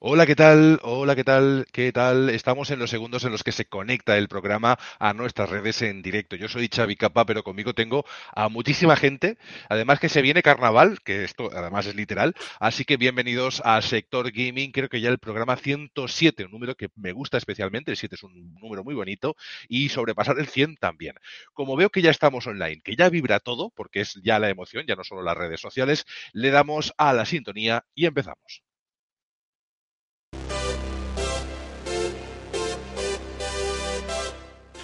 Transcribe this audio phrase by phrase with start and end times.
[0.00, 0.78] Hola, ¿qué tal?
[0.82, 1.66] Hola, ¿qué tal?
[1.72, 2.30] ¿Qué tal?
[2.30, 6.02] Estamos en los segundos en los que se conecta el programa a nuestras redes en
[6.02, 6.36] directo.
[6.36, 9.38] Yo soy Xavi Capa, pero conmigo tengo a muchísima gente.
[9.68, 12.34] Además que se viene carnaval, que esto además es literal.
[12.60, 14.70] Así que bienvenidos a Sector Gaming.
[14.70, 17.90] Creo que ya el programa 107, un número que me gusta especialmente.
[17.90, 19.34] El 7 es un número muy bonito.
[19.68, 21.14] Y sobrepasar el 100 también.
[21.52, 24.84] Como veo que ya estamos online, que ya vibra todo, porque es ya la emoción,
[24.86, 28.67] ya no solo las redes sociales, le damos a la sintonía y empezamos.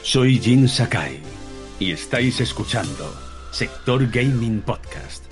[0.04, 1.18] Soy Jin Sakai
[1.80, 3.10] y estáis escuchando
[3.52, 5.23] Sector Gaming Podcast.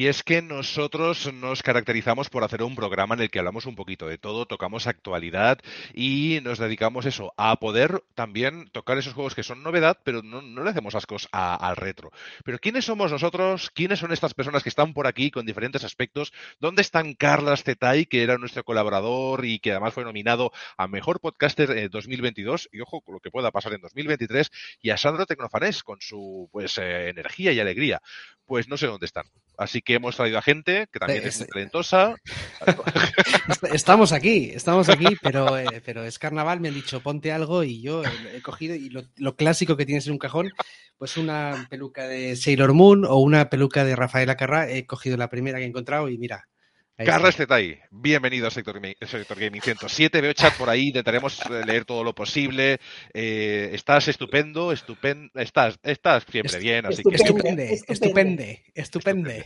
[0.00, 3.76] Y es que nosotros nos caracterizamos por hacer un programa en el que hablamos un
[3.76, 5.58] poquito de todo, tocamos actualidad
[5.92, 10.40] y nos dedicamos eso, a poder también tocar esos juegos que son novedad, pero no,
[10.40, 12.12] no le hacemos ascos a- al retro.
[12.46, 13.68] Pero ¿quiénes somos nosotros?
[13.74, 16.32] ¿Quiénes son estas personas que están por aquí con diferentes aspectos?
[16.60, 21.20] ¿Dónde están Carlas Zetay, que era nuestro colaborador y que además fue nominado a Mejor
[21.20, 22.70] Podcaster eh, 2022?
[22.72, 24.50] Y ojo lo que pueda pasar en 2023.
[24.80, 28.00] Y a Sandro Tecnofanés con su pues eh, energía y alegría.
[28.50, 29.26] Pues no sé dónde están.
[29.56, 32.16] Así que hemos traído a gente que también es es- talentosa.
[32.66, 37.62] Est- Estamos aquí, estamos aquí, pero, eh, pero es carnaval, me han dicho ponte algo
[37.62, 40.50] y yo he cogido y lo, lo clásico que tienes en un cajón,
[40.98, 45.30] pues una peluca de Sailor Moon o una peluca de Rafaela Carrá, he cogido la
[45.30, 46.48] primera que he encontrado y mira.
[47.04, 50.20] Carlos Zetay, bienvenido a Sector, Sector Gaming 107.
[50.20, 52.78] Veo chat por ahí, intentaremos eh, leer todo lo posible.
[53.14, 59.44] Eh, estás estupendo, estupendo, estás, estás siempre Est- bien, así que Estupende, Estupende, estupende, estupende.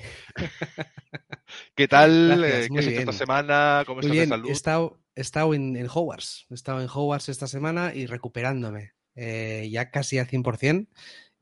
[1.77, 2.38] ¿qué tal?
[2.41, 3.82] Gracias, Eh, ¿Qué has hecho esta semana?
[3.86, 4.50] ¿Cómo Muy estás bien, de he salud?
[4.50, 9.69] estado, he estado en, en Hogwarts, he estado en Hogwarts esta semana y recuperándome, eh,
[9.70, 10.88] ya casi al 100%.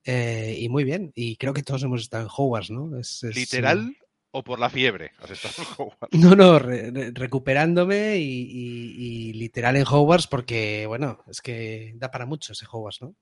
[0.05, 2.99] eh, y muy bien, y creo que todos hemos estado en Hogwarts, ¿no?
[2.99, 3.97] Es- es, ¿Literal
[4.33, 5.13] o por la fiebre?
[5.19, 6.09] Has estado en Hogwarts.
[6.13, 11.93] No, no, re- re- recuperándome y, y- y literal en Hogwarts porque, bueno, es que
[11.97, 13.15] da para mucho ese Hogwarts, ¿no?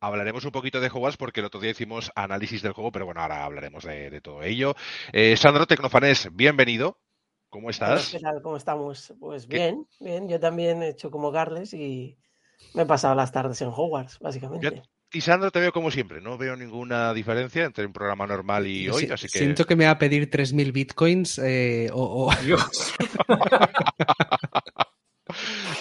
[0.00, 3.20] Hablaremos un poquito de Hogwarts porque el otro día hicimos análisis del juego, pero bueno,
[3.20, 4.74] ahora hablaremos de, de todo ello.
[5.12, 6.98] Eh, Sandro Tecnofanés, bienvenido.
[7.50, 8.10] ¿Cómo estás?
[8.10, 8.42] ¿Qué tal?
[8.42, 9.14] ¿Cómo estamos?
[9.18, 9.56] Pues ¿Qué?
[9.56, 10.28] bien, bien.
[10.28, 12.16] Yo también he hecho como Carles y
[12.74, 14.82] me he pasado las tardes en Hogwarts, básicamente.
[15.10, 18.84] Y Sandro te veo como siempre, no veo ninguna diferencia entre un programa normal y
[18.84, 22.26] Yo hoy, si- así que Siento que me va a pedir 3.000 bitcoins eh, o,
[22.28, 22.92] o- Dios.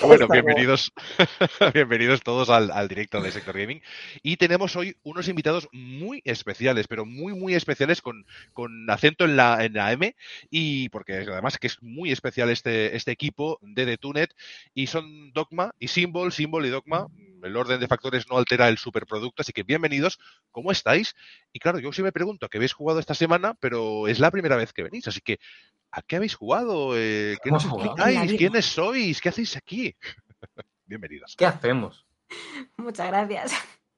[0.07, 0.93] Bueno, bienvenidos,
[1.73, 3.81] bienvenidos todos al, al directo de Sector Gaming.
[4.23, 9.35] Y tenemos hoy unos invitados muy especiales, pero muy, muy especiales con, con acento en
[9.35, 10.15] la, en la M.
[10.49, 14.33] Y porque además que es muy especial este, este equipo de Detunet.
[14.73, 17.07] Y son Dogma y Symbol, Symbol y Dogma.
[17.43, 20.19] El orden de factores no altera el superproducto, así que bienvenidos.
[20.51, 21.15] ¿Cómo estáis?
[21.51, 24.55] Y claro, yo sí me pregunto, que habéis jugado esta semana, pero es la primera
[24.55, 25.39] vez que venís, así que
[25.97, 26.91] ¿a qué habéis jugado?
[26.95, 28.33] Eh, ¿Qué nos explicáis?
[28.33, 29.19] ¿Quiénes sois?
[29.19, 29.95] ¿Qué hacéis aquí?
[30.85, 31.35] Bienvenidos.
[31.35, 32.05] ¿Qué hacemos?
[32.77, 33.53] Muchas gracias.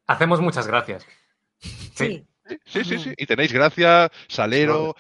[0.08, 1.06] Hacemos muchas gracias.
[1.60, 2.26] Sí.
[2.66, 3.14] Sí, sí, sí.
[3.18, 4.96] Y tenéis Gracia, Salero,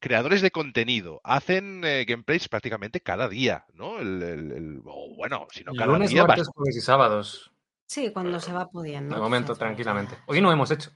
[0.00, 1.20] creadores de contenido.
[1.22, 4.00] Hacen eh, gameplays prácticamente cada día, ¿no?
[4.00, 4.80] El, el-
[5.16, 6.24] bueno, si no cada Lunes, día.
[6.24, 7.52] martes, jueves y sábados.
[7.86, 9.14] Sí, cuando se va pudiendo.
[9.14, 10.16] De momento, tranquilamente.
[10.26, 10.90] Hoy no hemos hecho.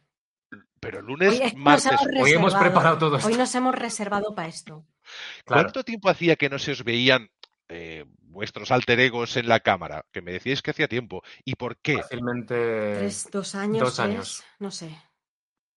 [0.81, 1.87] Pero lunes, Hoy martes.
[1.93, 3.29] hemos Hoy hemos preparado todo esto.
[3.29, 4.85] Hoy nos hemos reservado para esto.
[5.45, 5.63] Claro.
[5.65, 7.31] ¿Cuánto tiempo hacía que no se os veían
[7.69, 10.05] eh, vuestros alter egos en la cámara?
[10.13, 11.23] Que me decíais que hacía tiempo.
[11.45, 11.99] ¿Y por qué?
[11.99, 12.97] Fácilmente.
[12.99, 14.45] Tres, dos años, dos tres, años.
[14.59, 14.97] no sé.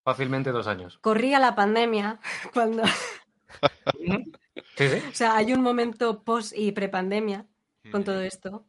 [0.03, 0.97] Fácilmente dos años.
[1.01, 2.19] Corría la pandemia
[2.53, 2.83] cuando,
[4.77, 5.03] Sí, sí.
[5.09, 7.45] o sea, hay un momento post y prepandemia
[7.91, 8.65] con todo esto.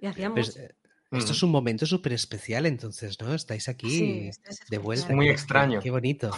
[0.00, 0.34] Y hacíamos.
[0.56, 0.74] Pues,
[1.12, 1.34] esto Mm.
[1.36, 3.34] es un momento súper especial, entonces, ¿no?
[3.34, 4.80] Estáis aquí Sí, es de especial.
[4.82, 5.14] vuelta.
[5.14, 5.80] Muy Qué- extraño.
[5.80, 6.30] Qué, bonito.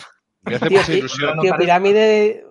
[0.42, 1.38] Me hace Tío, ilusión.
[1.58, 2.44] Pirámide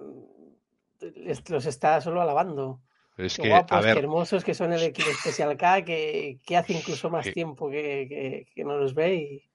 [1.50, 2.82] los está solo alabando.
[3.18, 6.58] Es Qué que, guapos, a qué hermosos que son el equipo Special K, que, que
[6.58, 9.16] hace incluso más tiempo que, que- que no los ve.
[9.16, 9.50] Y...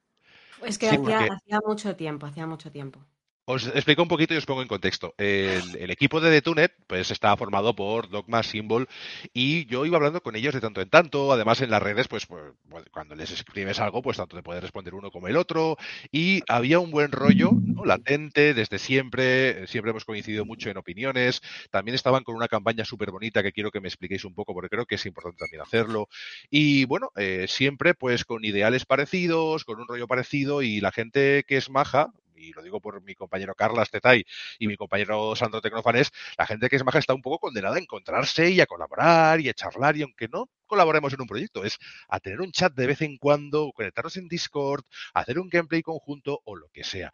[0.64, 3.00] Es que Sí, hacía, porque- hacía mucho tiempo, hacía mucho tiempo.
[3.50, 5.14] Os explico un poquito y os pongo en contexto.
[5.16, 8.86] El, equipo de Detunet pues está formado por Dogma, Symbol
[9.32, 11.32] y yo iba hablando con ellos de tanto en tanto.
[11.32, 14.60] Además en las redes pues, pues, pues, cuando les escribes algo pues tanto te puede
[14.60, 15.78] responder uno como el otro
[16.12, 17.86] y había un buen rollo ¿no?
[17.86, 19.66] latente desde siempre.
[19.66, 21.40] Siempre hemos coincidido mucho en opiniones.
[21.70, 24.68] También estaban con una campaña súper bonita que quiero que me expliquéis un poco porque
[24.68, 26.10] creo que es importante también hacerlo.
[26.50, 31.46] Y bueno, eh, siempre pues con ideales parecidos, con un rollo parecido y la gente
[31.48, 34.24] que es maja y lo digo por mi compañero Carlas Tetay
[34.58, 37.80] y mi compañero Sandro Tecnofanes, la gente que es maja está un poco condenada a
[37.80, 41.78] encontrarse y a colaborar y a charlar, y aunque no colaboremos en un proyecto, es
[42.08, 46.40] a tener un chat de vez en cuando, conectarnos en Discord, hacer un gameplay conjunto
[46.44, 47.12] o lo que sea.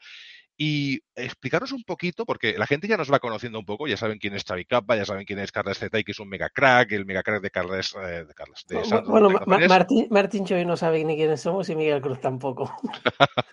[0.57, 4.19] Y explicaros un poquito, porque la gente ya nos va conociendo un poco, ya saben
[4.19, 6.93] quién es Xavi Kappa, ya saben quién es Carles Zetay, que es un mega crack,
[6.93, 9.59] el mega crack de Carles, eh, de Carles, de Sandro Bueno, Ma-.
[9.69, 12.75] Martín, Martín Choi no sabe ni quiénes somos y Miguel Cruz tampoco.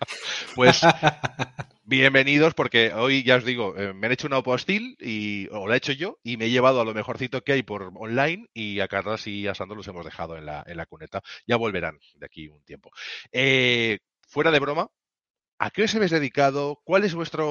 [0.54, 0.82] Pues
[1.84, 5.74] bienvenidos, porque hoy ya os digo, eh, me han hecho una hostil y o la
[5.74, 8.80] he hecho yo y me he llevado a lo mejorcito que hay por online y
[8.80, 11.22] a Carlas y a Sandro los hemos dejado en la, en la cuneta.
[11.46, 12.90] Ya volverán de aquí un tiempo.
[13.30, 14.88] Eh, fuera de broma,
[15.64, 16.62] ¿a qué os habéis dedicado?
[16.84, 17.46] ¿Cuál es vuestro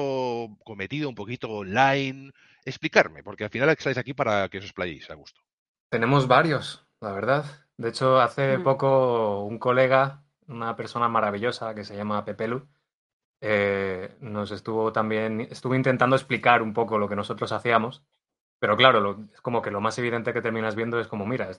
[0.64, 2.32] cometido un poquito online?
[2.72, 5.40] Explicarme, porque al final estáis aquí para que os explayéis a gusto.
[5.90, 7.44] Tenemos varios, la verdad.
[7.76, 8.62] De hecho, hace Mm.
[8.62, 12.68] poco un colega, una persona maravillosa que se llama Pepelu,
[13.40, 18.04] eh, nos estuvo también, estuvo intentando explicar un poco lo que nosotros hacíamos,
[18.60, 21.50] pero claro, lo- es como que lo más evidente que terminas viendo es como, mira,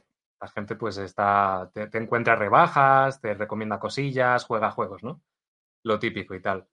[0.42, 5.22] la gente pues está, te, te encuentra rebajas, te recomienda cosillas, juega juegos, ¿no?
[5.84, 6.68] Lo típico y tal.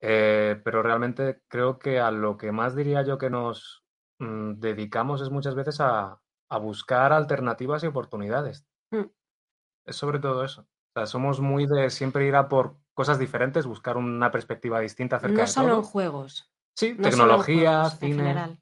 [0.00, 3.84] Eh, pero realmente creo que a lo que más diría yo que nos
[4.18, 8.66] mm, dedicamos es muchas veces a, a buscar alternativas y oportunidades.
[8.90, 9.04] Mm.
[9.86, 10.62] Es sobre todo eso.
[10.62, 15.16] O sea, somos muy de siempre ir a por cosas diferentes, buscar una perspectiva distinta
[15.16, 15.82] acerca No de solo en todo.
[15.84, 16.52] juegos.
[16.76, 18.16] Sí, No tecnología, juegos, en cine.
[18.16, 18.58] general.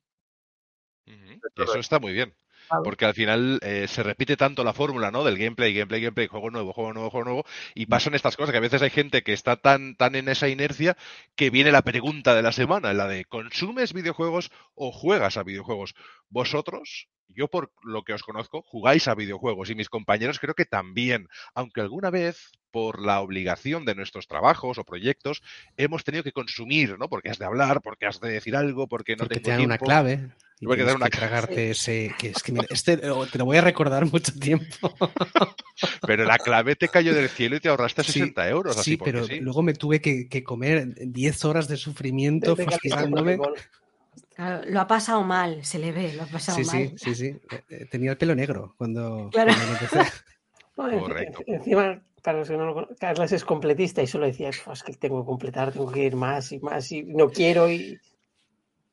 [1.57, 1.79] Eso.
[1.79, 2.37] está muy bien.
[2.83, 5.25] Porque al final eh, se repite tanto la fórmula, ¿no?
[5.25, 7.45] Del gameplay, gameplay, gameplay, juego nuevo, juego nuevo, juego nuevo,
[7.75, 10.49] y pasan estas cosas que a veces hay gente que está tan, tan en esa
[10.49, 10.97] inercia
[11.37, 15.95] que viene la pregunta de la semana, la de ¿consumes videojuegos o juegas a videojuegos?
[16.29, 20.65] Vosotros, yo por lo que os conozco, jugáis a videojuegos y mis compañeros creo que
[20.65, 25.43] también, aunque alguna vez por la obligación de nuestros trabajos o proyectos
[25.77, 27.09] hemos tenido que consumir, ¿no?
[27.09, 29.79] Porque has de hablar, porque has de decir algo, porque no Porque te dan una
[29.79, 30.31] clave.
[30.61, 31.29] Y te tienes dan una que clave.
[31.29, 32.15] tragarte ese.
[32.19, 34.93] Que es que mira, este eh, te lo voy a recordar mucho tiempo.
[36.07, 38.97] Pero la clave te cayó del cielo y te ahorraste Sí, 60 euros, así sí,
[38.97, 39.41] porque pero sí.
[39.41, 42.57] luego me tuve que, que comer 10 horas de sufrimiento
[44.39, 46.93] Claro, lo ha pasado mal, se le ve, lo ha pasado Sí, sí, mal.
[46.97, 47.27] sí, sí.
[47.51, 49.53] Eh, eh, Tenía el pelo negro cuando, Claro.
[49.53, 49.75] cuando
[51.09, 51.43] Correcto.
[51.49, 54.69] en- Encima, para los que no lo conocen, Carlos es completista y solo decía, "Uf,
[54.73, 57.99] es que tengo que completar, tengo que ir más y más y no quiero y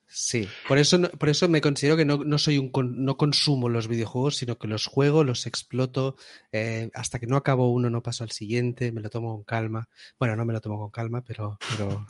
[0.07, 3.69] Sí, por eso, por eso me considero que no, no soy un con- no consumo
[3.69, 6.15] los videojuegos, sino que los juego, los exploto,
[6.51, 9.89] eh, hasta que no acabo uno no paso al siguiente, me lo tomo con calma.
[10.17, 12.03] Bueno, no me lo tomo con calma, pero, pero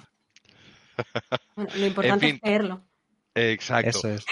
[1.56, 2.36] Bueno, lo importante fin.
[2.42, 2.82] es leerlo.
[3.36, 3.90] Exacto.
[3.90, 4.26] eso es.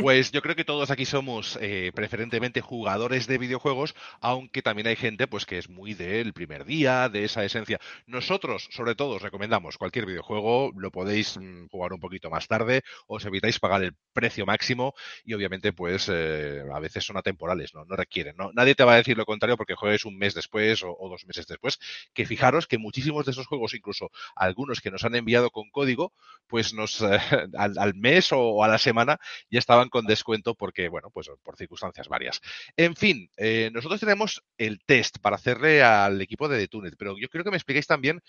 [0.00, 4.94] Pues yo creo que todos aquí somos eh, preferentemente jugadores de videojuegos, aunque también hay
[4.94, 7.80] gente pues que es muy del primer día, de esa esencia.
[8.06, 12.82] Nosotros, sobre todo, os recomendamos cualquier videojuego, lo podéis mm, jugar un poquito más tarde,
[13.08, 17.84] os evitáis pagar el precio máximo y obviamente pues eh, a veces son atemporales, ¿no?
[17.84, 18.52] No requieren, ¿no?
[18.52, 21.26] Nadie te va a decir lo contrario porque juegues un mes después o, o dos
[21.26, 21.80] meses después,
[22.12, 26.12] que fijaros que muchísimos de esos juegos, incluso algunos que nos han enviado con código,
[26.46, 27.18] pues nos eh,
[27.58, 29.18] al, al mes o, o a la semana
[29.50, 32.40] ya estaban con descuento porque, bueno, pues por circunstancias varias.
[32.76, 37.28] En fin, eh, nosotros tenemos el test para hacerle al equipo de Detunet, pero yo
[37.28, 38.20] quiero que me expliquéis también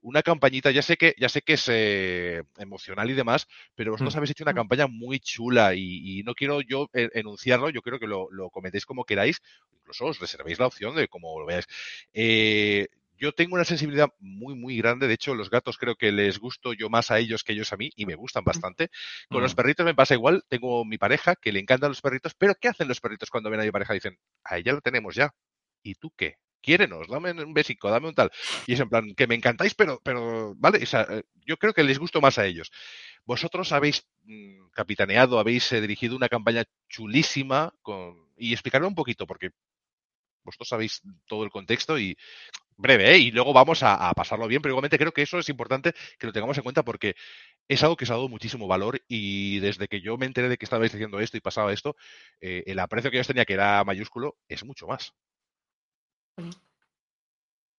[0.00, 3.46] una campañita, ya sé que, ya sé que es eh, emocional y demás,
[3.76, 4.18] pero vosotros Mm.
[4.18, 4.56] habéis hecho una Mm.
[4.56, 8.50] campaña muy chula y, y no quiero yo eh, enunciarlo, yo quiero que lo, lo
[8.50, 9.40] comentéis como queráis,
[9.72, 11.66] incluso os reservéis la opción de cómo lo veáis.
[12.12, 12.88] Eh,
[13.22, 15.06] yo tengo una sensibilidad muy, muy grande.
[15.06, 17.76] De hecho, los gatos creo que les gusto yo más a ellos que ellos a
[17.76, 18.90] mí y me gustan bastante.
[19.30, 19.56] Con los Mm.
[19.56, 20.42] perritos me pasa igual.
[20.48, 23.60] Tengo mi pareja que le encantan los perritos, pero ¿qué hacen los perritos cuando ven
[23.60, 23.94] a mi pareja?
[23.94, 25.30] Dicen, a ella lo tenemos ya.
[25.84, 26.34] ¿Y tú qué?
[26.60, 28.30] Quiérenos, dame un besico, dame un tal.
[28.66, 31.72] Y es en plan, que me encantáis, pero, pero, vale, o sea, eh, yo creo
[31.74, 32.72] que les gusto más a ellos.
[33.24, 38.16] Vosotros habéis mm, capitaneado, habéis eh, dirigido una campaña chulísima con...
[38.36, 39.50] y explicarme un poquito, porque
[40.44, 42.16] vosotros sabéis todo el contexto y
[42.76, 43.18] breve, ¿eh?
[43.18, 46.26] y luego vamos a, a pasarlo bien, pero igualmente creo que eso es importante que
[46.26, 47.14] lo tengamos en cuenta porque
[47.68, 50.58] es algo que os ha dado muchísimo valor y desde que yo me enteré de
[50.58, 51.96] que estabais haciendo esto y pasaba esto,
[52.40, 55.14] eh, el aprecio que yo os tenía, que era mayúsculo, es mucho más.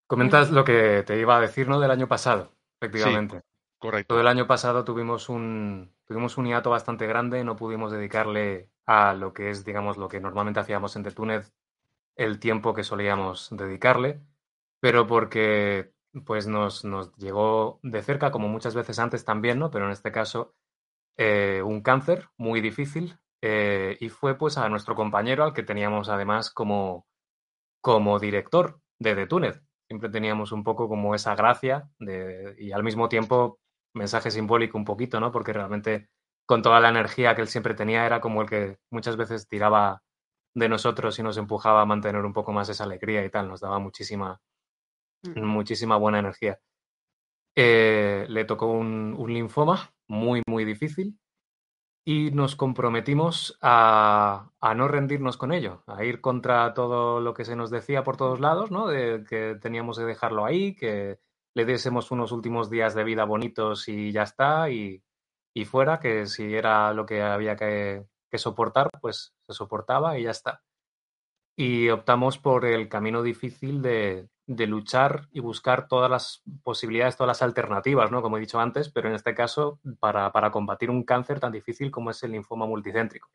[0.06, 1.80] Comentas lo que te iba a decir, ¿no?
[1.80, 3.42] Del año pasado, efectivamente.
[3.78, 4.14] Correcto.
[4.14, 9.14] Todo el año pasado tuvimos un, tuvimos un hiato bastante grande, no pudimos dedicarle a
[9.14, 11.50] lo que es, digamos, lo que normalmente hacíamos en Tetunet,
[12.16, 14.20] el tiempo que solíamos dedicarle,
[14.84, 15.94] pero porque
[16.26, 19.70] pues nos, nos llegó de cerca, como muchas veces antes también, ¿no?
[19.70, 20.54] Pero en este caso,
[21.16, 26.10] eh, un cáncer muy difícil eh, y fue pues a nuestro compañero al que teníamos
[26.10, 27.06] además como,
[27.80, 29.62] como director de Detunet.
[29.88, 33.60] Siempre teníamos un poco como esa gracia de, y al mismo tiempo
[33.94, 35.32] mensaje simbólico un poquito, ¿no?
[35.32, 36.10] Porque realmente
[36.44, 40.02] con toda la energía que él siempre tenía era como el que muchas veces tiraba
[40.54, 43.62] de nosotros y nos empujaba a mantener un poco más esa alegría y tal, nos
[43.62, 44.42] daba muchísima.
[45.36, 46.58] Muchísima buena energía.
[47.56, 51.18] Eh, le tocó un, linfoma muy, muy difícil
[52.04, 57.56] y nos comprometimos a, no rendirnos con ello, a ir contra todo lo que se
[57.56, 58.88] nos decía por todos lados, ¿no?
[58.88, 61.18] De que teníamos que dejarlo ahí, que
[61.54, 65.02] le diésemos unos últimos días de vida bonitos y ya está, y,
[65.54, 70.24] y fuera, que si era lo que había que, que soportar, pues se soportaba y
[70.24, 70.62] ya está.
[71.56, 77.28] Y optamos por el camino difícil de, de luchar y buscar todas las posibilidades, todas
[77.28, 78.22] las alternativas, ¿no?
[78.22, 81.90] Como he dicho antes, pero en este caso para, para combatir un cáncer tan difícil
[81.90, 83.30] como es el linfoma multicéntrico.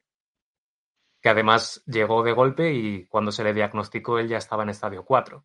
[1.22, 5.04] Que además llegó de golpe y cuando se le diagnosticó él ya estaba en estadio
[5.04, 5.38] 4.
[5.38, 5.44] O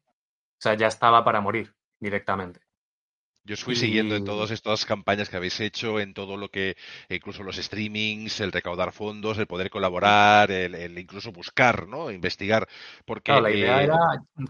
[0.59, 2.61] sea, ya estaba para morir directamente.
[3.47, 6.49] Yo os fui siguiendo en Y- todas estas campañas que habéis hecho, en todo lo
[6.51, 6.77] que,
[7.11, 12.11] incluso los streamings, el recaudar fondos, el poder colaborar, el, el incluso buscar, ¿no?
[12.11, 12.69] Investigar,
[13.05, 13.97] porque Claro, la idea eh, era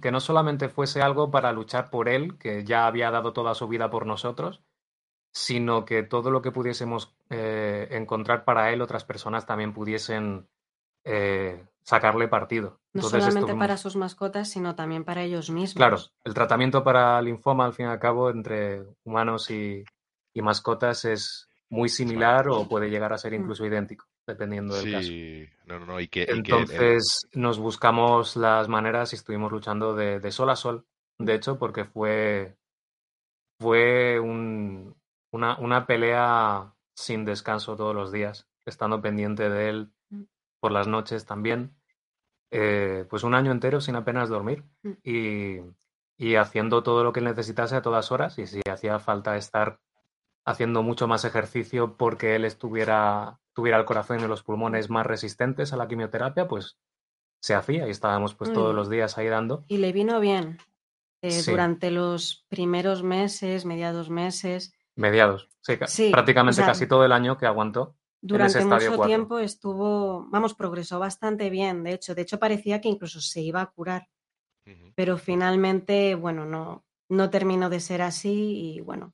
[0.02, 3.68] que no solamente fuese algo para luchar por él, que ya había dado toda su
[3.68, 4.62] vida por nosotros,
[5.32, 10.48] sino que todo lo que pudiésemos eh, encontrar para él, otras personas también pudiesen
[11.04, 12.80] eh, sacarle partido.
[12.92, 15.74] No Entonces solamente para sus mascotas, sino también para ellos mismos.
[15.76, 19.84] Claro, el tratamiento para linfoma, al fin y al cabo, entre humanos y,
[20.32, 23.36] y mascotas es muy similar o puede llegar a ser Mm.
[23.36, 25.08] incluso idéntico, dependiendo del caso.
[25.08, 29.16] sí, no, no, no, y que, y que el- Entonces nos buscamos las maneras y
[29.16, 30.86] estuvimos luchando de, de sol a sol,
[31.18, 32.56] de hecho, porque fue,
[33.58, 34.94] fue un-
[35.32, 39.92] una, una pelea sin descanso todos los días, estando pendiente de él.
[40.64, 41.74] Por las noches también.
[42.50, 44.92] Eh, pues un año entero sin apenas dormir Mm.
[45.04, 45.60] y,
[46.16, 49.78] y haciendo todo lo que necesitase a todas horas y si hacía falta estar
[50.46, 55.74] haciendo mucho más ejercicio porque él estuviera, tuviera el corazón y los pulmones más resistentes
[55.74, 56.78] a la quimioterapia, pues
[57.40, 58.76] se hacía y estábamos pues todos bien.
[58.76, 59.66] los días ahí dando.
[59.68, 60.56] Y le vino bien.
[61.20, 61.50] Eh, Sí.
[61.50, 67.04] Durante los primeros meses, mediados meses, Mediados, sí, ca- Sí, prácticamente o sea, casi todo
[67.04, 67.96] el año que aguantó.
[68.26, 71.84] Durante mucho tiempo estuvo, vamos, progresó bastante bien.
[71.84, 74.08] De hecho, de hecho parecía que incluso se iba a curar,
[74.94, 79.12] pero finalmente, bueno, no, no terminó de ser así y bueno,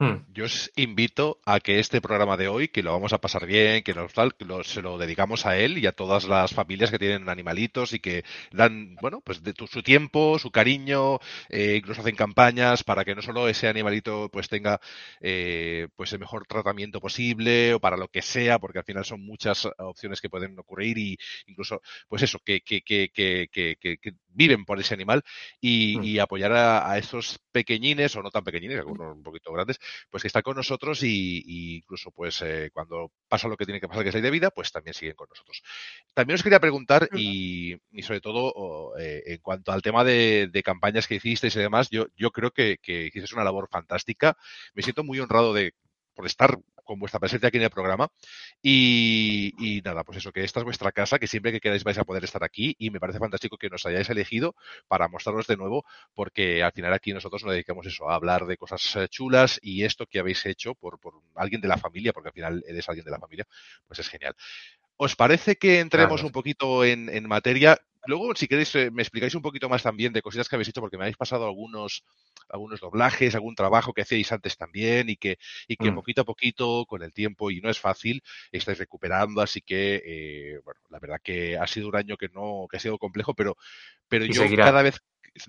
[0.00, 3.46] Hmm, Yo os invito a que este programa de hoy, que lo vamos a pasar
[3.46, 6.54] bien, que nos tal, que lo- se lo dedicamos a él y a todas las
[6.54, 11.18] familias que tienen animalitos y que dan, bueno, pues de tu- su tiempo, su cariño,
[11.48, 14.80] eh, incluso hacen campañas para que no solo ese animalito pues tenga
[15.20, 19.20] eh, pues el mejor tratamiento posible o para lo que sea, porque al final son
[19.26, 21.16] muchas opciones que pueden ocurrir y
[21.48, 25.22] incluso, pues eso, que, que, que, que, que- que- que viven por ese animal
[25.60, 26.04] y, Mm.
[26.04, 30.22] y apoyar a, a estos pequeñines o no tan pequeñines, algunos un poquito grandes, pues
[30.22, 33.88] que están con nosotros y, y incluso pues eh, cuando pasa lo que tiene que
[33.88, 35.62] pasar que es ley de vida, pues también siguen con nosotros.
[36.14, 40.62] También os quería preguntar y, y sobre todo eh, en cuanto al tema de, de
[40.62, 44.36] campañas que hicisteis y demás, yo, yo creo que, que hicisteis una labor fantástica.
[44.74, 45.74] Me siento muy honrado de
[46.18, 48.08] por estar con vuestra presencia aquí en el programa.
[48.60, 51.96] Y, y nada, pues eso, que esta es vuestra casa, que siempre que queráis vais
[51.96, 54.56] a poder estar aquí y me parece fantástico que nos hayáis elegido
[54.88, 55.84] para mostraros de nuevo,
[56.14, 59.84] porque al final aquí nosotros nos dedicamos eso, a hablar de cosas eh, chulas y
[59.84, 63.04] esto que habéis hecho por, por alguien de la familia, porque al final eres alguien
[63.04, 63.46] de la familia,
[63.86, 64.34] pues es genial.
[64.96, 66.26] ¿Os parece que entremos Claro.
[66.26, 67.78] un poquito en, en materia?
[68.06, 70.80] Luego, si queréis, eh, me explicáis un poquito más también de cositas que habéis hecho,
[70.80, 72.02] porque me habéis pasado algunos,
[72.50, 75.94] algunos doblajes, algún trabajo que hacíais antes también y que, y que Mm.
[75.94, 80.60] poquito a poquito, con el tiempo, y no es fácil, estáis recuperando, así que, eh,
[80.64, 83.56] bueno, la verdad que ha sido un año que no, que ha sido complejo, pero,
[84.08, 84.64] pero Y yo seguirá.
[84.64, 85.00] cada vez,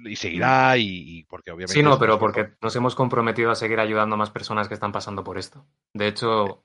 [0.06, 1.74] y seguirá, y, y porque obviamente...
[1.74, 4.92] Sí, no, pero porque nos hemos comprometido a seguir ayudando a más personas que están
[4.92, 5.66] pasando por esto.
[5.94, 6.62] De hecho,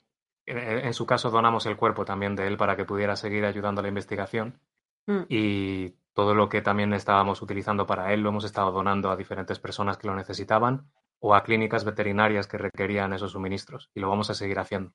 [0.47, 3.81] en, en su caso donamos el cuerpo también de él para que pudiera seguir ayudando
[3.81, 4.61] a la investigación
[5.07, 9.16] mm, y todo lo que también estábamos utilizando para él lo hemos estado donando a
[9.16, 14.09] diferentes personas que lo necesitaban o a clínicas veterinarias que requerían esos suministros y lo
[14.09, 14.92] vamos a seguir haciendo.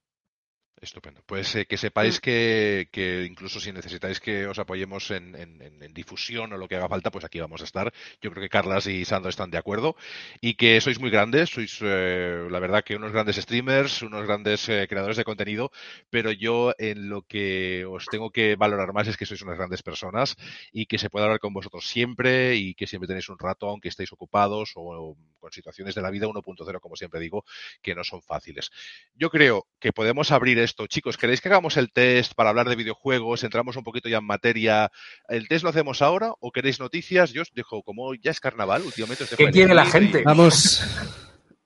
[0.81, 1.21] Estupendo.
[1.25, 5.83] Pues eh, que sepáis que, que incluso si necesitáis que os apoyemos en, en- en-
[5.83, 7.91] en difusión o lo que haga falta, pues aquí vamos a estar.
[8.21, 9.97] Yo creo que Carlas y Sandro están de acuerdo
[10.39, 14.69] y que sois muy grandes, sois eh, la verdad que unos grandes streamers, unos grandes
[14.69, 15.69] eh, creadores de contenido,
[16.09, 19.83] pero yo en lo que os tengo que valorar más es que sois unas grandes
[19.83, 20.37] personas
[20.71, 23.89] y que se puede hablar con vosotros siempre y que siempre tenéis un rato, aunque
[23.89, 27.45] estéis ocupados o, con situaciones de la vida 1.0, como siempre digo,
[27.81, 28.69] que no son fáciles.
[29.15, 30.87] Yo creo que podemos abrir esto.
[30.87, 33.43] Chicos, ¿queréis que hagamos el test para hablar de videojuegos?
[33.43, 34.91] Entramos un poquito ya en materia.
[35.27, 37.31] ¿El test lo hacemos ahora o queréis noticias?
[37.31, 40.21] Yo os dejo, como ya es carnaval, últimamente os dejo ¿Qué quiere la y- gente?
[40.23, 40.83] Vamos,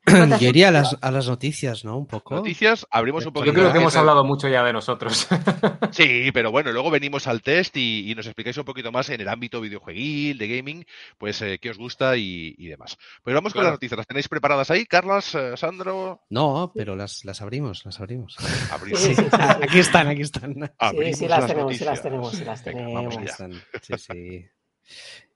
[0.06, 1.98] Yo iría a las, a las noticias, ¿no?
[1.98, 2.36] Un poco.
[2.36, 3.54] Noticias, abrimos un poquito.
[3.54, 5.28] Yo creo que hemos hablado mucho ya de nosotros.
[5.92, 9.22] Sí, pero bueno, luego venimos al test y, y nos explicáis un poquito más en
[9.22, 10.86] el ámbito videojueguil, de gaming,
[11.18, 12.98] pues eh, qué os gusta y, y demás.
[13.24, 13.98] Pues vamos con las noticias.
[13.98, 14.86] ¿Las tenéis preparadas ahí?
[14.86, 18.36] Carlas, eh, Sandro, No, pero las, las abrimos, las abrimos.
[18.72, 19.38] abrimos, Sí, sí, sí, sí.
[19.62, 20.54] Aquí están, aquí están.
[20.56, 23.32] Sí, abrimos sí las las tenemos, sí las tenemos, sí las Venga, vamos Aquí allá.
[23.32, 23.52] están.
[23.82, 24.46] Sí, sí.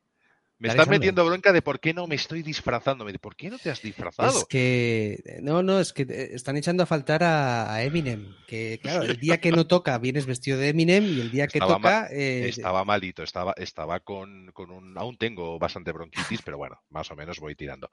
[0.59, 3.05] Me están metiendo bronca de por qué no me estoy disfrazando.
[3.05, 4.39] Me dice, ¿Por qué no te has disfrazado?
[4.39, 8.33] Es que, no, no, es que eh, están echando a faltar a, a Eminem.
[8.47, 11.59] Que claro, el día que no toca vienes vestido de Eminem y el día que
[11.59, 12.07] Estaba toca.
[12.11, 14.97] eh, Estaba malito, estaba, estaba con, con un.
[14.97, 17.91] Aún tengo bastante bronquitis, pero bueno, más o menos voy tirando.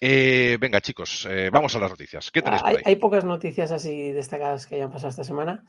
[0.00, 2.30] Eh, venga, chicos, eh, vamos a las noticias.
[2.30, 2.82] ¿Qué tenéis por Hay, ahí?
[2.86, 5.64] hay pocas noticias así destacadas que hayan pasado esta semana.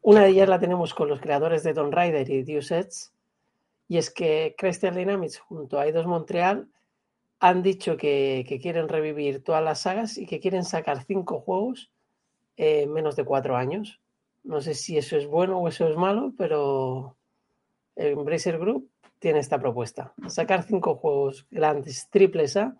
[0.00, 3.12] Una de ellas la tenemos con los creadores de Tomb Raider y Deus Ex,
[3.88, 6.68] y es que Crystal Dynamics junto a Eidos Montreal
[7.40, 11.90] han dicho que, que quieren revivir todas las sagas y que quieren sacar cinco juegos
[12.56, 14.00] en menos de cuatro años.
[14.44, 17.16] No sé si eso es bueno o eso es malo, pero
[17.96, 22.76] el Embracer Group tiene esta propuesta: sacar cinco juegos grandes, triples A,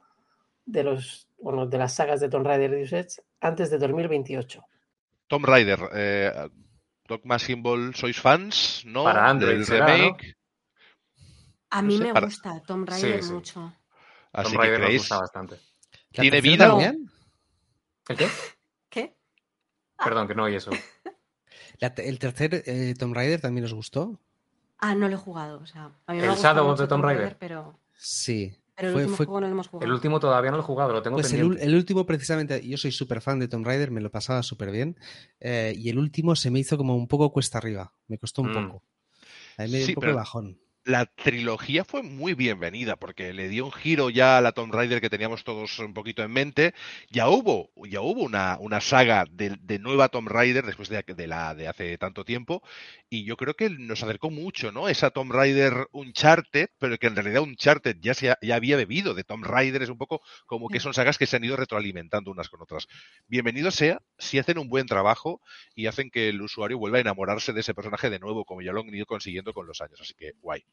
[0.64, 4.64] de los bueno, de las sagas de Tomb Raider y Deus Ex antes de 2028.
[5.26, 6.32] Tom Raider, eh,
[7.06, 8.85] Dogma Symbol, ¿sois fans?
[8.87, 9.02] ¿No?
[9.04, 10.37] Para Android Del será, remake.
[11.74, 13.32] A No mí sé, me para- gusta Tom Raider sí.
[13.32, 13.74] mucho.
[14.32, 15.02] Así que Raider nos creéis.
[15.02, 15.54] gusta bastante.
[16.12, 16.68] ¿la ¿tiene vida?
[16.68, 17.10] también?
[18.08, 18.28] ¿El qué?
[18.88, 19.16] ¿Qué?
[19.96, 20.70] Perdón, que no oí eso.
[21.80, 24.20] La ¿El tercer eh, Tomb Raider también os gustó?
[24.78, 25.58] Ah, no lo he jugado.
[25.60, 27.36] O sea, a mí me ¿El Shadow of the Tomb Raider?
[27.38, 28.54] pero, Sí.
[28.76, 29.86] pero el Fue- último fue- juego no lo hemos jugado.
[29.86, 31.64] El último todavía no lo he jugado, lo tengo Pues el, pendiente.
[31.64, 34.96] el último, precisamente, yo soy súper fan de Tomb Raider, me lo pasaba súper bien.
[35.40, 37.92] eh, y el último se me hizo como un poco cuesta arriba.
[38.08, 38.68] Me costó un Mm.
[38.68, 38.84] poco.
[39.56, 40.58] A mí me dio Sí, un poco pero- de bajón.
[40.84, 45.00] La trilogía fue muy bienvenida porque le dio un giro ya a la Tomb Raider
[45.00, 46.74] que teníamos todos un poquito en mente.
[47.08, 51.26] Ya hubo, ya hubo una, una saga de, de nueva Tomb Raider después de, de
[51.28, 52.64] la de hace tanto tiempo
[53.08, 54.88] y yo creo que nos acercó mucho, ¿no?
[54.88, 59.22] Esa Tomb Raider Uncharted, pero que en realidad Uncharted ya, se ya había bebido de
[59.22, 62.48] Tomb Raider, es un poco como que son sagas que se han ido retroalimentando unas
[62.48, 62.88] con otras.
[63.28, 65.40] Bienvenido sea si hacen un buen trabajo
[65.76, 68.72] y hacen que el usuario vuelva a enamorarse de ese personaje de nuevo, como ya
[68.72, 70.00] lo han ido consiguiendo con los años.
[70.00, 70.64] Así que guay.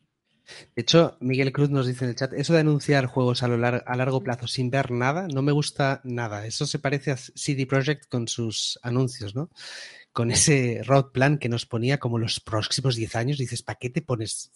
[0.75, 3.57] De hecho, Miguel Cruz nos dice en el chat, eso de anunciar juegos a, lo
[3.57, 6.45] lar- a largo plazo sin ver nada, no me gusta nada.
[6.45, 9.49] Eso se parece a CD Projekt con sus anuncios, ¿no?
[10.11, 13.37] Con ese road plan que nos ponía como los próximos 10 años.
[13.37, 14.51] Dices, ¿para qué te pones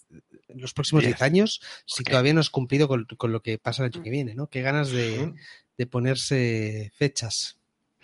[0.49, 1.21] los próximos 10 Diez.
[1.21, 4.33] años si todavía no has cumplido con, con lo que pasa el año que viene,
[4.35, 4.47] ¿no?
[4.47, 5.35] Qué ganas de, Mm.
[5.77, 7.57] de ponerse fechas.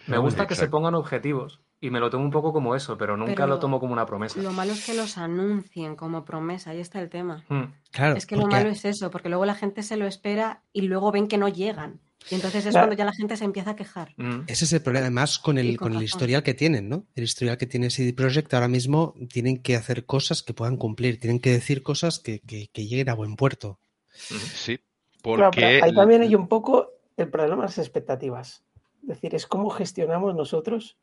[0.08, 3.16] Me gusta que se pongan objetivos y me lo tomo un poco como eso, pero
[3.16, 4.42] nunca Pero lo tomo como una promesa.
[4.42, 7.46] Lo malo es que los anuncien como promesa, ahí está el tema.
[7.50, 7.64] Mm.
[7.92, 10.64] Claro, Es que lo porque- malo es eso, porque luego la gente se lo espera
[10.74, 12.02] y luego ven que no llegan.
[12.30, 12.88] Y entonces es Claro.
[12.88, 14.14] cuando ya la gente se empieza a quejar.
[14.18, 14.42] Mm.
[14.48, 17.06] Ese es el problema, además con el, con con el historial que tienen, ¿no?
[17.16, 21.18] El historial que tiene CD Projekt ahora mismo tienen que hacer cosas que puedan cumplir,
[21.18, 23.80] tienen que decir cosas que, que- que lleguen a buen puerto.
[24.12, 24.78] Sí,
[25.22, 28.64] Claro, porque pero ahí también hay un poco el problema de las expectativas.
[29.04, 30.98] Es decir, es cómo gestionamos nosotros,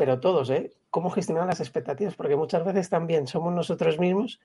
[0.00, 0.72] pero todos, ¿eh?
[0.88, 4.40] Cómo gestionar las expectativas, porque muchas veces también somos nosotros mismos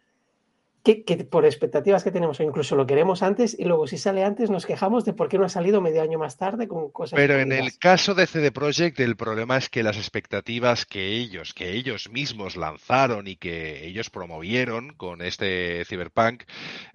[0.85, 4.23] que, que por expectativas que tenemos o incluso lo queremos antes y luego si sale
[4.23, 7.17] antes nos quejamos de por qué no ha salido medio año más tarde con cosas.
[7.17, 11.55] Pero en el caso de CD Projekt el problema es que las expectativas que ellos,
[11.55, 16.43] que ellos mismos lanzaron y que ellos promovieron con este Cyberpunk,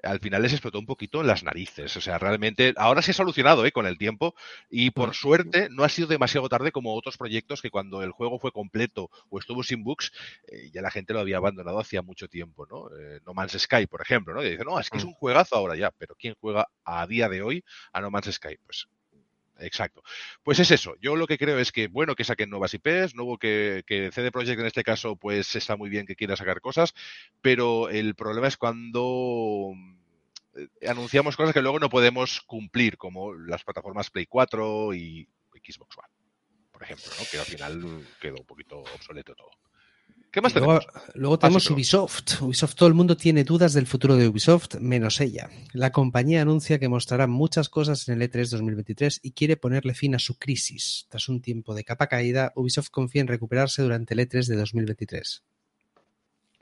[0.04, 1.96] al final les explotó un poquito en las narices.
[1.96, 3.72] O sea, realmente ahora se ha solucionado ¿eh?
[3.72, 4.36] con el tiempo
[4.70, 8.38] y por suerte no ha sido demasiado tarde como otros proyectos que cuando el juego
[8.38, 10.12] fue completo o estuvo sin bugs,
[10.46, 12.88] eh, ya la gente lo había abandonado hacía mucho tiempo, ¿no?
[12.96, 14.42] Eh, no Man's Sky, por ejemplo, ¿no?
[14.44, 15.08] Y dice, no, es que es Mm.
[15.08, 18.56] un juegazo ahora ya, pero ¿quién juega a día de hoy a No Man's Sky?
[18.64, 18.86] Pues
[19.62, 20.02] Exacto.
[20.42, 20.94] Pues es eso.
[21.02, 24.32] Yo lo que creo es que, bueno, que saquen nuevas IPs, nuevo que, que CD
[24.32, 26.94] Projekt en este caso, pues está muy bien que quiera sacar cosas,
[27.42, 29.72] pero el problema es cuando
[30.56, 35.28] eh, anunciamos cosas que luego no podemos cumplir, como las plataformas Play 4 y
[35.62, 36.08] Xbox One,
[36.72, 37.26] por ejemplo, ¿no?
[37.30, 39.50] que al final quedó un poquito obsoleto todo.
[40.32, 41.14] ¿Qué más Luego, tenemos?
[41.14, 42.40] luego tenemos pero- Ubisoft.
[42.42, 45.50] Ubisoft, todo el mundo tiene dudas del futuro de Ubisoft, menos ella.
[45.72, 50.14] La compañía anuncia que mostrará muchas cosas en el E3 2023 y quiere ponerle fin
[50.14, 51.06] a su crisis.
[51.08, 55.42] Tras un tiempo de capa caída, Ubisoft confía en recuperarse durante el E3 de 2023.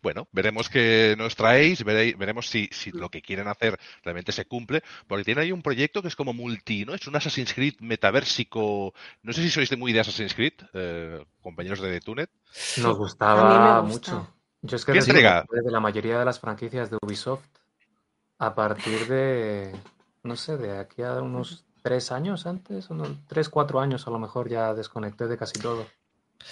[0.02, 4.44] Bueno, veremos qué nos traéis, verei- veremos si, si lo que quieren hacer realmente se
[4.46, 6.94] cumple, porque tiene ahí un proyecto que es como multi, ¿no?
[6.94, 8.94] Es un Assassin's Creed metaversico.
[9.22, 12.30] No sé si sois de muy de Assassin's Creed, eh, compañeros de Tunet.
[12.78, 14.14] Nos A mí gustaba me gusta.
[14.14, 14.34] mucho.
[14.62, 15.44] Yo es que ¿Qué entrega?
[15.50, 17.44] de la mayoría de las franquicias de Ubisoft
[18.38, 19.74] a partir de,
[20.22, 24.18] no sé, de aquí a unos tres años antes, unos tres, cuatro años a lo
[24.18, 25.86] mejor ya desconecté de casi todo.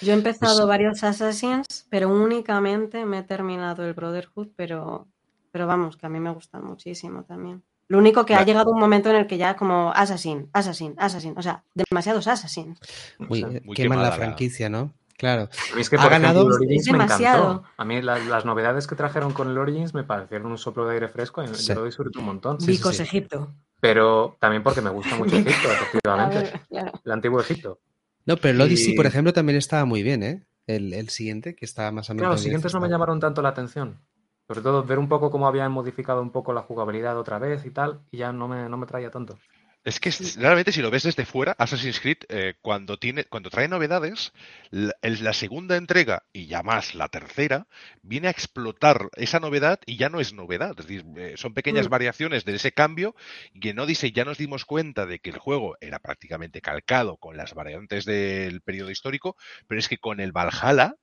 [0.01, 5.07] Yo he empezado Pues- varios Assassins, pero únicamente me he terminado el Brotherhood, pero,
[5.51, 7.63] pero vamos, que a mí me gustan muchísimo también.
[7.89, 11.33] Lo único que ha llegado un momento en el que ya como Assassin, Assassin, Assassin,
[11.37, 12.77] o sea, demasiados Assassins.
[13.29, 14.93] Uy, O sea, muy queman la franquicia, ¿no?
[15.17, 15.49] Claro.
[15.71, 17.43] a mí es que, Ha por ganado- ejemplo, el Origins me demasiado.
[17.51, 17.69] encantó.
[17.77, 20.93] A mí la- las novedades que trajeron con el Origins me parecieron un soplo de
[20.93, 21.69] aire fresco y Sí.
[21.69, 22.61] yo lo disfruté un montón.
[22.61, 23.03] Sí, Vicos sí.
[23.03, 23.51] Egipto.
[23.79, 26.37] Pero también porque me gusta mucho Egipto, efectivamente.
[26.37, 26.91] ver, claro.
[27.03, 27.79] El antiguo Egipto.
[28.27, 30.45] No, pero el Odyssey, Y- por ejemplo, también estaba muy bien, ¿eh?
[30.67, 32.17] El, el siguiente, que estaba más o menos.
[32.19, 34.01] Claro, los siguientes no me llamaron tanto la atención.
[34.47, 37.71] Sobre todo ver un poco cómo habían modificado un poco la jugabilidad otra vez y
[37.71, 39.37] tal, y ya no me, no me traía tanto.
[39.87, 43.69] Es que realmente si lo ves desde fuera, Assassin's Creed, eh, cuando tiene, cuando trae
[43.69, 44.33] novedades,
[44.69, 47.67] la, la segunda entrega y ya más la tercera,
[48.01, 50.71] viene a explotar esa novedad y ya no es novedad.
[50.77, 51.91] Es decir, eh, son pequeñas Mm.
[51.91, 53.15] variaciones de ese cambio
[53.61, 57.37] que no dice, ya nos dimos cuenta de que el juego era prácticamente calcado con
[57.37, 60.95] las variantes del periodo histórico, pero es que con el Valhalla,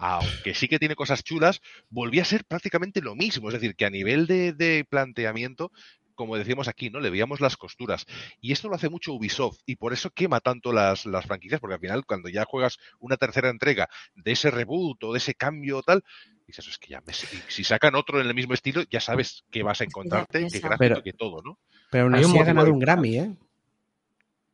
[0.00, 3.48] aunque sí que tiene cosas chulas, volvía a ser prácticamente lo mismo.
[3.48, 5.72] Es decir, que a nivel de, de planteamiento,
[6.18, 6.98] como decíamos aquí, ¿no?
[6.98, 8.04] Le veíamos las costuras.
[8.40, 11.74] Y esto lo hace mucho Ubisoft y por eso quema tanto las, las franquicias, porque
[11.74, 15.78] al final cuando ya juegas una tercera entrega de ese reboot o de ese cambio
[15.78, 16.02] o tal,
[16.44, 19.62] dices, es que ya me, si sacan otro en el mismo estilo, ya sabes que
[19.62, 21.60] vas a encontrarte, que gráfico, Pero- que todo, ¿no?
[21.90, 23.36] Pero aún así ha ganado un Grammy, ¿eh?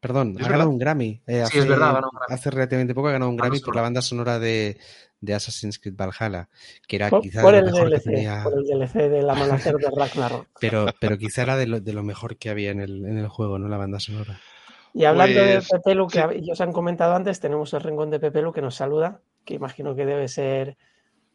[0.05, 0.51] Perdón, Es ha verdad.
[0.51, 1.23] ganado un Grammy.
[1.27, 2.35] Eh, Sí, es verdad, ha ganado un Grammy.
[2.35, 4.79] hace relativamente poco ha ganado un Grammy por la banda sonora de,
[5.21, 6.49] de Assassin's Creed Valhalla,
[6.87, 8.43] que era Por, quizá por de el mejor que DLC, tenía.
[8.43, 10.49] por el DLC del amanecer de Ragnarok.
[10.61, 13.29] Pero, pero quizá era de lo, de lo mejor que había en el, en el
[13.29, 13.69] juego, ¿no?
[13.69, 14.45] La banda sonora.
[14.93, 16.27] Y hablando Pues, de Pepelu, que sí.
[16.37, 20.07] ellos han comentado antes, tenemos el rincón de Pepelu que nos saluda, que imagino que
[20.07, 20.77] debe ser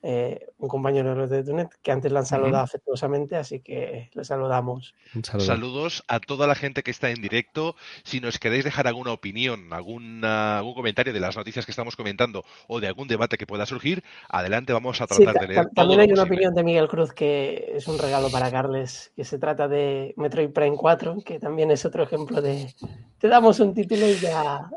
[0.01, 4.95] eh, un compañero de Tunet, que antes le han saludado afectuosamente, así que le saludamos.
[5.13, 5.45] Un saludo.
[5.45, 7.75] Saludos a toda la gente que está en directo.
[8.03, 12.43] Si nos queréis dejar alguna opinión, alguna, algún comentario de las noticias que estamos comentando
[12.67, 15.69] o de algún debate que pueda surgir, adelante vamos a tratar ta- de leer.
[15.75, 16.35] también hay una posible.
[16.35, 20.51] opinión de Miguel Cruz que es un regalo para Carles, que se trata de Metroid
[20.51, 22.73] Prime 4, que también es otro ejemplo de
[23.19, 24.69] te damos un título y ya,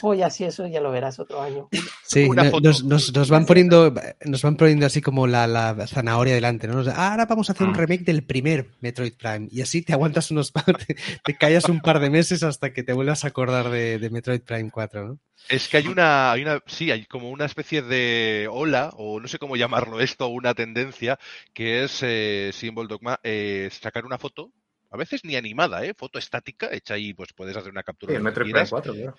[0.00, 1.68] juego ya si eso ya lo verás otro año.
[2.08, 2.28] Sí,
[2.62, 3.92] nos, nos- nos van poniendo,
[4.24, 6.82] nos van poniendo así como la, la zanahoria delante, ¿no?
[6.94, 7.76] "Ah, ahora vamos a hacer un Mm.
[7.76, 9.48] remake del primer Metroid Prime.
[9.50, 12.92] Y así te aguantas unos te, te callas un par de meses hasta que te
[12.92, 15.18] vuelvas a acordar de, de Metroid Prime 4, ¿no?
[15.48, 19.28] Es que hay una, hay una, sí, hay como una especie de ola, o no
[19.28, 21.18] sé cómo llamarlo esto, una tendencia,
[21.52, 24.52] que es, eh, Symbol Dogma, eh, sacar una foto,
[24.90, 25.92] a veces ni animada, ¿eh?
[25.94, 28.12] Foto estática, hecha ahí, pues puedes hacer una captura.
[28.12, 28.70] Sí, el quieras.
[28.70, 29.16] 4, claro.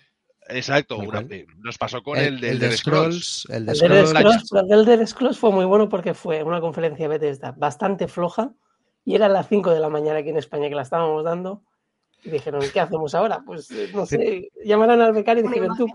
[0.49, 1.25] Exacto, una-
[1.63, 3.41] nos pasó con El, el, del el de Scrolls.
[3.41, 8.07] Scrolls, el de Scrolls, el Scrolls fue muy bueno porque fue una conferencia Bethesda bastante
[8.07, 8.51] floja
[9.05, 11.63] y era a las 5 de la mañana aquí en España que la estábamos dando
[12.23, 13.41] y dijeron, ¿qué hacemos ahora?
[13.45, 15.87] Pues eh, no sé, llamarán al becario y dijeron, tú.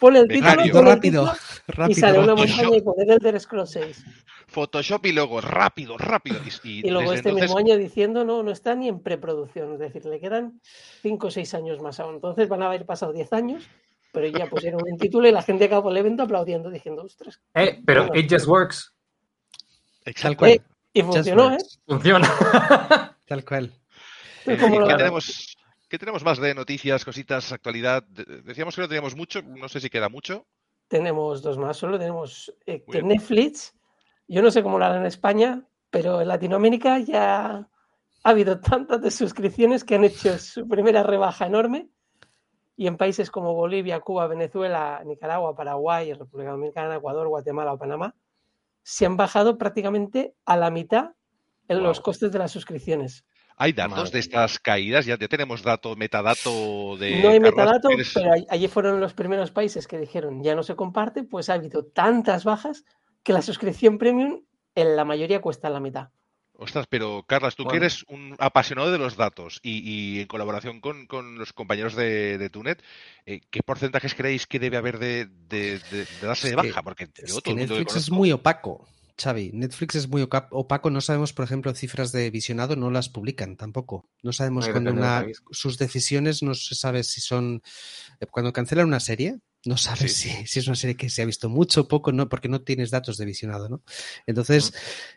[0.00, 1.34] Ponle el título, rápido, ponle el rápido,
[1.66, 4.04] título, y sale una montaña y poner Elder Scrolls 6.
[4.48, 6.40] Photoshop y luego rápido, rápido.
[6.64, 10.04] Y, luego este entonces, mismo año diciendo, no, no está ni en preproducción, es decir,
[10.06, 10.60] le quedan
[11.02, 12.14] 5 o 6 años más aún.
[12.14, 13.68] Entonces van a haber pasado 10 años,
[14.10, 17.40] pero ya pusieron un título y la gente acabó el evento aplaudiendo, diciendo, ostras.
[17.54, 18.20] Eh, pero Bueno.
[18.20, 18.94] it just works.
[20.02, 20.38] Tal Exacto.
[20.38, 20.50] cual.
[20.52, 20.62] Eh,
[20.94, 21.58] y funcionó, ¿eh?
[21.86, 23.16] Funciona.
[23.26, 23.74] Tal cual.
[24.46, 25.57] Eh, ¿qué, lo- tenemos,
[25.88, 28.02] qué tenemos más de noticias, cositas, actualidad?
[28.04, 30.46] De- Decíamos que no teníamos mucho, no sé si queda mucho.
[30.88, 33.08] Tenemos dos más, solo tenemos eh, que bien.
[33.08, 33.74] Netflix,
[34.26, 37.68] yo no sé cómo lo harán en España, pero en Latinoamérica ya
[38.22, 41.88] ha habido tantas de suscripciones que han hecho su primera rebaja enorme
[42.76, 48.14] y en países como Bolivia, Cuba, Venezuela, Nicaragua, Paraguay, República Dominicana, Ecuador, Guatemala o Panamá,
[48.82, 51.10] se han bajado prácticamente a la mitad
[51.66, 53.26] en los costes de las suscripciones.
[53.60, 57.20] Hay datos Madre de estas caídas, ya, ya tenemos dato, metadato de.
[57.22, 60.62] No hay metadato, ¿quieres- pero all- allí fueron los primeros países que dijeron ya no
[60.62, 62.84] se comparte, pues ha habido tantas bajas
[63.22, 64.42] que la suscripción premium
[64.74, 66.08] en la mayoría cuesta la mitad.
[66.60, 69.78] Ostras, pero Carlas, tú que eres un apasionado de los datos y,
[70.16, 72.82] y en colaboración con, con los compañeros de, de Tunet,
[73.26, 76.82] eh, ¿qué porcentajes creéis que debe haber de, de- de- de darse de baja?
[76.82, 78.88] Porque yo Es todo que Netflix es muy opaco,
[79.20, 79.50] Xavi.
[79.52, 80.90] Netflix es muy opaco.
[80.90, 84.08] No sabemos, por ejemplo, cifras de visionado, no las publican tampoco.
[84.22, 87.62] No sabemos Ahí cuando una, sus decisiones no se sabe si son
[88.20, 89.40] eh, cuando cancelan una serie.
[89.64, 90.30] No sabes Sí.
[90.30, 92.62] si, si es una serie que se ha visto mucho o poco, no, porque no
[92.62, 93.82] tienes datos de visionado, ¿no?
[94.26, 94.72] Entonces,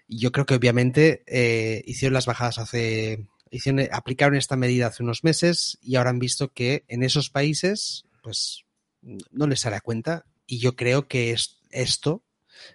[0.07, 5.23] yo creo que obviamente eh, hicieron las bajadas hace, hicieron, aplicaron esta medida hace unos
[5.23, 8.65] meses y ahora han visto que en esos países, pues,
[9.03, 10.25] no les hará cuenta.
[10.47, 12.23] Y yo creo que es, esto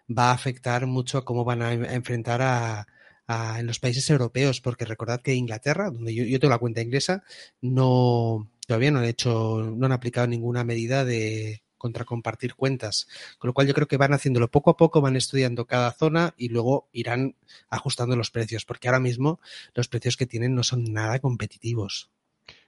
[0.08, 2.86] va a afectar mucho a cómo van a, enfrentar a,
[3.26, 6.80] a- en los países europeos, porque recordad que Inglaterra, donde yo, yo tengo la cuenta
[6.82, 7.22] inglesa,
[7.60, 13.06] no, Todavía no han hecho, no han aplicado ninguna medida de contra compartir cuentas.
[13.38, 16.34] Con lo cual yo creo que van haciéndolo poco a poco, van estudiando cada zona
[16.36, 17.36] y luego irán
[17.68, 19.38] ajustando los precios, porque ahora mismo
[19.74, 22.10] los precios que tienen no son nada competitivos.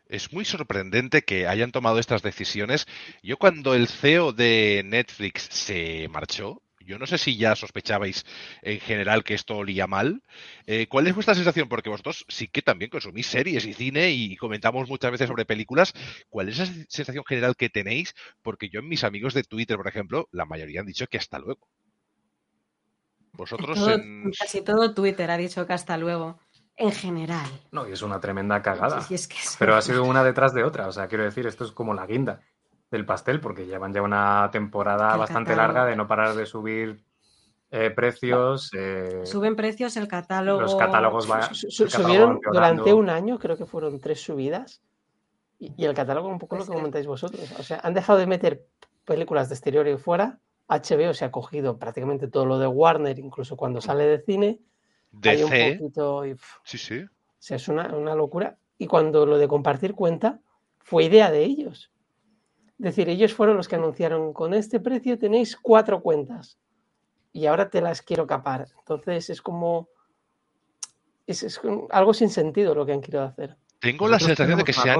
[0.06, 2.86] Es muy sorprendente que hayan tomado estas decisiones.
[3.22, 8.24] Yo cuando el CEO de Netflix se marchó, yo no sé si ya sospechabais
[8.62, 10.22] en general que esto olía mal.
[10.66, 11.68] Eh, ¿Cuál es vuestra sensación?
[11.68, 15.92] Porque vosotros sí que también consumís series y cine y comentamos muchas veces sobre películas.
[16.30, 18.14] ¿Cuál es esa sensación general que tenéis?
[18.42, 21.38] Porque yo en mis amigos de Twitter, por ejemplo, la mayoría han dicho que hasta
[21.38, 21.68] luego.
[23.32, 24.32] Vosotros Todo- en...
[24.38, 26.40] Casi todo Twitter ha dicho que hasta luego.
[26.76, 27.48] En general.
[27.70, 29.06] No, y es una tremenda cagada.
[29.10, 30.88] Es que es- Pero ha sido una detrás de otra.
[30.88, 32.40] O sea, quiero decir, esto es como la guinda
[32.90, 35.74] del pastel, porque llevan ya una temporada El bastante catálogo.
[35.74, 37.04] larga de no parar de subir
[37.70, 38.70] eh, precios.
[38.74, 40.60] eh, Suben precios, el catálogo.
[40.62, 44.22] Los catálogos va- Su- su- el catálogo subieron durante un año, creo que fueron tres
[44.22, 44.80] subidas.
[45.58, 46.78] Y, y el catálogo, un poco lo Pues que sí.
[46.78, 47.52] comentáis vosotros.
[47.58, 48.64] O sea, han dejado de meter
[49.04, 50.38] películas de exterior y fuera.
[50.68, 54.60] HBO se ha cogido prácticamente todo lo de Warner, incluso cuando sale de cine.
[55.24, 55.76] Hay un DC.
[55.80, 56.26] poquito.
[56.26, 57.00] y, Sí, sí.
[57.00, 58.56] o sea, es una, una locura.
[58.78, 60.40] Y cuando lo de compartir cuenta,
[60.78, 61.90] fue idea de ellos.
[62.78, 66.58] Es decir, ellos fueron los que anunciaron, con este precio tenéis cuatro cuentas.
[67.32, 68.66] Y ahora te las quiero capar.
[68.78, 69.88] Entonces es como...
[71.26, 71.60] Es, es
[71.90, 73.56] algo sin sentido lo que han querido hacer.
[73.80, 74.96] Tengo la sensación de que se han,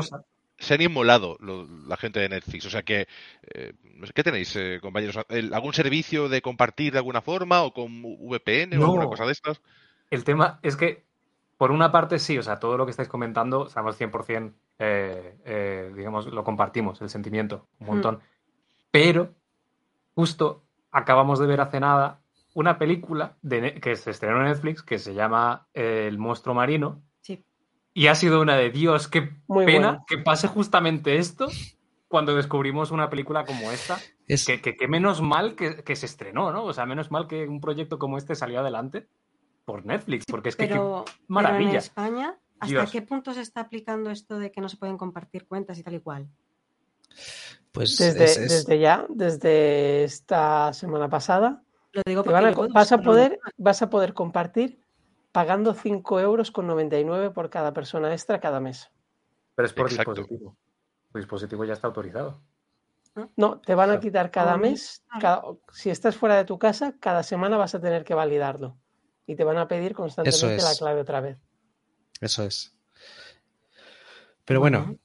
[0.58, 2.66] se han inmolado lo- la gente de Netflix.
[2.66, 3.06] O sea que,
[3.54, 3.72] eh,
[4.14, 5.18] ¿qué tenéis, eh, compañeros?
[5.30, 9.32] ¿El- ¿Algún servicio de compartir de alguna forma o con VPN o alguna cosa de
[9.32, 9.62] estas?
[10.10, 11.06] El tema es que,
[11.58, 15.92] por una parte, sí, o sea, todo lo que estáis comentando, estamos 100%, eh, eh,
[15.94, 17.90] digamos, lo compartimos, el sentimiento, un Mm.
[17.90, 18.20] montón.
[18.90, 19.34] Pero,
[20.14, 22.20] justo acabamos de ver hace nada
[22.54, 27.02] una película de que se estrenó en Netflix que se llama eh, El monstruo marino.
[27.20, 27.44] Sí.
[27.92, 30.04] Y ha sido una de Dios, qué Muy pena buena.
[30.06, 31.48] que pase justamente esto
[32.08, 33.98] cuando descubrimos una película como esta.
[34.26, 36.64] Es, Que, que- que menos mal que, que se estrenó, ¿no?
[36.64, 39.08] O sea, menos mal que un proyecto como este salió adelante
[39.68, 41.78] por Netflix, porque es que, pero, pero en maravilla.
[41.78, 42.90] España, ¿hasta Dios.
[42.90, 45.92] qué punto se está aplicando esto de que no se pueden compartir cuentas y tal
[45.94, 46.26] y cual?
[47.70, 52.92] pues Desde, es- es- desde ya, desde esta semana pasada, Lo digo porque a vas
[52.92, 54.80] a poder, vas a poder compartir
[55.32, 58.90] pagando 5 euros con 99 por cada persona extra cada mes.
[59.54, 60.14] Pero es por Exacto.
[60.14, 60.56] dispositivo.
[61.12, 62.40] Tu dispositivo ya está autorizado.
[63.36, 67.22] No, te van a quitar cada mes, cada- si estás fuera de tu casa, cada
[67.22, 68.78] semana vas a tener que validarlo.
[69.28, 71.38] Y te van a pedir constantemente la clave otra vez.
[72.20, 72.74] Eso es.
[74.44, 74.98] Pero bueno.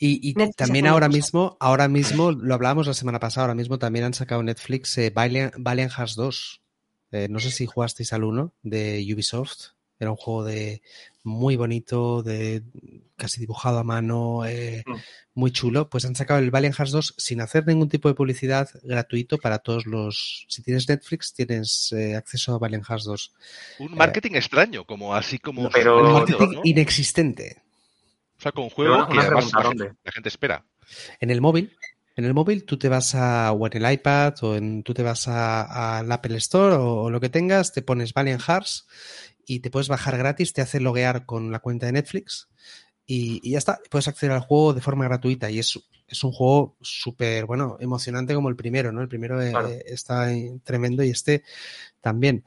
[0.00, 4.14] Y, también ahora mismo, ahora mismo, lo hablábamos la semana pasada, ahora mismo también han
[4.14, 6.62] sacado Netflix eh, Valiant, Valiant Hearts 2.
[7.10, 9.77] Eh, no sé si jugasteis al 1 de Ubisoft.
[10.00, 10.82] Era un juego de
[11.24, 12.62] muy bonito, de
[13.16, 14.94] casi dibujado a mano, eh, Mm.
[15.34, 15.88] muy chulo.
[15.90, 19.58] Pues han sacado el Valiant Hearts 2 sin hacer ningún tipo de publicidad gratuito para
[19.58, 20.46] todos los.
[20.48, 23.32] Si tienes Netflix, tienes eh, acceso a Valiant Hearts 2.
[23.80, 25.68] Un marketing extraño, como así como...
[25.70, 27.62] Pero- súper Marketing inexistente.
[28.38, 30.64] O sea, con un juego que además la gente, la gente espera.
[31.20, 31.76] En el móvil,
[32.14, 35.02] en el móvil tú te vas a, o en el iPad, o en, tú te
[35.02, 38.86] vas a- al Apple Store o, o lo que tengas, te pones Valiant Hearts
[39.48, 42.48] y te puedes bajar gratis, te hace loguear con la cuenta de Netflix
[43.06, 46.32] y, y ya está, puedes acceder al juego de forma gratuita y es, es un
[46.32, 49.00] juego súper, bueno, emocionante como el primero, ¿no?
[49.02, 49.68] El primero eh, Claro.
[49.86, 51.42] está eh, tremendo y este
[52.00, 52.44] también.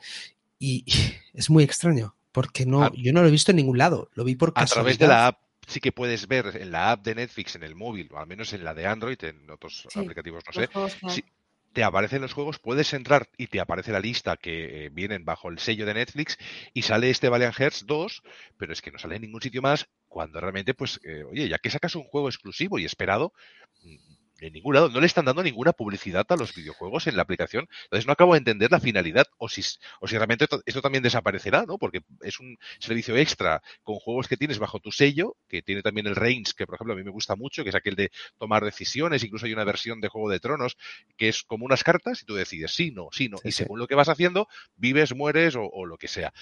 [0.59, 0.85] Y,
[1.33, 4.23] es muy extraño, porque no, A- yo no lo he visto en ningún lado, lo
[4.23, 4.75] vi por A casualidad.
[4.75, 7.75] través de la app sí que puedes ver en la app de Netflix en el
[7.75, 10.97] móvil, o al menos en la de Android, en otros Sí, aplicativos no sé, juegos
[11.07, 11.23] sí,
[11.73, 15.49] te aparecen los juegos, puedes entrar y te aparece la lista que eh, vienen bajo
[15.49, 16.37] el sello de Netflix
[16.73, 18.21] y sale este Valiant Hearts 2,
[18.57, 21.57] pero es que no sale en ningún sitio más cuando realmente, pues, eh, oye, ya
[21.59, 23.33] que sacas un juego exclusivo y esperado,
[24.41, 27.67] en ningún lado, no le están dando ninguna publicidad a los videojuegos en la aplicación,
[27.85, 29.61] entonces no acabo de entender la finalidad o si,
[29.99, 31.77] o si realmente to- esto también desaparecerá, ¿no?
[31.77, 36.07] Porque es un servicio extra con juegos que tienes bajo tu sello, que tiene también
[36.07, 38.63] el Reigns, que por ejemplo a mí me gusta mucho, que es aquel de tomar
[38.65, 40.77] decisiones, incluso hay una versión de Juego de Tronos
[41.17, 43.63] que es como unas cartas y tú decides sí, no, sí, no, Sí, y sí.
[43.63, 46.33] según lo que vas haciendo, vives, mueres o, o lo que sea.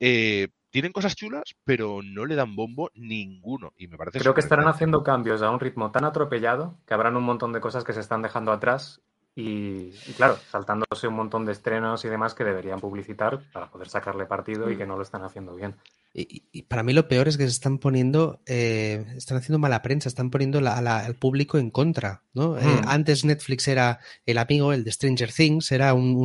[0.00, 4.40] Eh, tienen cosas chulas, pero no le dan bombo ninguno y me parece Creo que
[4.40, 7.92] estarán haciendo cambios a un ritmo tan atropellado que habrán un montón de cosas que
[7.92, 9.00] se están dejando atrás
[9.34, 13.88] y, y claro, saltándose un montón de estrenos y demás que deberían publicitar para poder
[13.88, 14.78] sacarle partido y Mm.
[14.78, 15.76] que no lo están haciendo bien.
[16.14, 19.82] Y, y para mí lo peor es que se están poniendo, eh, están haciendo mala
[19.82, 22.58] prensa, están poniendo la- al público en contra, ¿no?
[22.58, 22.88] Eh, Mm.
[22.88, 26.16] antes Netflix era el amigo, el de Stranger Things, era un-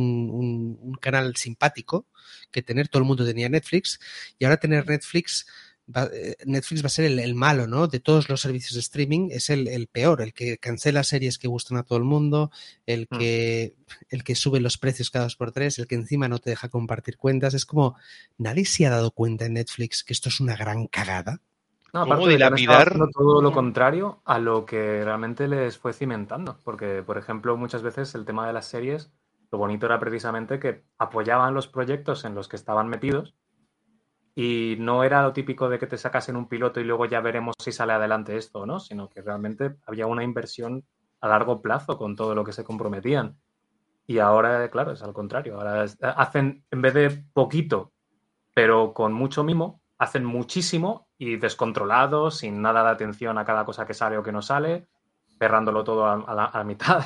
[0.80, 2.06] un canal simpático
[2.50, 4.00] que tener, todo el mundo tenía Netflix,
[4.38, 5.46] y ahora tener Netflix
[5.94, 7.86] va- eh, Netflix va a ser el, el malo, ¿no?
[7.88, 11.48] De todos los servicios de streaming, es el, el peor, el que cancela series que
[11.48, 12.50] gustan a todo el mundo,
[12.86, 13.18] el Mm.
[13.18, 13.74] que,
[14.10, 16.68] el que sube los precios cada dos por tres, el que encima no te deja
[16.68, 17.54] compartir cuentas.
[17.54, 17.96] Es como,
[18.38, 21.40] nadie se ha dado cuenta en Netflix que esto es una gran cagada.
[21.92, 26.58] No, ¿Cómo aparte de haciendo todo lo contrario a lo que realmente les fue cimentando.
[26.64, 29.12] Porque, por ejemplo, muchas veces el tema de las series,
[29.52, 33.34] lo bonito era precisamente que apoyaban los proyectos en los que estaban metidos
[34.34, 37.54] y no era lo típico de que te sacasen un piloto y luego ya veremos
[37.62, 40.84] si sale adelante esto o no, sino que realmente había una inversión
[41.20, 43.38] a largo plazo con todo lo que se comprometían.
[44.06, 45.56] Y ahora, claro, es al contrario.
[45.56, 47.92] Ahora es- hacen, en vez de poquito,
[48.54, 53.86] pero con mucho mimo, hacen muchísimo y descontrolado, sin nada de atención a cada cosa
[53.86, 54.88] que sale o que no sale,
[55.38, 57.04] cerrándolo todo a, a la mitad.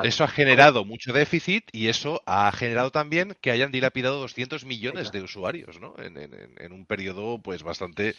[0.00, 5.10] Eso ha generado mucho déficit y eso ha generado también que hayan dilapidado 200 millones
[5.10, 5.94] de usuarios, ¿no?
[5.98, 8.14] En, en- en- en un periodo, pues, bastante,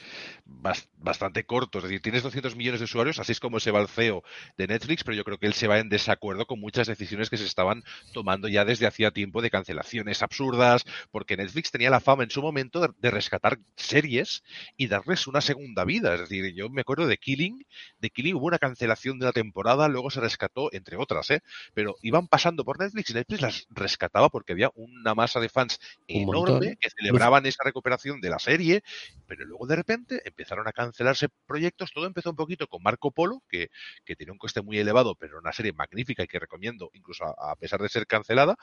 [0.46, 1.78] bas- bastante corto.
[1.78, 4.24] Es decir, tienes 200 millones de usuarios, así es como se va el CEO
[4.58, 7.38] de Netflix, pero yo creo que él se va en desacuerdo con muchas decisiones que
[7.38, 12.24] se estaban tomando ya desde hacía tiempo de cancelaciones absurdas, porque Netflix tenía la fama
[12.24, 14.44] en su momento de, de rescatar series
[14.76, 16.14] y darles una segunda vida.
[16.16, 17.66] Es decir, yo me acuerdo de Killing,
[18.00, 21.40] de Killing hubo una cancelación de una temporada, luego se rescató, entre otras, ¿eh?
[21.74, 25.80] Pero iban pasando por Netflix y Netflix las rescataba porque había una masa de fans
[26.08, 26.76] Un enorme montón.
[26.80, 28.84] que celebraban esa recuperación de la serie,
[29.28, 31.92] pero luego de repente empezaron a cancelarse proyectos.
[31.94, 33.70] Todo empezó un poquito con Marco Polo, que,
[34.06, 37.52] que tenía un coste muy elevado, pero una serie magnífica y que recomiendo, incluso a,
[37.52, 38.56] a pesar de ser cancelada.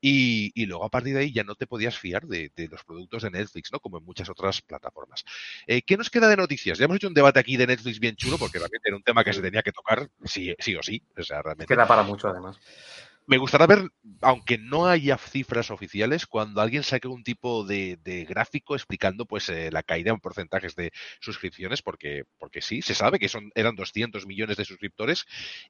[0.00, 2.84] Y, y luego a partir de ahí ya no te podías fiar de, de los
[2.84, 3.80] productos de Netflix, ¿no?
[3.80, 5.24] Como en muchas otras plataformas.
[5.66, 6.78] Eh, ¿Qué nos queda de noticias?
[6.78, 9.24] Ya hemos hecho un debate aquí de Netflix bien chulo, porque realmente era un tema
[9.24, 11.02] que se tenía que tocar sí, sí o sí.
[11.16, 11.72] O sea, realmente.
[11.74, 12.60] Queda para mucho, además.
[13.30, 18.24] Me gustaría ver, aunque no haya cifras oficiales, cuando alguien saque un tipo de, de
[18.24, 20.90] gráfico explicando pues eh, la caída en porcentajes de
[21.20, 25.26] suscripciones, porque, porque sí, se sabe que son, eran 200 millones de suscriptores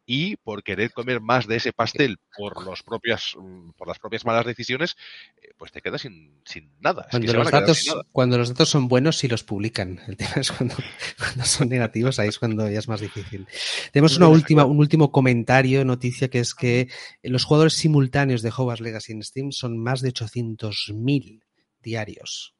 [0.07, 4.25] y por querer comer más de ese pastel por, los propias, mm, por las propias
[4.25, 4.97] malas decisiones,
[5.43, 7.09] eh, pues te quedas sin, sin nada.
[7.13, 8.07] Es que Cuando los, datos, sin nada.
[8.11, 10.01] cuando los datos son buenos, sí los publican.
[10.09, 10.77] El tema es cuando,
[11.19, 13.47] cuando son negativos, ahí es cuando ya es más difícil.
[13.93, 16.89] Tenemos una última, un último comentario, noticia, que es que
[17.23, 21.43] los jugadores simultáneos de Hogwarts Legacy en Steam son más de 800.000
[21.83, 22.55] diarios.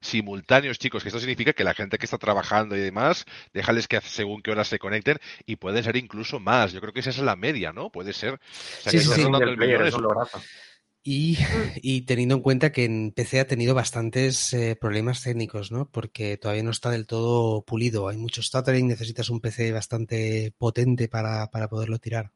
[0.00, 4.00] simultáneos, chicos, que esto significa que la gente que está trabajando y demás, déjales que
[4.00, 6.72] según qué horas se conecten y puede ser incluso más.
[6.72, 7.90] Yo creo que esa es la media, ¿no?
[7.92, 8.34] Puede ser.
[8.34, 8.38] O
[8.82, 9.26] sea, Sí, que sí, sí.
[9.56, 9.82] player,
[11.82, 15.90] y teniendo en cuenta que en PC ha tenido bastantes eh, problemas técnicos, ¿no?
[15.90, 18.08] Porque todavía no está del todo pulido.
[18.08, 22.32] Hay mucho stuttering, necesitas un PC bastante potente para, para poderlo tirar.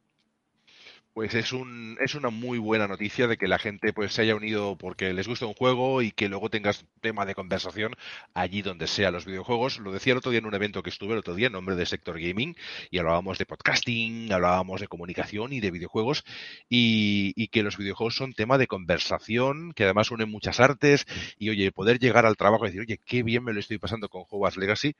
[1.17, 4.35] Pues es un es una muy buena noticia de que la gente pues se haya
[4.37, 7.95] unido porque les gusta un juego y que luego tengas tema de conversación
[8.35, 9.79] allí donde sea los videojuegos.
[9.79, 11.75] Lo decía el otro día en un evento que estuve el otro día en nombre
[11.75, 12.55] de Sector Gaming
[12.91, 16.23] y hablábamos de podcasting, hablábamos de comunicación y de videojuegos
[16.69, 21.07] y, y que los videojuegos son tema de conversación, que además unen muchas artes
[21.39, 24.11] y oye, poder llegar al trabajo y decir, oye, qué bien me lo estoy pasando
[24.11, 24.95] con Hogwarts Legacy,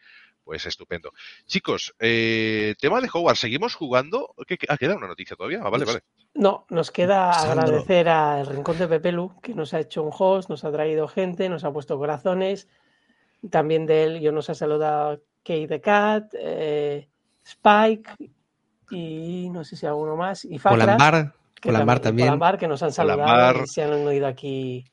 [0.45, 1.13] pues estupendo.
[1.47, 4.35] Chicos, eh, tema de Hogwarts, ¿seguimos jugando?
[4.47, 5.61] ¿Qué, qué- ah, queda una noticia todavía.
[5.63, 6.01] Ah, vale, vale.
[6.35, 7.63] No, nos queda Sandro.
[7.63, 11.49] agradecer al Rincón de Pepelu, que nos ha hecho un host, nos ha traído gente,
[11.49, 12.69] nos ha puesto corazones.
[13.51, 17.09] También de él yo nos ha saludado Kate the Cat, eh,
[17.45, 18.11] Spike
[18.91, 20.45] y no sé si alguno más.
[20.45, 20.99] Y Facra,
[21.55, 22.29] que Polambar también.
[22.29, 23.57] Polambar, que nos han saludado Polambar.
[23.65, 24.85] y se han unido aquí.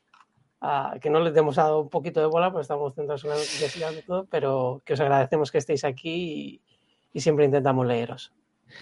[0.66, 3.36] a- que no les hemos dado un poquito de bola, porque estamos centrados en la
[3.36, 6.62] noticia y todo, pero que os agradecemos que estéis aquí y,
[7.12, 8.32] y siempre intentamos leeros.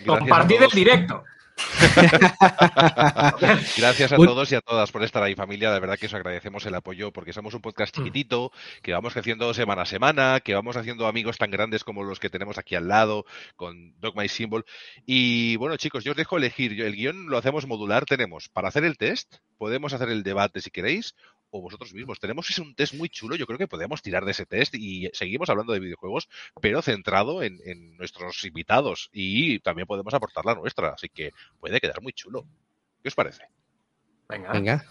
[0.04, 1.24] Gracias Compartid el directo.
[3.76, 5.72] Gracias a todos y a todas por estar ahí, familia.
[5.72, 7.62] De verdad que os agradecemos el apoyo porque somos un Mm.
[7.62, 8.50] podcast chiquitito,
[8.82, 12.30] que vamos creciendo semana a semana, que vamos haciendo amigos tan grandes como los que
[12.30, 13.24] tenemos aquí al lado,
[13.56, 14.64] con Dogma y Symbol.
[15.06, 16.74] Y bueno, chicos, yo os dejo elegir.
[16.74, 18.04] Yo- El guion lo hacemos modular.
[18.04, 21.14] Tenemos para hacer el test, podemos hacer el debate si queréis,
[21.52, 22.18] o vosotros mismos.
[22.18, 23.36] Tenemos ese un test muy chulo.
[23.36, 26.28] Yo creo que podemos tirar de ese test y seguimos hablando de videojuegos,
[26.60, 29.10] pero centrado en, en nuestros invitados.
[29.12, 30.88] Y también podemos aportar la nuestra.
[30.94, 32.46] Así que puede quedar muy chulo.
[33.02, 33.44] ¿Qué os parece?
[34.28, 34.52] Venga.
[34.52, 34.84] Venga.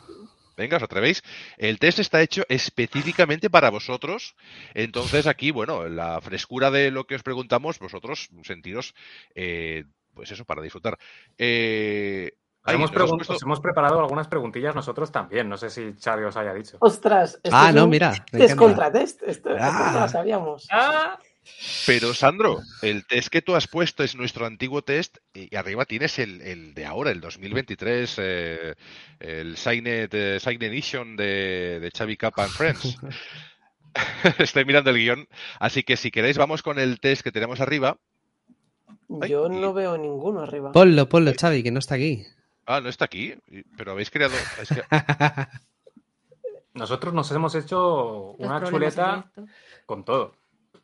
[0.55, 1.23] Venga, ¿os atrevéis?
[1.57, 4.35] El test está hecho específicamente para vosotros.
[4.75, 8.93] Entonces, aquí, bueno, la frescura de lo que os preguntamos, vosotros sentiros,
[9.33, 10.99] eh, pues eso, para disfrutar.
[11.37, 12.33] Eh,
[12.67, 15.49] Hemos, nos hemos pregun- puesto- os hemos preparado algunas preguntillas nosotros también.
[15.49, 16.77] No sé si Xavi os haya dicho.
[16.79, 18.55] Ostras, esto Ah, es no, un mira, test encanta.
[18.55, 19.23] contra test.
[19.23, 19.91] Esto, Ah.
[19.93, 20.67] no lo sabíamos.
[21.87, 26.19] Pero, Sandro, el test que tú has puesto es nuestro antiguo test y arriba tienes
[26.19, 28.75] el, el de ahora, el 2023, eh,
[29.19, 32.95] el Signed, eh, Signed Edition de, de Xavi Kappa and Friends.
[34.37, 35.27] Estoy mirando el guion.
[35.59, 37.97] Así que si queréis, vamos con el test que tenemos arriba.
[39.21, 40.71] Ay, Yo y- no veo ninguno arriba.
[40.71, 42.23] Ponlo, ponlo, Xavi, que no está aquí.
[42.65, 43.35] Ah, no está aquí,
[43.77, 44.33] pero habéis creado.
[44.61, 44.83] es que-
[46.73, 49.31] Nosotros nos hemos hecho una chuleta
[49.85, 50.35] con todo.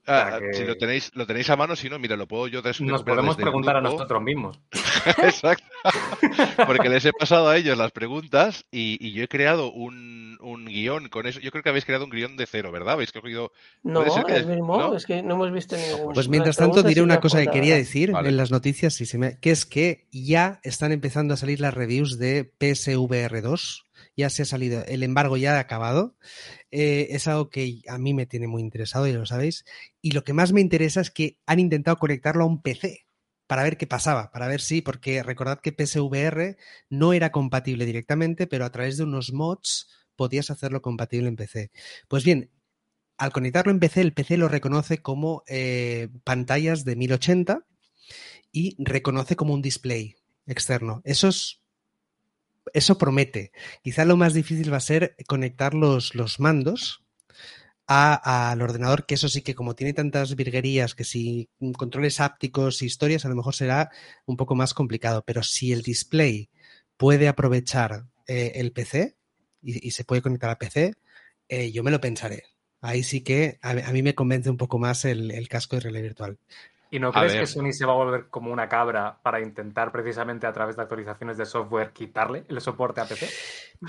[0.09, 2.61] Ah, que- Si lo tenéis, lo tenéis a mano, si no, mira, lo puedo yo
[2.61, 4.59] des- Nos podemos desde preguntar a nosotros mismos.
[5.23, 5.65] Exacto.
[6.65, 10.65] Porque les he pasado a ellos las preguntas y, y yo he creado un, un
[10.65, 11.39] guion con eso.
[11.39, 12.93] Yo creo que habéis creado un guion de cero, ¿verdad?
[12.93, 13.51] Habéis cogido.
[13.83, 14.95] No, que- el mismo, ¿no?
[14.95, 16.13] es que no hemos visto ningún.
[16.13, 18.29] Pues mientras tanto diré una cosa que quería decir Vale.
[18.29, 21.73] en las noticias, y se me- que es que ya están empezando a salir las
[21.73, 23.85] reviews de PSVR 2.
[24.18, 26.18] Ya se ha salido, el embargo ya ha acabado.
[26.72, 29.63] Eh, es algo que a mí me tiene muy interesado, ya lo sabéis.
[30.01, 33.05] Y lo que más me interesa es que han intentado conectarlo a un PC
[33.45, 36.57] para ver qué pasaba, para ver si, porque recordad que PSVR
[36.89, 41.72] no era compatible directamente, pero a través de unos mods podías hacerlo compatible en PC.
[42.09, 42.49] Pues bien,
[43.18, 47.65] al conectarlo en PC, el PC lo reconoce como eh, pantallas de 1080
[48.51, 50.15] y reconoce como un display
[50.45, 51.01] externo.
[51.03, 51.61] Eso es.
[52.74, 53.51] Eso promete.
[53.84, 57.03] Quizá lo más difícil va a ser conectar los, los mandos
[57.88, 62.86] al ordenador, que eso sí que como tiene tantas virguerías, que si controles ápticos y
[62.86, 63.89] historias, a lo mejor será
[64.26, 65.24] un poco más complicado.
[65.26, 66.49] Pero si el display
[66.97, 69.15] puede aprovechar eh, el PC
[69.61, 70.95] y, y se puede conectar a PC,
[71.47, 72.43] eh, yo me lo pensaré.
[72.82, 75.82] Ahí sí que a, a mí me convence un poco más el, el casco de
[75.84, 76.39] realidad virtual.
[76.89, 80.47] ¿Y no crees que Sony se va a volver como una cabra para intentar precisamente
[80.47, 83.27] a través de actualizaciones de software quitarle el soporte a PC?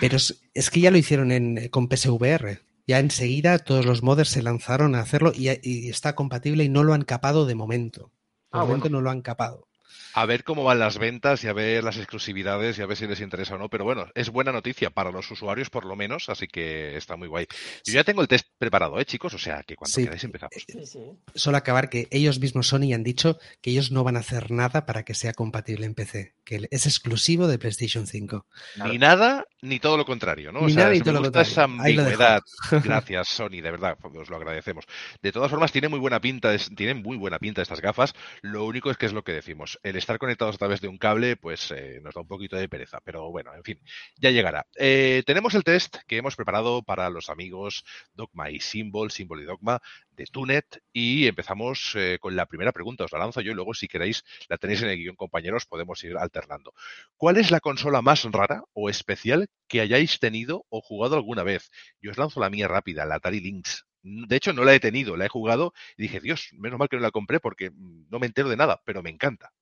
[0.01, 2.61] Pero es, es que ya lo hicieron en, con PSVR.
[2.87, 6.83] Ya enseguida todos los modders se lanzaron a hacerlo y, y está compatible y no
[6.85, 8.13] lo han capado de momento.
[8.53, 8.99] De Ah, momento bueno.
[8.99, 9.68] no lo han capado.
[10.15, 13.07] A ver cómo van las ventas y a ver las exclusividades y a ver si
[13.07, 13.69] les interesa o no.
[13.69, 17.29] Pero bueno, es buena noticia para los usuarios, por lo menos, así que está muy
[17.29, 17.47] guay.
[17.85, 19.35] Yo ya tengo el test preparado, ¿eh, chicos?
[19.35, 20.05] O sea, que cuando Sí.
[20.05, 20.55] queráis empezamos.
[20.67, 20.99] Sí, sí.
[21.35, 24.87] Solo acabar que ellos mismos Sony han dicho que ellos no van a hacer nada
[24.87, 28.47] para que sea compatible en PC, que es exclusivo de PlayStation 5.
[28.75, 28.93] Claro.
[28.93, 30.61] Ni nada, ni todo lo contrario, ¿no?
[30.61, 31.85] Ni o sea, nada me todo lo gusta esa contrario.
[31.85, 32.39] Ahí lo.
[32.85, 34.85] Gracias, Sony, de verdad, os lo agradecemos.
[35.23, 38.15] De todas formas, tiene muy buena pinta, es- tienen muy buena pinta estas gafas.
[38.43, 39.78] Lo único es que es lo que decimos.
[39.83, 42.69] El estar conectados a través de un cable, pues eh, nos da un poquito de
[42.69, 43.01] pereza.
[43.05, 43.81] Pero bueno, en fin,
[44.17, 44.67] ya llegará.
[44.77, 49.45] Eh, tenemos el test que hemos preparado para los amigos Dogma y Symbol, Symbol y
[49.45, 50.83] Dogma de Tunet.
[50.93, 53.05] Y empezamos eh, con la primera pregunta.
[53.05, 56.03] Os la lanzo yo y luego, si queréis, la tenéis en el guion, compañeros, podemos
[56.05, 56.75] ir alternando.
[57.17, 61.71] ¿Cuál es la consola más rara o especial que hayáis tenido o jugado alguna vez?
[62.01, 63.87] Yo os lanzo la mía rápida, la Atari Lynx.
[64.03, 66.97] De hecho, no la he tenido, la he jugado y dije, Dios, menos mal que
[66.97, 69.53] no la compré porque mm, no me entero de nada, pero me encanta.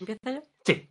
[0.00, 0.42] ¿Empiezo yo?
[0.64, 0.88] Sí.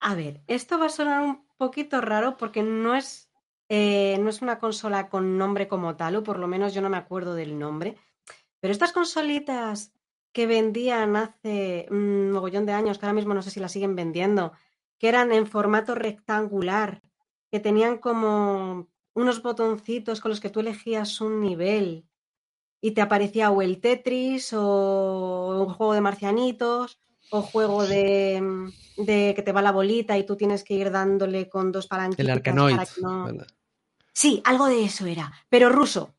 [0.00, 3.30] A ver, esto va a sonar un poquito raro porque no es,
[3.68, 6.90] eh, no es una consola con nombre como tal, o por lo menos yo no
[6.90, 7.96] me acuerdo del nombre.
[8.60, 9.92] Pero estas consolitas
[10.32, 13.96] que vendían hace un mogollón de años, que ahora mismo no sé si las siguen
[13.96, 14.52] vendiendo,
[14.98, 17.02] que eran en formato rectangular,
[17.50, 22.06] que tenían como unos botoncitos con los que tú elegías un nivel
[22.82, 29.32] y te aparecía o el Tetris o un juego de marcianitos o juego de, de
[29.34, 32.28] que te va la bolita y tú tienes que ir dándole con dos palanquitas El
[33.32, 33.44] no-
[34.12, 36.14] Sí, algo de eso era, pero ruso,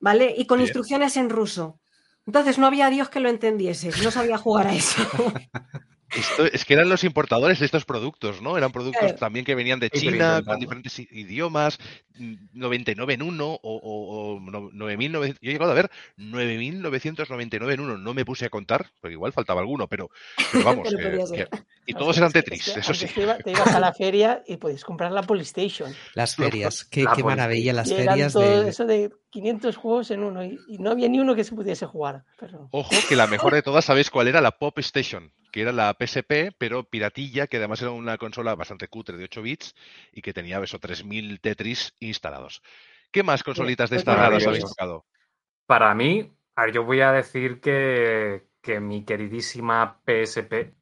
[0.00, 0.34] ¿vale?
[0.36, 0.66] Y con Bien.
[0.66, 1.78] instrucciones en ruso.
[2.26, 5.02] Entonces no había Dios que lo entendiese, no sabía jugar a eso.
[6.14, 8.56] Esto, es que eran los importadores de estos productos, ¿no?
[8.56, 9.16] Eran productos Claro.
[9.18, 11.78] también que venían de China, con diferentes i- idiomas,
[12.16, 15.38] mm, 99 en uno o, o, o no- 9.900.
[15.42, 17.98] Yo he llegado a ver 9.999 en uno.
[17.98, 20.10] No me puse a contar, porque igual faltaba alguno, pero,
[20.52, 20.88] pero vamos.
[20.94, 21.48] Pero ser.
[21.48, 23.06] que- y todos eran Tetris, es que eso sí.
[23.06, 25.92] Te, iba- te ibas a la feria y podías comprar la PlayStation.
[26.14, 28.68] Las ferias, qué, La qué maravilla las y eran ferias todo de...
[28.70, 31.86] eso de 500 juegos en uno y, y no había ni uno que se pudiese
[31.86, 32.24] jugar.
[32.38, 32.68] Pero...
[32.72, 34.40] Ojo, que la mejor de todas, ¿sabéis cuál era?
[34.40, 38.88] La Pop Station, que era la PSP, pero piratilla, que además era una consola bastante
[38.88, 39.74] cutre de 8 bits
[40.12, 42.62] y que tenía eso, 3.000 Tetris instalados.
[43.10, 45.06] ¿Qué más consolitas de pues estas raras habéis tocado?
[45.66, 50.74] Para mí, a ver, yo voy a decir que, que mi queridísima PSP,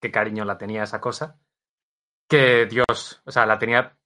[0.00, 1.38] qué cariño la tenía esa cosa,
[2.28, 3.96] que Dios, o sea, la tenía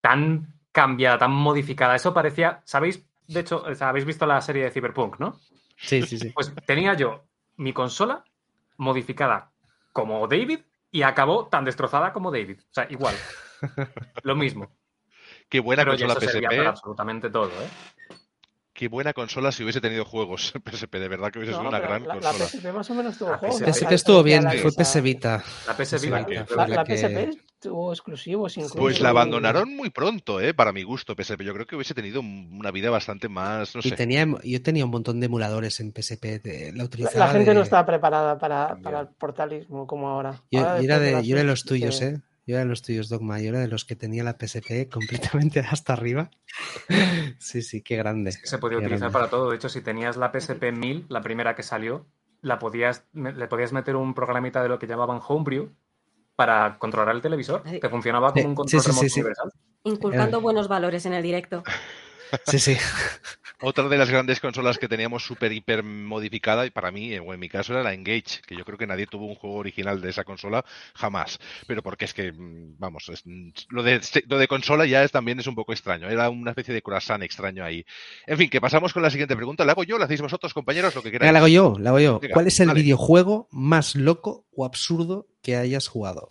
[0.00, 1.94] tan cambiada, tan modificada.
[1.94, 3.04] Eso parecía, ¿sabéis?
[3.26, 5.38] De hecho, o sea, habéis visto la serie de Cyberpunk, ¿no?
[5.76, 6.30] Sí, sí, sí.
[6.30, 7.24] Pues tenía yo
[7.56, 8.24] mi consola
[8.80, 9.52] modificada
[9.92, 10.60] como David
[10.90, 12.58] y acabó tan destrozada como David.
[12.60, 13.14] O sea, igual.
[14.22, 14.68] Lo mismo.
[15.48, 16.66] Qué buena Pero consola para PSP.
[16.66, 17.68] absolutamente todo, ¿eh?
[18.72, 20.94] Qué buena consola si hubiese tenido juegos PSP.
[20.94, 22.46] De verdad que hubiese sido No, una gran la, la consola.
[22.46, 23.58] PSP más o menos tuvo juegos.
[23.58, 25.44] PSP estuvo bien, la fue PS Vita.
[25.66, 26.46] La PS Vita.
[26.56, 28.76] La, PSP tuvo exclusivos incluso.
[28.78, 30.54] Pues la abandonaron muy pronto, ¿eh?
[30.54, 31.42] para mi gusto, PSP.
[31.42, 33.96] Yo creo que hubiese tenido una vida bastante más, no Y sé.
[33.96, 36.40] tenía, yo tenía un montón de emuladores en PSP.
[36.42, 40.08] de- la La, utilizaba la gente de- no estaba preparada para, para el portalismo como
[40.08, 40.42] ahora.
[40.50, 42.00] Yo, Ahora yo era de, yo era de los tuyos.
[42.02, 42.20] ¿eh?
[42.46, 43.38] Yo era de los tuyos, Dogma.
[43.40, 46.30] Yo era de los que tenía la PSP completamente hasta arriba.
[47.38, 48.32] Sí, sí, qué grande.
[48.40, 49.12] que se podía qué utilizar grande.
[49.12, 49.50] para todo.
[49.50, 52.06] De hecho, si tenías la PSP 1000, la primera que salió,
[52.42, 55.70] la podías, le podías meter un programita de lo que llamaban Homebrew
[56.40, 57.62] para controlar el televisor.
[57.62, 59.20] Te funcionaba como un control sí, sí, remoto sí, sí.
[59.20, 59.52] universal.
[59.84, 60.40] Inculcando Eh.
[60.40, 61.62] buenos valores en el directo.
[62.46, 62.78] Sí, sí.
[63.62, 67.40] Otra de las grandes consolas que teníamos súper hiper modificada, y para mí, o en
[67.40, 70.08] mi caso, era la Engage, que yo creo que nadie tuvo un juego original de
[70.08, 71.38] esa consola jamás.
[71.66, 75.12] Pero porque es que, mm, vamos, es- mm, lo, de, lo de consola ya es,
[75.12, 76.08] también es un poco extraño.
[76.08, 77.84] Era una especie de croissant extraño ahí.
[78.26, 79.64] En fin, que pasamos con la siguiente pregunta.
[79.66, 79.98] ¿La hago yo?
[79.98, 80.94] ¿La hacéis vosotros, compañeros?
[80.94, 81.30] Lo que queráis.
[81.30, 82.18] La hago yo, la hago yo.
[82.20, 82.80] Venga, ¿Cuál es el dale.
[82.80, 86.30] videojuego más loco o absurdo que hayas jugado?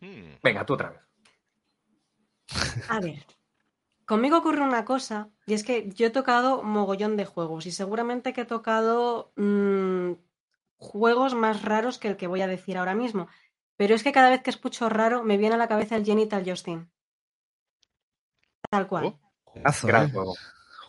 [0.00, 0.36] Hmm.
[0.44, 1.00] Venga, tú otra vez.
[2.88, 3.24] A ver,
[4.06, 8.32] conmigo ocurre una cosa, y es que yo he tocado mogollón de juegos, y seguramente
[8.32, 10.12] que he tocado mm,
[10.78, 13.28] juegos más raros que el que voy a decir ahora mismo.
[13.76, 16.44] Pero es que cada vez que escucho raro, me viene a la cabeza el Genital
[16.48, 16.90] Justin.
[18.70, 19.04] Tal cual.
[19.06, 20.12] Oh, Juegazo, Gran ¿eh?
[20.12, 20.34] juego.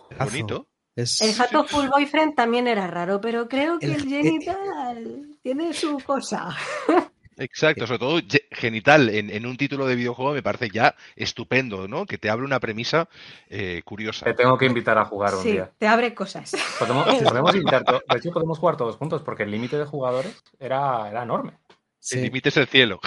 [0.07, 0.31] Juegazo.
[0.31, 0.67] bonito.
[0.95, 1.21] Es...
[1.21, 6.49] El Hatoful Boyfriend también era raro, pero creo que El- el, Genital tiene su cosa.
[7.37, 11.87] Exacto, sobre todo ge- genital en, en un título de videojuego me parece ya estupendo,
[11.87, 12.05] ¿no?
[12.05, 13.07] Que te hable una premisa
[13.49, 14.25] eh, curiosa.
[14.25, 15.69] Te tengo que invitar a jugar un Sí, día.
[15.77, 16.51] te abre cosas.
[16.79, 21.09] Podemos, podemos invitar de hecho, podemos jugar todos juntos porque el límite de jugadores era,
[21.09, 21.53] era enorme.
[21.99, 22.17] Sí.
[22.17, 22.99] El límite es el cielo.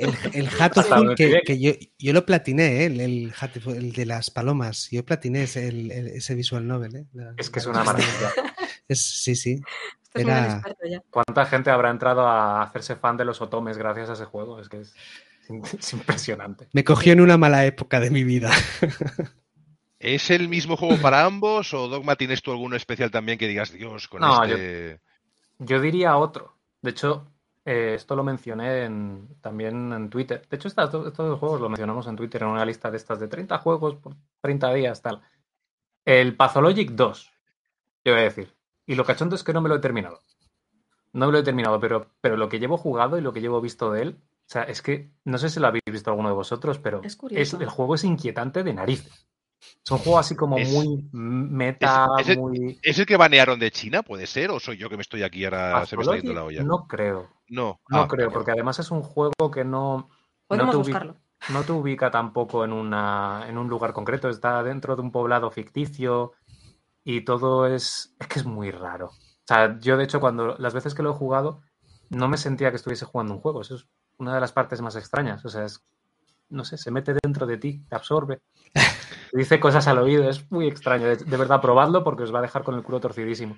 [0.00, 2.86] El, el, Hatoful que, yo, yo lo platiné, ¿eh?
[2.86, 4.88] el, el, Hatoful, el de las palomas.
[4.90, 6.96] Yo platiné ese, el- el- ese visual novel.
[6.96, 7.04] ¿eh?
[7.12, 8.08] La- Es que es la- una maravilla.
[8.88, 9.60] Es, sí, sí.
[10.12, 10.62] Era-.
[11.08, 14.60] ¿Cuánta gente habrá entrado a hacerse fan de los otomes gracias a ese juego?
[14.60, 14.94] Es que es,
[15.78, 16.68] es impresionante.
[16.72, 18.50] Me cogió en una mala época de mi vida.
[19.98, 23.72] ¿Es el mismo juego para ambos o Dogma tienes tú alguno especial también que digas,
[23.72, 25.00] Dios, con No, este...
[25.60, 26.56] Yo diría otro.
[26.82, 27.31] De hecho,
[27.64, 30.46] eh, esto lo mencioné en- también en Twitter.
[30.48, 33.20] De hecho, estas estos dos juegos lo mencionamos en Twitter en una lista de estas
[33.20, 35.20] de 30 juegos por 30 días, tal.
[36.04, 37.30] El Pathologic 2,
[38.04, 38.52] yo voy a decir.
[38.86, 40.18] Y lo cachondo es que no me lo he terminado.
[41.12, 43.60] No me lo he terminado, pero, pero lo que llevo jugado y lo que llevo
[43.60, 46.34] visto de él, o sea, es que no sé si lo habéis visto alguno de
[46.34, 47.18] vosotros, pero Es
[47.54, 49.28] el juego es inquietante de narices.
[49.84, 52.78] Es un juego así como Es- muy meta, es el- muy...
[52.82, 54.02] ¿Es el que banearon de China?
[54.02, 54.50] ¿Puede ser?
[54.50, 56.64] ¿O soy yo que me estoy aquí ahora se me está yendo la olla?
[56.64, 57.28] No creo.
[57.52, 60.08] No, No Ah, creo, porque además es un juego que no,
[60.48, 60.92] Podemos te
[61.50, 65.50] no te ubica tampoco en, una, en un lugar concreto, está dentro de un poblado
[65.50, 66.32] ficticio
[67.04, 69.08] y todo es, es que es muy raro.
[69.08, 71.60] O sea, yo de hecho cuando las veces que lo he jugado
[72.08, 73.86] no me sentía que estuviese jugando un juego, eso es
[74.16, 75.84] una de las partes más extrañas, o sea, es,
[76.48, 78.40] no sé, se mete dentro de ti, te absorbe,
[78.72, 78.74] te
[79.36, 82.42] dice cosas al oído, es muy extraño, de, de verdad, probadlo porque os va a
[82.42, 83.56] dejar con el culo torcidísimo.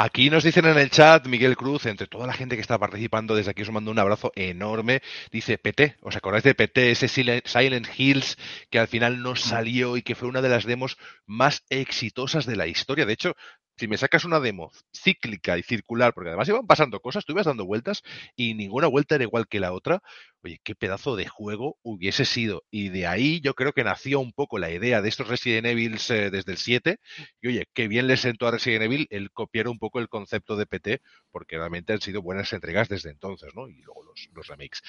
[0.00, 3.34] Aquí nos dicen en el chat, Miguel Cruz, entre toda la gente que está participando,
[3.34, 5.02] desde aquí os mando un abrazo enorme.
[5.32, 8.36] Dice PT, ¿os acordáis de PT, ese Silent Hills
[8.70, 12.54] que al final no salió y que fue una de las demos más exitosas de
[12.54, 13.06] la historia?
[13.06, 13.34] De hecho,
[13.78, 17.46] si me sacas una demo cíclica y circular, porque además iban pasando cosas, tú ibas
[17.46, 18.02] dando vueltas
[18.36, 20.02] y ninguna vuelta era igual que la otra,
[20.42, 22.64] oye, qué pedazo de juego hubiese sido.
[22.70, 25.92] Y de ahí yo creo que nació un poco la idea de estos Resident Evil
[25.92, 26.98] desde el 7.
[27.40, 30.56] Y oye, qué bien le sentó a Resident Evil el copiar un poco el concepto
[30.56, 31.00] de PT,
[31.30, 33.68] porque realmente han sido buenas entregas desde entonces, ¿no?
[33.68, 34.80] Y luego los, los remakes.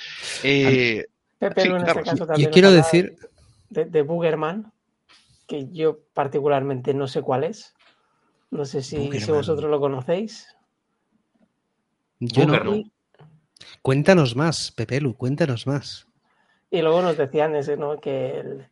[0.43, 1.05] Eh,
[1.37, 1.99] Pepe Sí, en claro.
[1.99, 3.15] este caso Yo también nos quiero decir-
[3.69, 4.73] de, de Boogerman,
[5.47, 7.73] que yo particularmente no sé cuál es.
[8.51, 10.47] No sé si, si vosotros lo conocéis.
[12.19, 12.75] Yo no-.
[12.75, 12.91] Y,
[13.81, 16.07] Cuéntanos más, Pepelu, cuéntanos más.
[16.71, 17.99] y luego nos decían ese, ¿no?
[17.99, 18.67] Que el,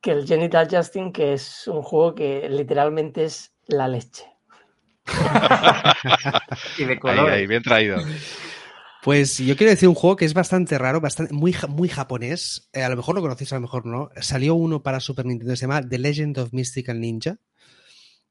[0.00, 4.24] que el Genital Justin, que es un juego que literalmente es la leche.
[6.78, 7.34] Y de ahí, colores.
[7.34, 7.98] ahí, bien traído.
[9.02, 12.68] Pues yo quiero decir un juego que es bastante raro, bastante, muy, muy japonés.
[12.72, 14.10] Eh, a lo mejor lo conocéis, a lo mejor no.
[14.20, 17.36] Salió uno para Super Nintendo, se llama The Legend of Mystical Ninja.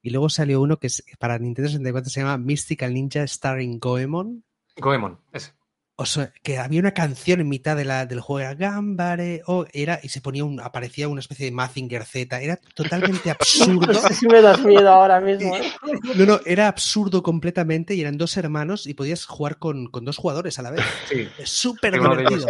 [0.02, 4.44] Y luego salió uno que es para Nintendo 64 se llama Mystical Ninja Starring Goemon.
[4.76, 5.52] Goemon, ese.
[6.00, 9.66] O sea, que había una canción en mitad de la, del juego, era Gambare, o
[9.72, 13.92] era, y se ponía un, aparecía una especie de Mazinger Z, era totalmente absurdo.
[13.92, 15.56] No sé si me das miedo ahora mismo.
[15.56, 15.72] ¿eh?
[16.14, 20.16] No, no, era absurdo completamente y eran dos hermanos y podías jugar con, con dos
[20.18, 20.84] jugadores a la vez.
[21.08, 22.46] Sí, Es súper divertido.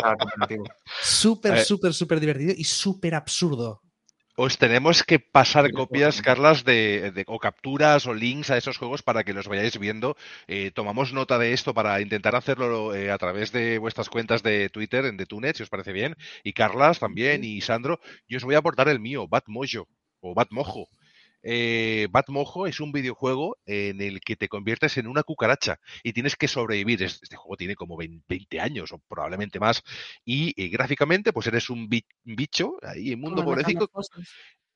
[1.02, 1.64] Súper, Eh.
[1.64, 3.80] súper, súper divertido y súper absurdo.
[4.44, 6.14] Os tenemos que pasar copias.
[6.28, 10.08] Carlas, de, de- o capturas o links a esos juegos para que los vayáis viendo.
[10.54, 14.68] Eh, tomamos nota de esto para intentar hacerlo eh, a través de vuestras cuentas de
[14.74, 16.12] Twitter, en Detunet, si os parece bien.
[16.44, 17.98] Y Carlas también, y Sandro.
[18.28, 19.88] Yo os voy a aportar el mío, Batmojo,
[20.20, 20.88] o Batmojo.
[21.42, 26.36] Eh, Batmojo es un videojuego en el que te conviertes en una cucaracha y tienes
[26.36, 27.02] que sobrevivir.
[27.02, 29.82] Es- Este juego tiene como 20 20 años o probablemente más.
[30.24, 33.88] Y, eh, gráficamente, pues eres un bi- bicho ahí, en mundo pobrecito.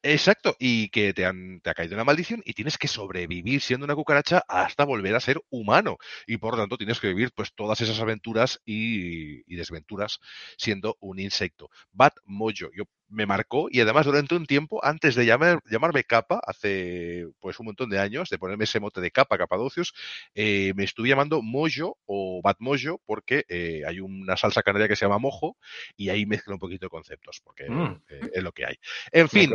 [0.04, 3.84] Exacto, y que te, han, te ha caído una maldición y tienes que sobrevivir siendo
[3.84, 5.96] una cucaracha hasta volver a ser humano.
[6.26, 10.18] Y por lo tanto tienes que vivir pues todas esas aventuras y, y desventuras
[10.58, 11.70] siendo un insecto.
[11.92, 16.40] Bat Mojo, yo me marcó y además durante un tiempo, antes de llamar, llamarme capa,
[16.44, 19.94] hace pues un montón de años, de ponerme ese mote de capa, capadocios,
[20.34, 24.96] eh, me estuve llamando Mojo o Bat Mojo porque eh, hay una salsa canaria que
[24.96, 25.56] se llama mojo
[25.96, 28.02] y ahí mezcla un poquito de conceptos porque Mm.
[28.08, 28.76] eh, es lo que hay.
[29.12, 29.50] En fin,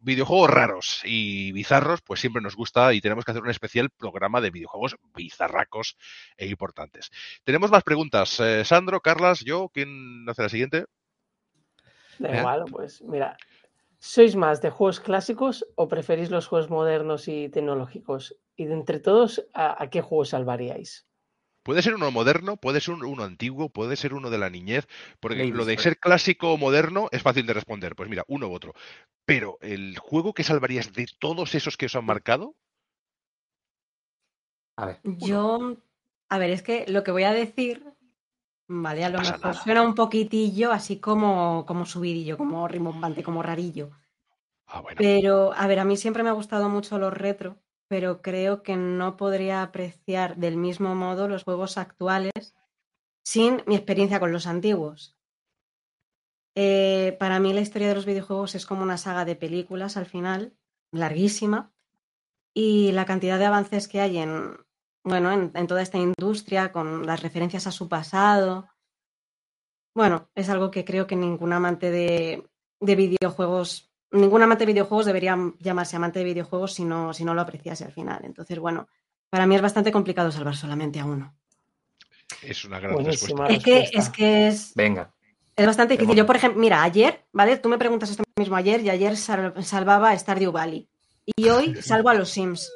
[0.00, 4.40] videojuegos raros y bizarros, pues siempre nos gusta y tenemos que hacer un especial programa
[4.40, 5.96] de videojuegos bizarracos
[6.36, 7.10] e importantes.
[7.44, 8.40] Tenemos más preguntas.
[8.64, 10.84] Sandro, Carlas, yo, ¿quién hace la siguiente?
[12.18, 12.40] Da Vea.
[12.40, 13.36] igual, pues mira.
[13.98, 18.36] ¿Sois más de juegos clásicos o preferís los juegos modernos y tecnológicos?
[18.56, 21.06] Y de entre todos, ¿a, a qué juegos salvaríais?
[21.64, 24.88] Puede ser uno moderno, puede ser un- uno antiguo, puede ser uno de la niñez,
[25.20, 27.94] porque lo de ser clásico o moderno es fácil de responder.
[27.94, 28.74] Pues mira, uno u otro.
[29.24, 32.56] Pero el juego que salvarías de todos esos que os han marcado,
[34.76, 35.00] A ver.
[35.04, 35.76] Yo,
[36.28, 37.84] a ver, es que lo que voy a decir,
[38.82, 39.62] vale, a lo pasa mejor nada.
[39.62, 43.90] suena un poquitillo así como, como subidillo, como rimbombante, como rarillo.
[44.66, 47.58] ah, bueno, Pero, a ver, a mí siempre me ha gustado mucho los retro,
[47.88, 52.32] pero creo que no podría apreciar del mismo modo los juegos actuales
[53.24, 55.16] sin mi experiencia con los antiguos.
[56.54, 60.06] Eh, para mí la historia de los videojuegos es como una saga de películas al
[60.06, 60.56] final,
[60.92, 61.72] larguísima,
[62.54, 64.56] y la cantidad de avances que hay en,
[65.04, 68.68] bueno, en, en toda esta industria, con las referencias a su pasado,
[69.94, 72.48] bueno, es algo que creo que ningún amante de,
[72.80, 77.34] de videojuegos, ningún amante de videojuegos debería llamarse amante de videojuegos si no, si no
[77.34, 78.20] lo apreciase al final.
[78.24, 78.88] Entonces, bueno,
[79.28, 81.34] para mí es bastante complicado salvar solamente a uno.
[82.42, 83.54] es una gran Buenísima respuesta.
[83.54, 83.98] Es que, respuesta.
[84.00, 85.12] es que es, Venga.
[85.56, 86.16] es bastante difícil.
[86.16, 87.58] Yo, por ejemplo, mira, ayer, ¿vale?
[87.58, 90.88] Tú me preguntas esto mismo ayer y ayer sal- salvaba a Stardew Valley.
[91.36, 92.70] Y hoy salvo a los Sims.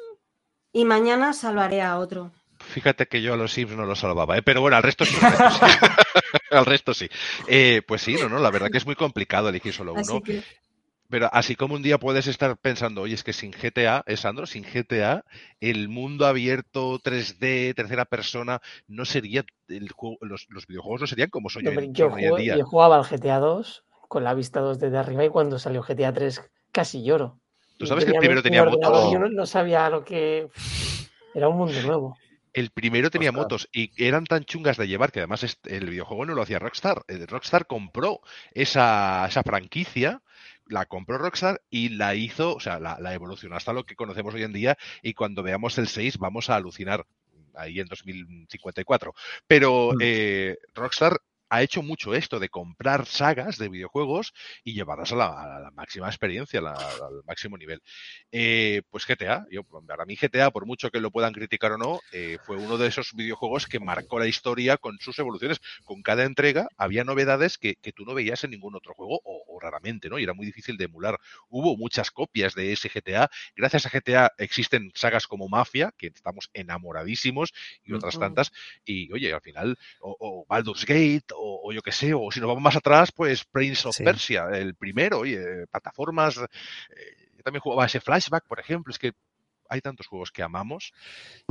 [0.79, 2.31] Y mañana salvaré a otro.
[2.59, 4.41] Fíjate que yo a los Sims no los salvaba, ¿eh?
[4.43, 5.15] pero bueno, al resto sí.
[5.21, 5.71] al resto sí.
[6.51, 7.09] al resto sí.
[7.47, 10.01] Eh, pues sí, no, no, la verdad que es muy complicado elegir solo uno.
[10.01, 10.41] Así que
[11.09, 14.45] Pero así como un día puedes estar pensando, oye, es que sin GTA, ¿eh, Sandro?
[14.45, 15.23] Sin GTA,
[15.61, 21.29] el mundo abierto 3D, tercera persona, no sería, el juego, los, los videojuegos no serían
[21.29, 22.57] como son, No, hoy, yo, son hoy en jugué- día.
[22.57, 26.13] yo jugaba al GTA 2 con la vista 2 desde arriba y cuando salió GTA
[26.13, 27.39] 3 casi lloro.
[27.77, 29.05] Tú sabes que el primero tenía motos.
[29.09, 30.47] y Yo no, no sabía lo que...
[31.33, 32.17] Era un mundo nuevo.
[32.53, 33.43] El primero tenía Ostras.
[33.43, 36.57] motos y eran tan chungas de llevar que además es- el videojuego no lo hacía
[36.57, 37.03] Rockstar.
[37.07, 38.21] Eh, Rockstar compró
[38.53, 40.23] esa, esa franquicia,
[40.65, 44.33] la compró Rockstar y la hizo, o sea, la, la evolucionó hasta lo que conocemos
[44.33, 47.05] hoy en día y cuando veamos el 6 vamos a alucinar
[47.53, 49.13] ahí en 2054.
[49.45, 49.97] Pero Mm.
[50.01, 51.17] eh, Rockstar
[51.49, 54.33] ha hecho mucho esto de comprar sagas de videojuegos
[54.63, 57.81] y llevarlas a la, a la máxima experiencia, la- al máximo nivel.
[58.31, 62.01] Eh, pues GTA, yo, para mí GTA, por mucho que lo puedan criticar o no,
[62.11, 65.59] eh, fue uno de esos videojuegos que marcó la historia con sus evoluciones.
[65.83, 69.43] Con cada entrega había novedades que, que tú no veías en ningún otro juego o,
[69.47, 70.19] o raramente, ¿no?
[70.19, 71.19] Y era muy difícil de emular.
[71.49, 73.29] Hubo muchas copias de ese GTA.
[73.55, 78.51] Gracias a GTA existen sagas como Mafia, que estamos enamoradísimos, y otras tantas.
[78.85, 82.39] Y oye, al final, o, o Baldur's Gate, o, o yo qué sé, o si
[82.39, 84.03] nos vamos más atrás, pues Prince of Sí.
[84.03, 86.37] Persia, el primero, oye, plataformas.
[86.37, 89.13] eh, yo también jugaba ese flashback, por ejemplo, es que
[89.69, 90.93] hay tantos juegos que amamos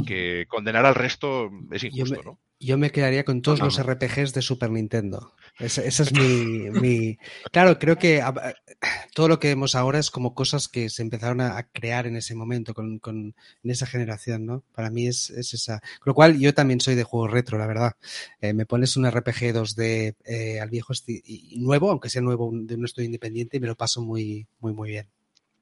[0.06, 2.38] que condenar al resto es injusto, me, ¿no?
[2.58, 3.78] Yo me quedaría con todos los.
[3.78, 5.34] RPGs de Super Nintendo.
[5.58, 7.18] Ese, ese es mi, mi-
[7.52, 8.54] Claro, creo que a-
[9.14, 12.34] todo lo que vemos ahora es como cosas que se empezaron a, crear en ese
[12.34, 14.62] momento, con, con- en esa generación, ¿no?
[14.74, 15.80] Para mí es, es esa.
[15.80, 17.92] Con lo cual, yo también soy de juegos retro, la verdad.
[18.40, 22.74] Eh, me pones un RPG 2D eh, al viejo y nuevo, aunque sea nuevo de
[22.74, 25.08] un estudio independiente, y me lo paso muy, muy, muy bien.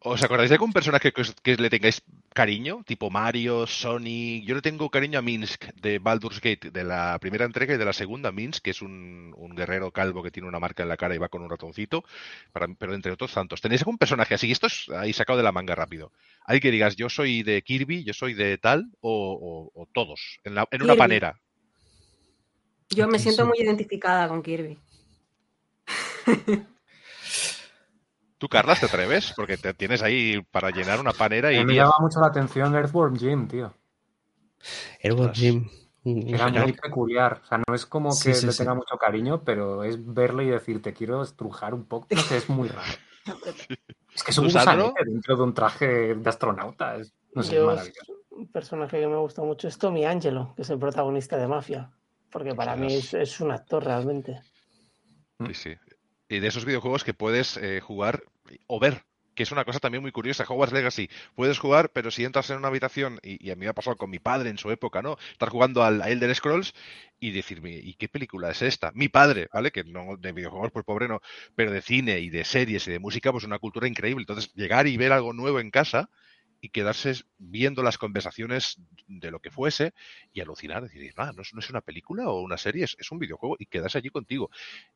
[0.06, 2.02] ¿Os acordáis de algún personaje que, os- que le tengáis
[2.34, 2.84] cariño?
[2.84, 4.44] Tipo Mario, Sonic.
[4.44, 7.86] Yo le tengo cariño a Minsk de Baldur's Gate, de la primera entrega y de
[7.86, 8.30] la segunda.
[8.30, 11.18] Minsk, que es un, un guerrero calvo que tiene una marca en la cara y
[11.18, 12.04] va con un ratoncito.
[12.52, 13.62] Para, pero entre otros tantos.
[13.62, 14.52] ¿Tenéis algún personaje así?
[14.52, 16.12] Esto es ahí sacado de la manga rápido.
[16.44, 20.38] Hay que digas, yo soy de Kirby, yo soy de tal, o, o- o todos,
[20.44, 21.40] en, la- en una panera.
[22.90, 24.76] yo me siento muy identificada con Kirby.
[28.44, 29.32] ¿Tú, ¿Tú, Carlas, te atreves?
[29.34, 31.56] Porque te tienes ahí para llenar una panera y...
[31.56, 33.72] A mí me llama mucho la atención Earthworm Jim, tío.
[35.02, 35.38] Ostras.
[35.38, 35.66] Jim.
[36.04, 37.40] Era muy peculiar.
[37.42, 38.58] O sea, no es como que sí, le sí.
[38.58, 42.06] tenga mucho cariño, pero es verlo y decirte, quiero estrujar un poco.
[42.10, 42.92] Es muy raro.
[44.14, 46.94] Es que es un dentro de un traje de astronauta.
[46.96, 48.12] Es, no sé, es Yo, maravilloso.
[48.30, 51.90] un personaje que me gusta mucho es Tommy Angelo, que es el protagonista de Mafia.
[52.30, 54.40] Porque para mí es, es un actor realmente.
[55.40, 55.74] Sí, sí.
[56.34, 58.24] Y de esos videojuegos que puedes eh, jugar
[58.66, 59.04] o ver,
[59.34, 60.44] que es una cosa también muy curiosa.
[60.48, 63.68] Hogwarts Legacy, puedes jugar, pero si entras en una habitación, y, y a mí me
[63.68, 65.16] ha pasado con mi padre en su época, ¿no?
[65.32, 66.74] Estar jugando al a Elder Scrolls
[67.20, 68.92] y decirme, ¿y qué película es esta?
[68.94, 69.70] Mi padre, ¿vale?
[69.70, 71.20] Que no de videojuegos, pues pobre no,
[71.54, 74.22] pero de cine y de series y de música, pues una cultura increíble.
[74.22, 76.10] Entonces, llegar y ver algo nuevo en casa
[76.64, 79.92] y quedarse viendo las conversaciones de lo que fuese
[80.32, 83.12] y alucinar, decir, nada, no es, no es una película o una serie, es, es
[83.12, 84.48] un videojuego y quedarse allí contigo.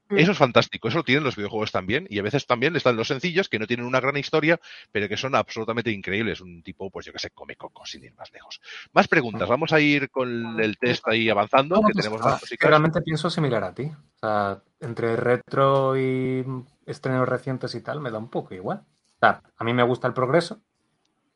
[0.08, 0.16] Mm.
[0.16, 3.08] Eso es fantástico, eso lo tienen los videojuegos también y a veces también están los
[3.08, 4.58] sencillos que no tienen una gran historia,
[4.92, 6.40] pero que son absolutamente increíbles.
[6.40, 8.62] Un tipo, pues yo que sé, come coco sin ir más lejos.
[8.94, 12.30] Más preguntas, vamos a ir con el test ahí avanzando, No, que pues, tenemos ah,
[12.30, 13.84] más realmente pienso similar a ti.
[13.84, 16.46] O sea, entre retro y
[16.86, 18.86] estrenos recientes y tal, me da un poco igual.
[19.16, 20.62] O sea, a mí me gusta el progreso,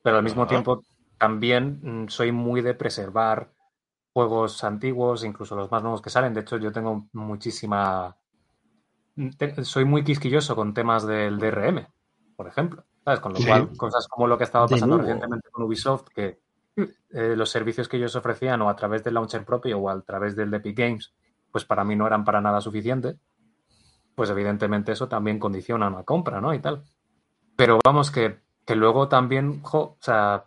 [0.03, 0.50] pero al mismo Ajá.
[0.50, 0.82] tiempo
[1.18, 3.53] también mm, soy muy de preservar
[4.12, 6.34] juegos antiguos, incluso los más nuevos que salen.
[6.34, 8.16] De hecho, yo tengo muchísima...
[9.38, 11.86] te- soy muy quisquilloso con temas del DRM,
[12.36, 12.84] por ejemplo.
[13.05, 13.20] ¿Sabes?
[13.20, 13.46] Con lo Sí.
[13.46, 16.40] cual, cosas como lo que estaba De pasando recientemente con Ubisoft, que
[16.74, 16.84] Mm.
[17.11, 20.34] eh, los servicios que ellos ofrecían o a través del launcher propio o a través
[20.36, 21.12] del de Epic Games,
[21.50, 23.18] pues para mí no eran para nada suficientes,
[24.14, 26.55] pues evidentemente eso también condiciona una compra, ¿no?
[26.55, 26.82] Y tal.
[27.57, 30.46] Pero vamos, que, que luego también, jo, o sea,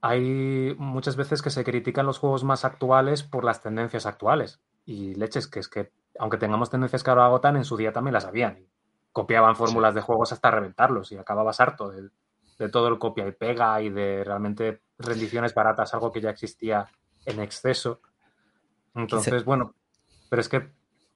[0.00, 4.60] hay muchas veces que se critican los juegos más actuales por las tendencias actuales.
[4.84, 8.14] Y leches, que es que aunque tengamos tendencias que ahora agotan, en su día también
[8.14, 8.66] las habían.
[9.12, 12.10] Copiaban fórmulas de juegos hasta reventarlos y acababas harto de,
[12.58, 16.86] de todo el copia y pega y de realmente rendiciones baratas, algo que ya existía
[17.24, 18.00] en exceso.
[18.94, 19.74] Entonces, bueno,
[20.28, 20.70] pero es que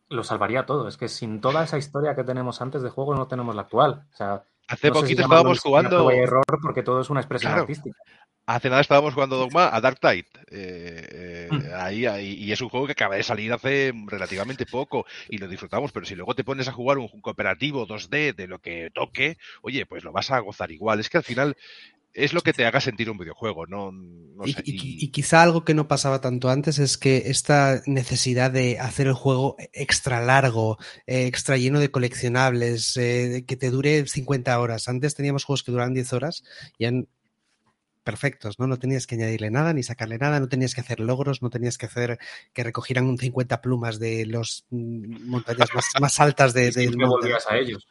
[0.09, 0.89] lo salvaría todo.
[0.89, 4.07] Es que sin toda esa historia que tenemos antes de juego no tenemos la actual.
[4.13, 7.51] O sea, Hace no sé si poquito estábamos jugando, error porque todo es una expresión
[7.51, 7.63] Claro.
[7.63, 7.99] artística.
[8.45, 10.27] hace nada estábamos jugando Dogma a Dark Tide.
[10.51, 11.63] eh, eh, Mm.
[11.77, 15.49] ahí, ahí, y es un juego que acaba de salir hace relativamente poco y lo
[15.49, 19.39] disfrutamos, pero si luego te pones a jugar un cooperativo 2D de lo que toque,
[19.63, 21.01] oye, pues lo vas a gozar igual.
[21.01, 21.57] Es que al final
[22.15, 24.63] es lo que te haga sentir un videojuego, no, no Y, sé.
[24.65, 29.15] y- quizá algo que no pasaba tanto antes es que esta necesidad de hacer el
[29.15, 34.89] juego extra largo, eh, extra lleno de coleccionables, eh, que te dure 50 horas.
[34.89, 36.43] Antes teníamos juegos que duraban 10 horas
[36.79, 37.09] y eran
[38.05, 38.67] perfectos, ¿no?
[38.67, 41.79] No tenías que añadirle nada ni sacarle nada, no tenías que hacer logros, no tenías
[41.79, 42.19] que hacer
[42.53, 46.97] que recogieran un 50 plumas de las montañas más, más altas de, del
[47.49, 47.87] a ellos.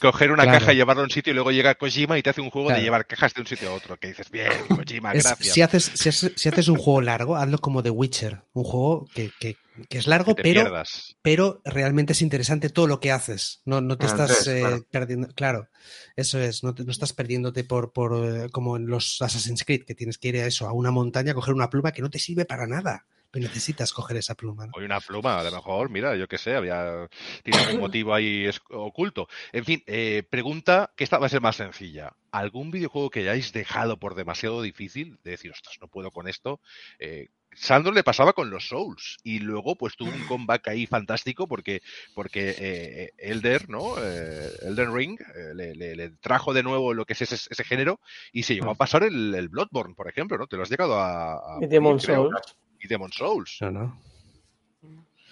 [0.00, 0.58] coger una Claro.
[0.60, 2.68] caja y llevarla a un sitio y luego llega Kojima y te hace un juego
[2.68, 2.80] Claro.
[2.80, 3.96] de llevar cajas de un sitio a otro.
[3.98, 5.54] Que dices, bien, Kojima, Es- gracias.
[5.54, 9.06] si, haces, si, haces, si haces un juego largo, hazlo como The Witcher, un juego
[9.14, 9.56] que, que-
[9.88, 11.16] que es largo, que pero, pierdas.
[11.22, 13.60] pero realmente es interesante todo lo que haces.
[13.64, 14.86] No, no te Ah, estás entonces, eh, claro.
[14.90, 15.28] perdiendo.
[15.34, 15.68] Claro,
[16.16, 16.62] eso es.
[16.62, 20.18] No, te- no estás perdiéndote por, por eh, como en los Assassin's Creed, que tienes
[20.18, 22.44] que ir a eso, a una montaña, a coger una pluma que no te sirve
[22.44, 23.06] para nada.
[23.30, 24.66] Pero necesitas coger esa pluma.
[24.66, 24.72] ¿no?
[24.76, 27.08] Hoy una pluma, a lo mejor, mira, yo qué sé, había
[27.42, 29.26] tiene algún motivo ahí es- oculto.
[29.52, 32.14] En fin, eh, pregunta que esta va a ser más sencilla.
[32.30, 35.18] ¿Algún videojuego que hayáis dejado por demasiado difícil?
[35.24, 36.60] De decir, ostras, no puedo con esto.
[37.00, 41.46] Eh, Sandro le pasaba con los Souls y luego pues tuvo un comeback ahí fantástico
[41.48, 41.82] porque
[42.14, 43.94] porque eh, Elder, ¿no?
[43.98, 47.64] Eh, Elden Ring eh, le, le- le trajo de nuevo lo que es ese, ese
[47.64, 48.00] género
[48.32, 50.46] y se llegó a pasar el, el Bloodborne, por ejemplo, ¿no?
[50.46, 52.24] Te lo has llegado a, a Y Demon creo.
[52.30, 52.56] Souls.
[52.80, 53.58] y Demon Souls.
[53.60, 54.02] No, no.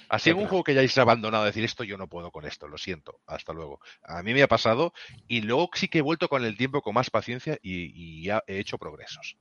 [0.08, 3.20] Así algún juego que hayáis abandonado, decir esto yo no puedo con esto, lo siento,
[3.26, 3.80] hasta luego.
[4.02, 4.92] A mí me ha pasado
[5.26, 8.42] y luego sí que he vuelto con el tiempo con más paciencia y, y ya
[8.46, 9.38] he hecho progresos.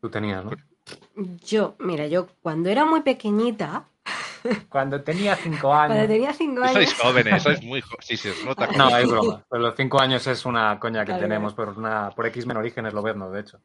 [0.00, 0.52] Tú tenías, ¿no?
[1.44, 3.84] Yo, mira, yo cuando era muy pequeñita,
[4.68, 6.06] Cuando tenía cinco cuando años.
[6.08, 8.06] tenía cinco años, Sois jóvenes, sois muy jóvenes.
[8.06, 8.66] Sí, sí, nota.
[8.68, 9.44] No, es broma.
[9.50, 12.56] Pero los cinco años es una coña que Claro, tenemos por, una, por X men
[12.56, 13.60] orígenes Lobezno, de hecho.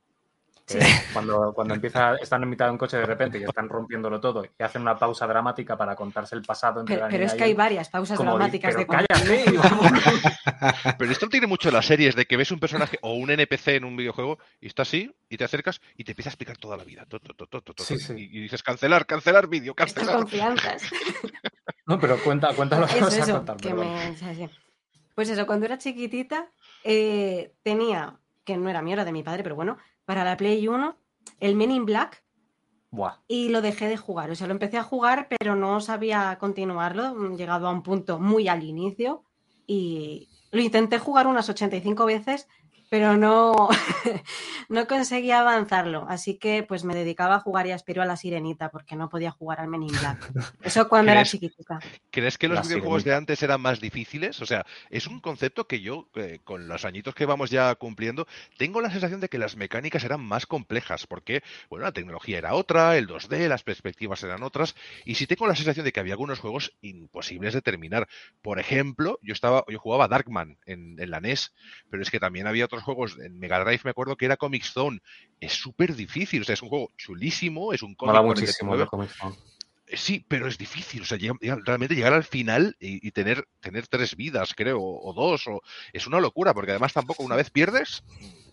[0.65, 0.79] Sí.
[0.79, 4.21] Que Cuando, cuando empieza, están en mitad de un coche de repente y están rompiéndolo
[4.21, 7.43] todo y hacen una pausa dramática para contarse el pasado entre pero, pero es que
[7.43, 9.45] hay varias pausas como dramáticas pero de cuando- cállate.
[10.97, 13.83] Pero esto tiene mucho las series de que ves un personaje o un NPC en
[13.83, 16.83] un videojuego y está así y te acercas y te empieza a explicar toda la
[16.85, 17.05] vida.
[17.07, 18.13] to, to, to, to, to, to, Sí, y- sí.
[18.17, 20.15] Y, dices cancelar, cancelar vídeo, Estas cancelar.
[20.21, 20.83] confianzas.
[21.85, 23.57] No, pero cuenta, cuenta lo que Eso, vas a eso, contar.
[23.57, 23.93] que perdón.
[23.93, 24.49] me- sí, sí.
[25.15, 26.47] Pues eso, cuando era chiquitita,
[26.85, 30.67] eh, tenía, que no era mío, era de mi padre, pero bueno, para la Play
[30.67, 30.97] 1,
[31.39, 32.23] el Men in Black
[32.91, 33.19] Buah.
[33.27, 34.29] y lo dejé de jugar.
[34.31, 38.19] O sea, lo empecé a jugar, pero no sabía continuarlo, mm, llegado a un punto
[38.19, 39.23] muy al inicio
[39.67, 42.47] y, Lo intenté jugar unas 85 veces,
[42.93, 43.55] pero no,
[44.69, 46.05] no conseguía avanzarlo.
[46.07, 49.31] Así que pues me dedicaba a jugar y aspiro a la sirenita, porque no podía
[49.31, 50.31] jugar al Men in Black.
[50.61, 51.79] Eso cuando era ¿Crees- chiquitita.
[52.11, 54.39] ¿Crees que los La videojuegos de antes eran más difíciles?
[54.43, 58.27] O sea, es un concepto que yo, eh, con los añitos que vamos ya cumpliendo,
[58.59, 61.41] tengo la sensación de que las mecánicas eran más complejas, porque,
[61.71, 65.55] bueno, la tecnología era otra, el 2D, las perspectivas eran otras, y sí tengo la
[65.55, 68.07] sensación de que había algunos juegos imposibles de terminar.
[68.43, 71.55] Por ejemplo, yo estaba, yo jugaba Darkman en, en la NES,
[71.89, 74.63] pero es que también había otros juegos en Mega Drive, me acuerdo que era Comic
[74.63, 74.99] Zone.
[75.39, 78.83] Es súper difícil, o sea, es un juego chulísimo, es un cómic Mola muchísimo mueves-
[78.83, 79.35] el Comic Zone.
[79.87, 81.01] eh, Sí, pero es difícil.
[81.01, 81.17] O sea,
[81.65, 85.61] realmente llegar al final y, y tener, tener tres vidas, creo, o, o dos, o
[85.91, 88.03] es una locura, porque además tampoco una vez pierdes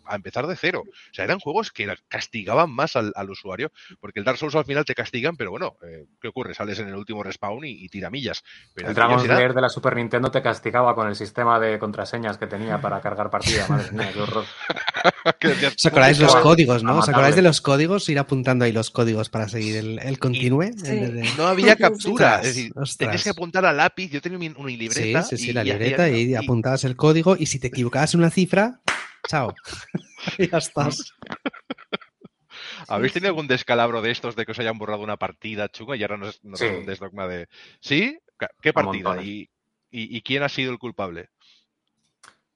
[0.07, 0.82] a empezar de cero.
[0.86, 3.70] O sea, eran juegos que castigaban más al, al usuario,
[4.01, 6.55] porque el Dark Souls al final te castigan, pero bueno, eh, ¿qué ocurre?
[6.55, 8.42] Sales en el último respawn y, y tiramillas.
[8.74, 12.38] Pero El era- Lair de la Super Nintendo te castigaba con el sistema de contraseñas
[12.38, 13.66] que tenía para cargar partida.
[13.68, 14.44] Madre mía, qué horror.
[15.76, 16.42] ¿Os acordáis "¿Dónde los estaba?".
[16.42, 16.98] códigos, no?
[16.98, 18.09] ¿Os acordáis de los códigos?
[18.09, 20.90] Ir apuntando ahí los códigos para seguir el, el Sí.
[20.90, 22.96] de- No había captura, Ostras, es decir, ostras.
[22.98, 24.11] tenías que apuntar a lápiz.
[24.11, 25.22] Yo tenía mi- una libreta.
[25.22, 28.14] sí, sí, y- la y libreta y, y- apuntabas el código y si te equivocabas
[28.14, 28.80] en una cifra,
[29.28, 29.54] chao.
[30.38, 31.12] y ya estás.
[32.88, 36.02] ¿Habéis tenido algún descalabro de estos de que os hayan borrado una partida chunga y
[36.02, 36.66] ahora nos, nos Sí.
[36.98, 37.48] dogma de.
[37.80, 38.18] ¿Sí?
[38.62, 39.10] ¿Qué partida?
[39.10, 39.26] montones.
[39.26, 39.50] ¿Y,
[39.90, 41.28] y, y quién ha sido el culpable?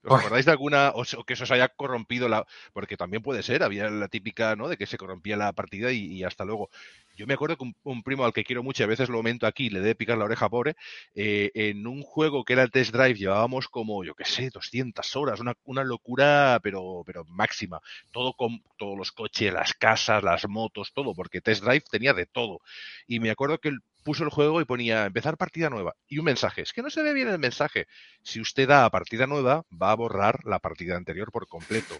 [0.05, 2.46] ¿Os acordáis de alguna o, que se os haya corrompido la.?
[2.72, 4.68] Porque también puede ser, había la típica, ¿no?
[4.68, 6.70] De que se corrompía la partida y, y hasta luego.
[7.16, 9.18] Yo me acuerdo que un, un primo al que quiero mucho, y a veces lo
[9.18, 10.76] comento aquí, le debe picar la oreja pobre,
[11.14, 15.14] eh, en un juego que era el Test Drive llevábamos como, yo qué sé, 200
[15.16, 17.80] horas, una, una locura, pero, pero máxima
[18.11, 22.26] todo con todos los coches, las casas, las motos, todo, porque Test Drive tenía de
[22.26, 22.61] todo.
[23.07, 26.24] Y me acuerdo que él puso el juego y ponía empezar partida nueva y un
[26.26, 26.62] mensaje.
[26.62, 27.86] Es que no se ve bien el mensaje.
[28.22, 31.96] Si usted da a partida nueva, va a borrar la partida anterior por completo.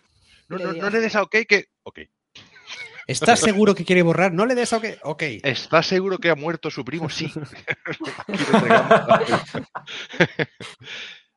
[0.49, 1.67] No, Le no, no le des a OK que.
[1.83, 2.01] Ok.
[3.07, 4.33] ¿Estás seguro que quiere borrar?
[4.33, 4.87] No le des a OK.
[5.03, 5.23] Ok.
[5.43, 7.09] ¿Está seguro que ha muerto su primo?
[7.11, 7.31] Sí.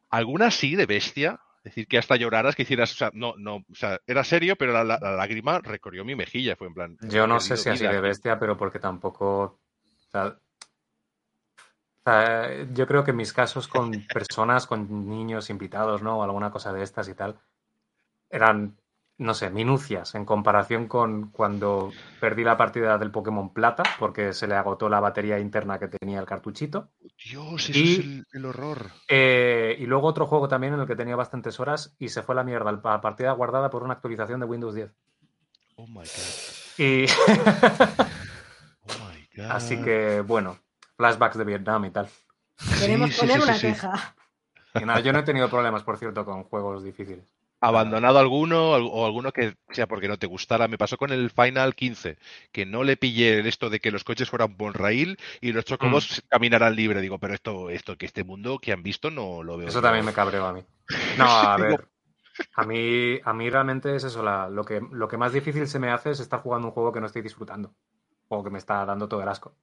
[0.10, 1.40] ¿Alguna sí de bestia?
[1.64, 4.56] Es decir, que hasta lloraras, que hicieras, o sea, no, no, o sea, era serio,
[4.56, 6.98] pero la, la- la lágrima recorrió mi mejilla, fue en plan.
[7.02, 9.42] Yo no sé si así de bestia, pero porque tampoco.
[9.44, 10.38] o sea,
[12.12, 16.18] sea, yo creo que mis casos con personas, con niños invitados, ¿no?
[16.20, 17.38] O alguna cosa de estas y tal,
[18.30, 18.78] eran,
[19.18, 24.48] no sé, minucias en comparación con cuando perdí la partida del Pokémon Plata, porque se
[24.48, 26.90] le agotó la batería interna que tenía el cartuchito.
[27.26, 28.92] Dios, eso Y- es el, el horror.
[29.10, 32.34] Eh, y luego otro juego también en el que tenía bastantes horas y se fue
[32.34, 34.92] a la mierda, la partida guardada por una actualización de Windows 10.
[35.78, 36.06] Oh my god.
[36.78, 37.06] Y
[38.90, 39.46] Oh my god.
[39.52, 40.58] así que, bueno,
[40.98, 42.10] flashbacks de Vietnam y tal.
[42.80, 43.68] Queremos sí, poner sí, sí, una sí.
[43.68, 44.16] queja.
[44.76, 47.26] Y nada, yo no he tenido problemas, por cierto, con juegos difíciles.
[47.60, 50.68] abandonado alguno al- o alguno que sea porque no te gustara.
[50.68, 52.18] Me pasó con el Final 15,
[52.52, 55.66] que no le pillé el esto de que los coches fueran bon rail y los
[55.66, 56.28] chocobos Mm.
[56.30, 57.02] caminaran libre.
[57.02, 59.68] Digo, pero esto, esto que este mundo que han visto no lo veo.
[59.70, 60.64] Eso también me cabreó a mí.
[61.18, 61.88] No, a ver.
[62.56, 64.22] A mí, a mí realmente es eso.
[64.22, 66.92] la- lo, que, lo que más difícil se me hace es estar jugando un juego
[66.94, 67.74] que no estoy disfrutando.
[68.28, 69.56] O que me está dando todo el asco.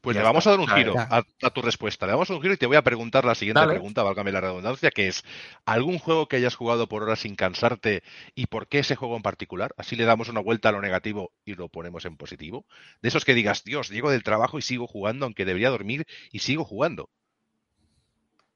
[0.00, 0.48] Pues Ya le vamos está.
[0.48, 2.06] a dar un giro a, a tu respuesta.
[2.06, 3.66] Le damos un giro y te voy a preguntar la siguiente Dale.
[3.66, 5.24] pregunta, válgame la redundancia, que es
[5.66, 8.02] ¿algún juego que hayas jugado por horas sin cansarte
[8.34, 9.74] y por qué ese juego en particular?
[9.76, 12.66] Así le damos una vuelta a lo negativo y lo ponemos en positivo.
[13.02, 16.38] De esos que digas, Dios, llego del trabajo y sigo jugando, aunque debería dormir y
[16.40, 17.10] sigo jugando.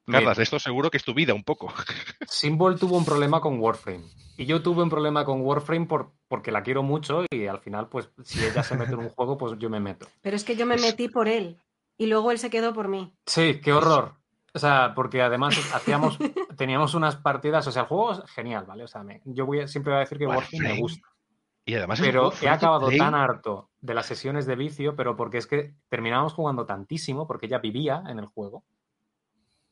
[0.06, 1.68] Carlas, esto seguro que es tu vida un poco.
[2.28, 4.04] Symbol tuvo un problema con Warframe.
[4.36, 7.88] Y yo tuve un problema con Warframe por, porque la quiero mucho y al final,
[7.88, 10.06] pues, si ella se mete en un juego, pues yo me meto.
[10.22, 11.56] Pero es que yo me metí por él
[11.96, 13.14] y luego él se quedó por mí.
[13.26, 14.14] Sí, qué horror.
[14.52, 16.18] O sea, porque además hacíamos,
[16.58, 18.84] teníamos unas partidas, o sea, el juego es genial, ¿vale?
[18.84, 21.08] O sea, me- yo voy a- siempre voy a decir que Warframe me gusta.
[21.66, 22.98] Y además Pero he acabado play.
[22.98, 27.46] tan harto de las sesiones de vicio, pero porque es que terminábamos jugando tantísimo, porque
[27.46, 28.64] ella vivía en el juego,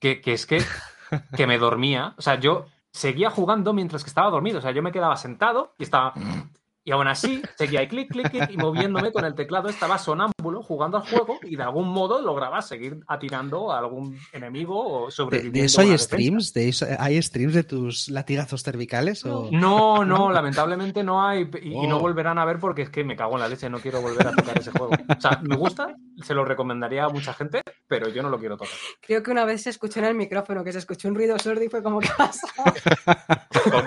[0.03, 0.61] que, que es que,
[1.37, 2.15] que me dormía.
[2.19, 4.59] O sea, yo seguía jugando mientras que estaba dormido.
[4.59, 6.13] O sea, yo me quedaba sentado y estaba.
[6.85, 9.69] Y aún así, seguía ahí clic, clic, clic, y moviéndome con el teclado.
[9.69, 14.85] Estaba sonámbulo jugando al juego y de algún modo lograba seguir atirando a algún enemigo
[14.85, 15.61] o ¿De, sobreviviendo.
[15.61, 16.53] de eso hay streams?
[16.53, 19.25] ¿De eso, ¿Hay streams de tus latigazos cervicales?
[19.25, 19.49] O...
[19.53, 22.01] No, no, lamentablemente no hay y, y no Oh.
[22.01, 24.33] volverán a ver porque es que me cago en la leche, no quiero volver a
[24.33, 24.93] tocar ese juego.
[25.17, 28.57] O sea, me gusta, se lo recomendaría a mucha gente, pero yo no lo quiero
[28.57, 28.73] tocar.
[29.01, 31.63] Creo que una vez se escuchó en el micrófono que se escuchó un ruido sordo
[31.63, 32.49] y fue como, ¿qué pasa?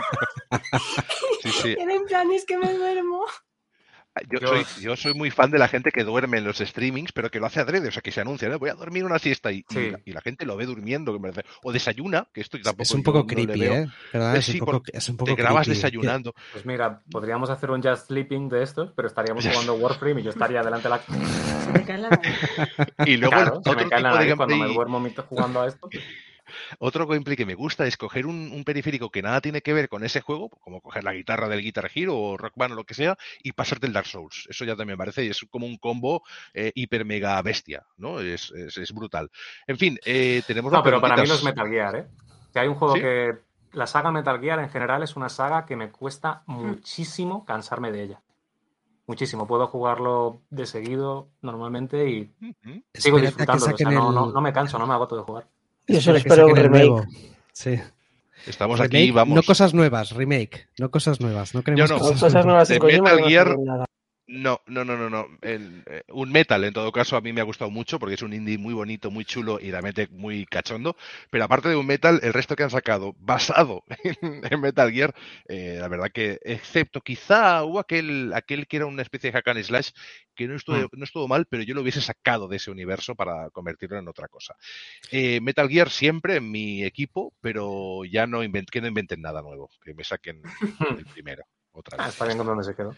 [1.42, 1.76] Sí, sí.
[1.78, 3.26] Y era en plan, es que me duermo.
[4.32, 7.12] Yo, Yo- soy, yo soy muy fan de la gente que duerme en los streamings,
[7.12, 8.58] pero que lo hace adrede, o sea, que se anuncia, ¿no?
[8.58, 11.20] voy a dormir una siesta y, y la, y la gente lo ve durmiendo, que
[11.20, 13.74] me parece- o desayuna, que esto tampoco Es un poco no creepy, veo.
[13.74, 13.88] ¿eh?
[14.14, 14.36] ¿Verdad?
[14.38, 15.76] Eh, Es un sí, poco, porque es un poco Te grabas creepy.
[15.82, 16.34] desayunando.
[16.54, 20.30] Pues mira, podríamos hacer un Just Sleeping de estos, pero estaríamos jugando Warframe y yo
[20.30, 21.00] estaría delante de la.
[21.66, 22.10] Se te cae la.
[23.06, 25.00] Y luego Claro, el se otro me cae la tipo de nariz cuando me duermo
[25.02, 25.90] mientras jugando a esto.
[26.80, 29.90] Otro gameplay que me gusta es coger un, un periférico que nada tiene que ver
[29.90, 32.84] con ese juego, como coger la guitarra del Guitar Hero o Rock Band o lo
[32.84, 34.48] que sea, y pasarte el Dark Souls.
[34.50, 36.24] Eso ya también me parece, es como un combo
[36.54, 38.20] eh, hiper mega bestia, ¿no?
[38.20, 39.30] Es, es- es brutal.
[39.68, 42.08] En fin, eh, tenemos No, pero para mí no es Metal Gear, ¿eh?
[42.52, 43.02] Si hay un juego ¿Sí?
[43.02, 43.34] que.
[43.74, 48.04] La saga Metal Gear en general es una saga que me cuesta muchísimo cansarme de
[48.04, 48.22] ella.
[49.06, 49.46] Muchísimo.
[49.48, 52.82] Puedo jugarlo de seguido normalmente y Ujú.
[52.94, 53.76] sigo Espérate disfrutándolo.
[53.76, 55.48] O sea, no, el- no- no me canso, no me agoto de jugar.
[55.88, 56.86] Yo solo espero un remake.
[56.88, 57.06] nuevo.
[57.54, 57.80] Sí.
[58.48, 59.36] Estamos Remake, aquí, vamos.
[59.36, 60.68] No cosas nuevas, remake.
[60.78, 61.56] No cosas nuevas.
[61.56, 61.98] No queremos no.
[61.98, 63.86] Con cosas, cosas nuevas en De Metal no Gear- nada.
[64.28, 65.28] No, no, no, no, no.
[65.42, 68.24] El, eh, un metal, en todo caso, a mí me ha gustado mucho porque es
[68.24, 70.98] un indie muy bonito, muy chulo y realmente muy cachondo.
[71.30, 75.14] Pero aparte de un metal, el resto que han sacado basado en, en Metal Gear,
[75.48, 79.48] eh, la verdad que, excepto quizá hubo aquel, aquel que era una especie de hack
[79.50, 79.92] and slash
[80.34, 83.52] que no estuvo, no estuvo mal, pero yo lo hubiese sacado de ese universo para
[83.52, 84.56] convertirlo en otra cosa.
[85.12, 89.44] Eh, Metal Gear siempre en mi equipo, pero ya no, invent- que no inventen nada
[89.44, 90.42] nuevo, que me saquen
[90.98, 91.44] el primero.
[91.74, 92.10] Otra Ah, vez.
[92.10, 92.96] está bien con donde se quedó.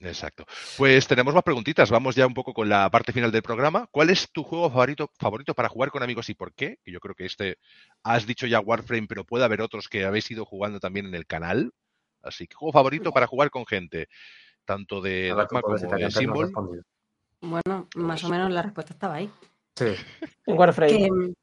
[0.00, 0.46] Exacto.
[0.76, 1.90] Pues tenemos más preguntitas.
[1.90, 3.88] Vamos ya un poco con la parte final del programa.
[3.90, 6.78] ¿Cuál es tu juego favorito, favorito para jugar con amigos y por qué?
[6.84, 7.58] Que yo creo que este
[8.04, 11.26] has dicho ya Warframe, pero puede haber otros que habéis ido jugando también en el
[11.26, 11.72] canal.
[12.22, 14.08] Así que juego favorito para jugar con gente,
[14.64, 16.52] tanto de Dogma como de Symbol.
[17.40, 19.30] Bueno, más o menos la respuesta estaba ahí.
[19.76, 19.94] Sí.
[20.46, 20.92] En Warframe.
[20.92, 21.34] Que,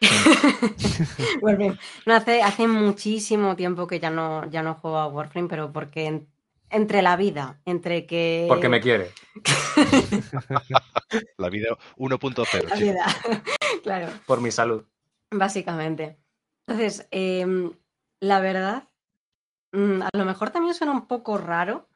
[1.42, 1.78] Warframe.
[2.06, 6.06] No, hace, hace muchísimo tiempo que ya no, ya no juego a Warframe, pero porque
[6.06, 6.28] en-
[6.72, 8.46] entre la vida, entre que.
[8.48, 9.10] Porque me quiere.
[11.36, 12.68] La vida 1.0.
[12.68, 13.06] La vida,
[13.82, 14.84] claro, Por mi salud.
[15.30, 16.18] básicamente.
[16.66, 17.72] Entonces, em,
[18.20, 18.88] la verdad,
[19.72, 21.88] mm, a lo mejor también suena un poco raro,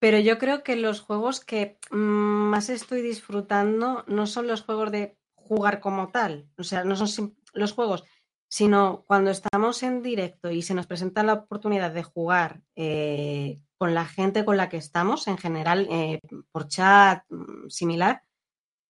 [0.00, 4.90] pero yo creo que los juegos que mm, más estoy disfrutando no son los juegos
[4.90, 8.04] de jugar como tal, o sea, no son los juegos,
[8.48, 13.94] sino cuando estamos en directo y se nos presenta la oportunidad de jugar eh, con
[13.94, 16.20] la gente con la que estamos, en general, eh,
[16.52, 18.22] por chat, mm, similar,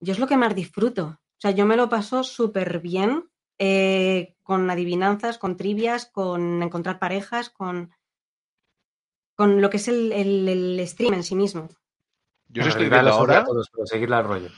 [0.00, 1.04] yo es lo que más disfruto.
[1.06, 6.98] O sea, yo me lo paso súper bien eh, con adivinanzas, con trivias, con encontrar
[6.98, 7.90] parejas, con,
[9.34, 11.70] con lo que es el, el- el stream en sí mismo.
[12.48, 13.44] Yo os estoy viendo ahora.
[13.46, 14.48] todos, pero seguirle al rollo.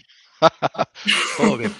[1.39, 1.73] Todo bien.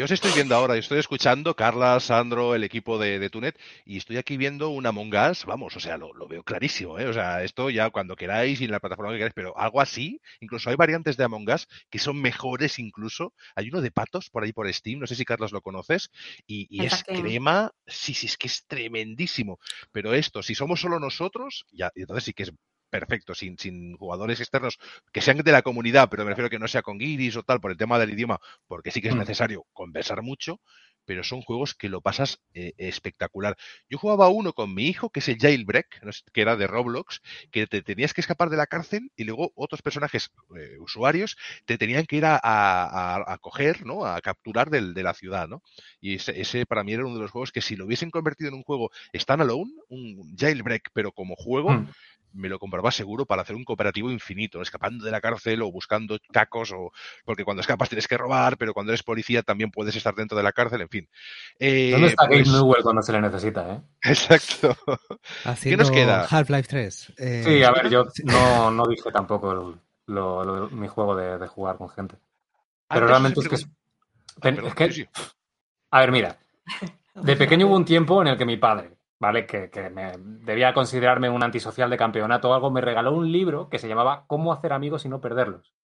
[0.00, 3.98] Yo os estoy viendo ahora, estoy escuchando, Carla, Sandro, el equipo de, de Tunet, y
[3.98, 7.06] estoy aquí viendo un Among Us, vamos, o sea, lo, lo veo clarísimo, ¿eh?
[7.06, 10.18] O sea, esto ya cuando queráis y en la plataforma que queráis, pero algo así,
[10.40, 13.34] incluso hay variantes de Among Us que son mejores incluso.
[13.54, 16.08] Hay uno de patos por ahí por Steam, no sé si Carlos lo conoces,
[16.46, 19.58] y, y es crema, sí, sí, es que es tremendísimo.
[19.92, 22.52] Pero esto, si somos solo nosotros, ya, y entonces sí que es
[22.90, 24.78] perfecto, sin, sin jugadores externos
[25.12, 27.60] que sean de la comunidad, pero me refiero que no sea con guiris o tal,
[27.60, 29.18] por el tema del idioma, porque sí que es Mm.
[29.18, 30.60] necesario conversar mucho,
[31.06, 33.56] pero son juegos que lo pasas eh, espectacular.
[33.88, 36.00] Yo jugaba uno con mi hijo, que es el Jailbreak,
[36.32, 37.20] que era de Roblox,
[37.50, 41.78] que te tenías que escapar de la cárcel y luego otros personajes, eh, usuarios, te
[41.78, 44.04] tenían que ir a, a- a- a coger, ¿no?
[44.04, 45.62] A capturar del- de la ciudad, ¿no?
[46.00, 48.48] Y ese, ese para mí era uno de los juegos que si lo hubiesen convertido
[48.48, 51.90] en un juego standalone, un Jailbreak, pero como juego, Mm.
[52.32, 56.18] Me lo compraba seguro para hacer un cooperativo infinito, escapando de la cárcel o buscando
[56.32, 56.92] cacos, o
[57.24, 60.44] porque cuando escapas tienes que robar, pero cuando eres policía también puedes estar dentro de
[60.44, 61.08] la cárcel, en fin.
[61.58, 63.80] Eh, ¿Dónde está pues- Gabe Newell cuando se le necesita, eh?
[64.02, 64.76] Exacto.
[65.44, 66.26] Haciendo nos queda?
[66.30, 67.12] Half-Life 3.
[67.18, 69.80] Eh, Sí, a ver, yo no, no dije tampoco el-
[70.14, 72.16] lo- lo- mi juego de, de jugar con gente.
[72.88, 75.08] Pero Antes realmente es que es, Ah, pen- perdón, es que- sí, sí.
[75.92, 76.38] A ver, mira,
[77.14, 78.90] de pequeño hubo un tiempo en el que mi padre,
[79.20, 79.46] ¿vale?
[79.46, 83.68] Que, que me debía considerarme un antisocial de campeonato o algo, me regaló un libro
[83.68, 85.74] que se llamaba Cómo hacer amigos y no perderlos.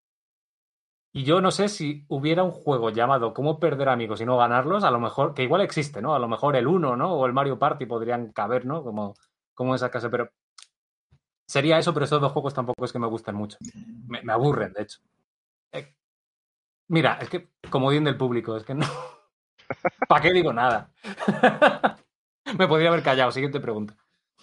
[1.13, 4.85] Y yo no sé si hubiera un juego llamado Cómo perder amigos y no ganarlos,
[4.85, 6.15] a lo mejor, que igual existe, ¿no?
[6.15, 7.15] A lo mejor el 1, ¿no?
[7.15, 8.83] O el Mario Party podrían caber, ¿no?
[8.83, 9.15] Como,
[9.55, 10.31] como esa casa, pero
[11.47, 13.59] sería eso, pero esos dos juegos tampoco es que me gusten mucho.
[14.09, 14.99] Me, aburren, de hecho.
[15.73, 15.95] Eh,
[16.89, 18.87] mira, es que comodín del público, es que no.
[20.09, 20.91] ¿Para qué digo nada?
[22.59, 23.31] me podría haber callado.
[23.33, 23.95] Siguiente pregunta.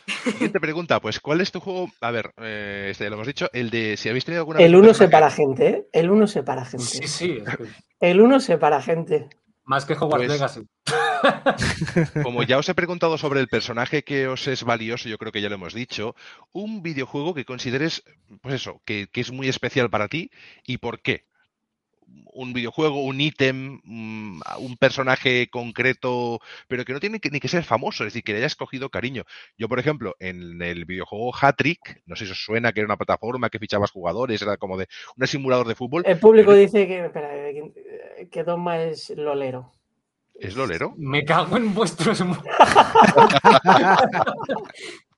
[0.06, 1.90] Siguiente pregunta, pues ¿cuál es tu juego?
[2.02, 4.80] A ver, eh, este, lo hemos dicho, el de si habéis tenido alguna El vez
[4.80, 5.88] un 1 separa personaje- gente, ¿eh?
[5.94, 6.84] El 1 separa gente.
[6.86, 7.38] Sí, sí.
[7.46, 7.64] es que-
[8.02, 9.30] El 1 separa gente.
[9.66, 10.62] más que Hogwarts Pues- Legacy.
[12.24, 15.40] Como ya os he preguntado sobre el personaje que os es valioso, yo creo que
[15.42, 16.16] ya lo hemos dicho,
[16.52, 18.04] un videojuego que consideres,
[18.42, 20.32] pues eso, que, que es muy especial para ti
[20.66, 21.26] y por qué.
[22.36, 27.48] Un videojuego, un ítem, mm, un personaje concreto, pero que no tiene que- ni que
[27.48, 29.24] ser famoso, es decir, que le hayas cogido cariño.
[29.58, 32.98] Yo, por ejemplo, en el videojuego Hattrick, no sé si os suena que era una
[32.98, 34.88] plataforma que fichabas jugadores, era como de
[35.18, 39.72] un simulador de fútbol, El público Pero- dice que, espera, que- que Dogma es lolero.
[40.36, 40.94] ¿es lolero?
[40.98, 42.20] Me cago en vuestros.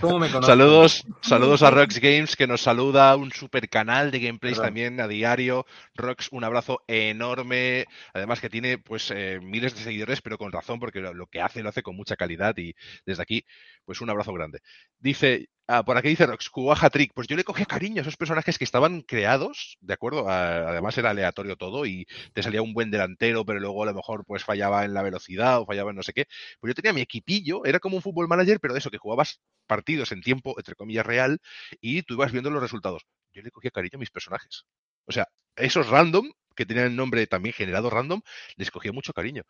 [0.00, 0.58] ¿Cómo me conocen?
[0.58, 4.66] Saludos, saludos a Rox Games que nos saluda, un super canal de gameplays Perdón.
[4.66, 5.66] también a diario.
[5.94, 7.86] Rox, un abrazo enorme.
[8.12, 11.40] Además que tiene pues eh, miles de seguidores, pero con razón, porque lo, lo que
[11.40, 12.74] hace lo hace con mucha calidad y
[13.04, 13.44] desde aquí,
[13.84, 14.60] pues un abrazo grande.
[14.98, 17.12] Dice, ah, por aquí dice Rox, jugó a Hat-Trick.
[17.14, 20.28] Pues yo le cogía cariño a esos personajes que estaban creados, ¿de acuerdo?
[20.28, 24.24] Además era aleatorio todo y te salía un buen delantero, pero luego a lo mejor
[24.26, 26.26] pues fallaba en la velocidad o fallaba en no sé qué.
[26.60, 29.40] Pues yo tenía mi equipillo, era como un fútbol manager, pero de eso, que jugabas
[29.66, 31.38] partidos en tiempo, entre comillas, real,
[31.80, 33.06] y tú ibas viendo los resultados.
[33.32, 34.64] Yo le cogía cariño a mis personajes.
[35.06, 38.20] O sea, esos random, que tenían el nombre también generado random,
[38.56, 39.44] les cogía mucho cariño.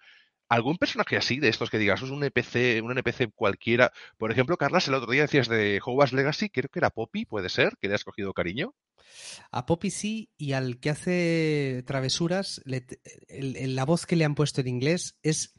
[0.50, 3.92] ¿Algún personaje así, de estos que digas, es un NPC, un NPC cualquiera?
[4.18, 7.48] Por ejemplo, Carlas, el otro día decías de Hogwarts Legacy, creo que era Poppy, puede
[7.48, 8.74] ser, que le has cogido cariño.
[9.52, 12.84] A Poppy sí, y al que hace travesuras, le-
[13.28, 15.54] el- el- la voz que le han puesto en inglés es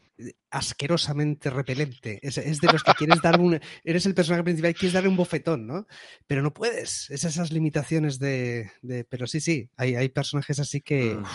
[0.50, 2.20] asquerosamente repelente.
[2.22, 3.60] Es, es de los que quieres dar un.
[3.84, 5.88] Eres el personaje principal y quieres darle un bofetón, ¿no?
[6.28, 7.10] Pero no puedes.
[7.10, 8.72] Es esas limitaciones de.
[8.82, 11.16] de- pero sí, sí, hay, hay personajes así que.
[11.16, 11.30] Uf,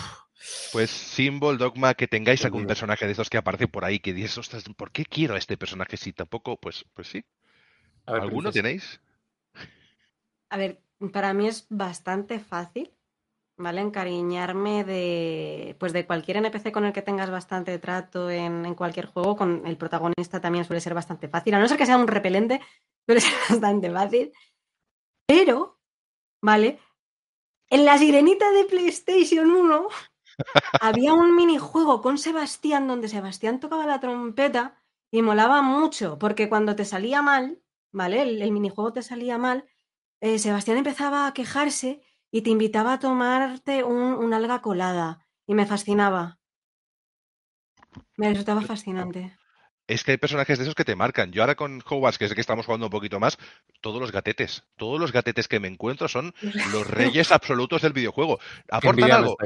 [0.72, 4.37] Pues Symbol, Dogma, que tengáis algún personaje de estos que aparece por ahí, que dices,
[4.39, 6.59] ostras, ¿por qué quiero a este personaje si tampoco?
[6.59, 7.24] Pues, pues sí.
[8.05, 8.62] A ver, ¿Alguno princesa.
[8.62, 9.01] tenéis?
[10.51, 10.80] A ver,
[11.12, 12.93] para mí es bastante fácil,
[13.57, 13.80] ¿vale?
[13.80, 19.07] Encariñarme de, pues de cualquier NPC con el que tengas bastante trato en, en cualquier
[19.07, 22.07] juego, con el protagonista también suele ser bastante fácil, a no ser que sea un
[22.07, 22.61] repelente,
[23.07, 24.32] suele ser bastante fácil.
[25.26, 25.80] Pero,
[26.43, 26.78] ¿vale?
[27.68, 29.89] En la sirenita de PlayStation 1
[30.80, 34.76] había un minijuego con Sebastián donde Sebastián tocaba la trompeta
[35.11, 37.62] y molaba mucho, porque cuando te salía mal,
[37.93, 38.22] ¿vale?
[38.22, 39.64] El, el minijuego te salía mal,
[40.20, 45.26] eh, Sebastián empezaba a quejarse y te invitaba a tomarte un, un alga colada.
[45.47, 46.39] Y me fascinaba.
[48.16, 49.37] Me resultaba fascinante.
[49.87, 51.30] Es que hay personajes de esos que te marcan.
[51.30, 53.39] Yo ahora con Hogwarts, que es el que estamos jugando un poquito más,
[53.80, 56.34] todos los gatetes, todos los gatetes que me encuentro son
[56.72, 58.41] los reyes absolutos del videojuego.
[58.68, 59.37] ¿Aportan algo?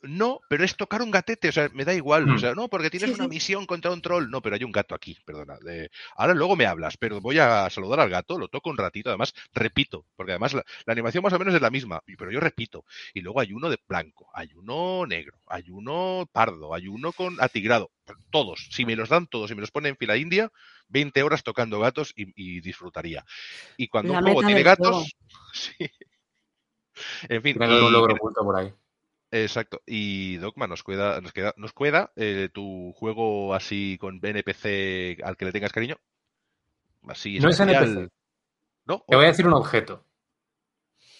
[0.00, 2.28] No, pero es tocar un gatete, o sea, me da igual.
[2.28, 2.38] O Mm.
[2.38, 3.30] sea, no, porque tienes Sí, una sí.
[3.30, 4.30] misión contra un troll.
[4.30, 5.58] No, pero hay un gato aquí, perdona.
[5.58, 9.10] de- Ahora luego me hablas, pero voy a saludar al gato, lo toco un ratito,
[9.10, 12.38] además repito, porque además la, la animación más o menos es la misma, pero yo
[12.38, 12.84] repito.
[13.12, 17.36] Y luego hay uno de blanco, hay uno negro, hay uno pardo, hay uno con
[17.40, 17.90] atigrado.
[18.30, 20.50] Todos, si me los dan todos y me los ponen en fila india,
[20.88, 23.24] 20 horas tocando gatos y, y disfrutaría.
[23.76, 25.12] Y cuando La un juego tiene gatos,
[25.52, 25.90] sí.
[27.28, 28.72] En fin, y- logro oculto por ahí.
[29.30, 29.82] Exacto.
[29.86, 35.36] Y Dogma, nos queda, nos queda, nos queda eh, tu juego así con NPC al
[35.36, 35.96] que le tengas cariño.
[37.06, 37.60] Así No es.
[37.60, 38.10] NPC.
[38.86, 39.04] ¿No?
[39.06, 40.04] Te voy a decir un objeto.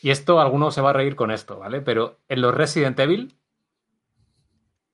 [0.01, 1.81] Y esto, alguno se va a reír con esto, ¿vale?
[1.81, 3.37] Pero en los Resident Evil,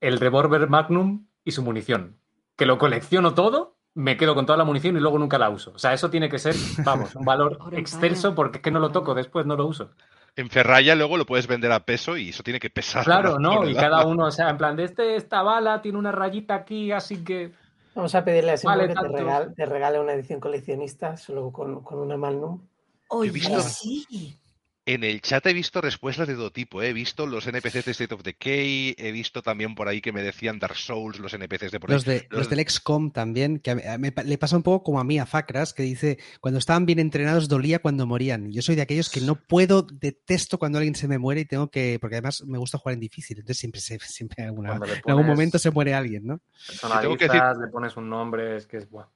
[0.01, 2.19] el revólver Magnum y su munición.
[2.57, 5.73] Que lo colecciono todo, me quedo con toda la munición y luego nunca la uso.
[5.73, 6.55] O sea, eso tiene que ser,
[6.85, 9.91] vamos, un valor excelso porque es que no lo toco después, no lo uso.
[10.37, 13.05] En Ferraya luego lo puedes vender a peso y eso tiene que pesar.
[13.05, 13.68] Claro, ¿no?
[13.68, 16.91] Y cada uno, o sea, en plan, de este, esta bala tiene una rayita aquí,
[16.91, 17.53] así que.
[17.95, 21.53] Vamos a pedirle a Simón Vale, que te regale, te regale una edición coleccionista solo
[21.53, 22.61] con, con una Magnum.
[23.09, 23.30] Oye,
[23.61, 24.37] sí.
[24.87, 26.82] En el chat he visto respuestas de todo tipo.
[26.82, 26.89] ¿eh?
[26.91, 30.22] He visto los NPCs de State of Decay, he visto también por ahí que me
[30.22, 31.95] decían Dark Souls, los NPCs de por ahí.
[31.95, 34.62] Los, de, Los- los del XCOM también, que a mí- a me le pasa un
[34.62, 38.53] poco como a mí, a Facras, que dice, cuando estaban bien entrenados dolía cuando morían.
[38.53, 41.70] Yo soy de aquellos que no puedo, detesto cuando alguien se me muere y tengo
[41.70, 44.73] que, porque además me gusta jugar en difícil, entonces siempre, se- siempre en, alguna-
[45.12, 46.40] algún momento se muere alguien, ¿no?
[47.01, 48.90] tengo que decir- Personalizas, le pones un nombre, es que es.
[48.90, 49.06] buah.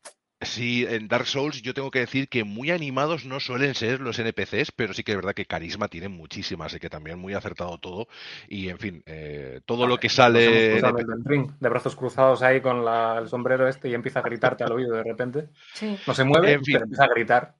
[0.49, 4.19] Sí, en Dark Souls yo tengo que decir que muy animados no suelen ser los
[4.19, 7.77] NPCs, pero sí que es verdad que carisma tienen muchísima, así que también muy acertado
[7.79, 8.09] todo.
[8.49, 10.81] Y en fin, eh, todo lo que sale.
[11.25, 14.73] ring, de brazos cruzados ahí con la- el sombrero este y empieza a gritarte al
[14.73, 15.49] oído de repente.
[15.75, 15.97] Sí.
[16.07, 16.75] No se mueve, En fin.
[16.75, 17.55] pero empieza a gritar.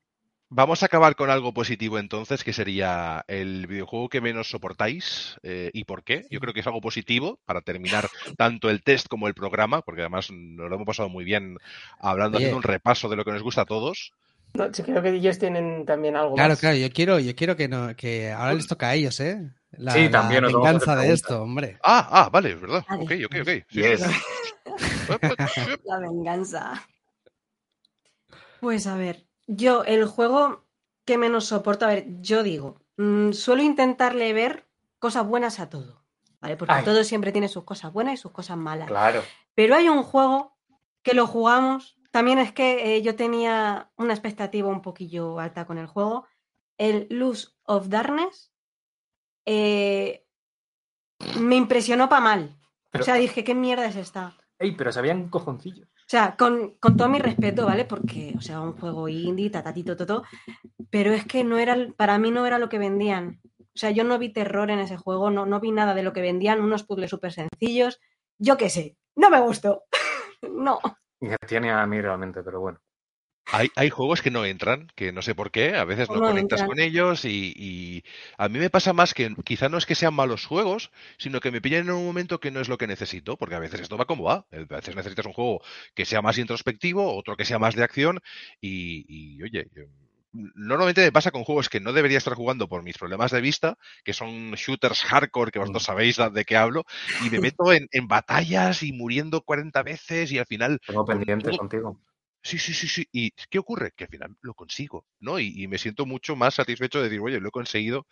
[0.51, 5.71] Vamos a acabar con algo positivo entonces, que sería el videojuego que menos soportáis eh,
[5.75, 6.27] y por qué.
[6.31, 8.09] Yo creo que es algo positivo para terminar
[8.39, 11.59] tanto el test como el programa, porque además nos lo hemos pasado muy bien
[11.99, 12.47] hablando, Oye.
[12.47, 14.13] haciendo un repaso de lo que nos gusta a todos.
[14.55, 16.61] No, sí, creo que ellos tienen también algo Claro, más.
[16.61, 19.39] claro, yo quiero, yo quiero que no, que ahora les toca a ellos, ¿eh?
[19.73, 21.77] La, Sí, también la venganza de esto, hombre.
[21.85, 22.83] Ah, ah, vale, es verdad.
[22.89, 23.03] Vale.
[23.05, 23.49] Ok, ok, ok.
[23.69, 24.01] Sí, Yes.
[24.01, 24.11] sí.
[25.85, 26.87] La venganza.
[28.61, 30.65] Pues a ver, yo el juego
[31.05, 34.69] que menos soporto, a ver, yo digo, mm, suelo intentarle ver
[35.01, 36.05] cosas buenas a todo,
[36.41, 36.57] ¿vale?
[36.57, 36.85] Porque Ay.
[36.85, 38.89] todo siempre tiene sus cosas buenas y sus cosas malas.
[38.89, 39.23] Claro.
[39.55, 40.57] Pero hay un juego
[41.03, 41.99] que lo jugamos.
[42.11, 46.27] También es que eh, yo tenía una expectativa un poquillo alta con el juego.
[46.77, 48.53] El Luz of Darkness
[49.47, 50.27] eh,
[51.41, 52.59] me impresionó para mal.
[52.91, 54.37] Pero, O sea, dije, ¿qué mierda es esta?
[54.61, 55.89] ey, pero se habían cojoncillos.
[56.09, 57.85] O sea, con, con todo mi respeto, ¿vale?
[57.85, 60.23] Porque, o sea, un juego indie, tatatito, toto.
[60.89, 63.43] Pero es que no era, para mí no era lo que vendían.
[63.45, 66.15] O sea, yo no vi terror en ese juego, no, no vi nada de lo
[66.15, 68.01] que vendían, unos puzzles súper sencillos.
[68.39, 69.85] Yo qué sé, no me gustó.
[70.51, 70.79] no.
[71.47, 72.79] Tiene a mí realmente, pero bueno.
[73.51, 76.21] Hay, hay juegos que no entran, que no sé por qué, a veces no No
[76.27, 76.69] conectas entran.
[76.69, 78.05] con ellos y, y
[78.37, 81.51] a mí me pasa más que quizá no es que sean malos juegos, sino que
[81.51, 83.97] me pillan en un momento que no es lo que necesito, porque a veces esto
[83.97, 84.47] va como va.
[84.53, 85.63] A veces necesitas un juego
[85.95, 88.21] que sea más introspectivo, otro que sea más de acción
[88.61, 89.67] y, y, oye,
[90.33, 93.79] normalmente me pasa con juegos que no debería estar jugando por mis problemas de vista,
[94.05, 96.85] que son shooters hardcore, que vosotros sabéis de qué hablo,
[97.25, 101.17] y me meto en, en batallas y muriendo 40 veces y al final Tengo Con
[101.19, 102.01] pendiente todo- contigo.
[102.49, 103.07] Sí, sí, sí, sí.
[103.13, 103.93] ¿Y qué ocurre?
[103.95, 105.39] Que al final lo consigo, ¿no?
[105.39, 108.07] Y, me siento mucho más satisfecho de decir, oye, lo he conseguido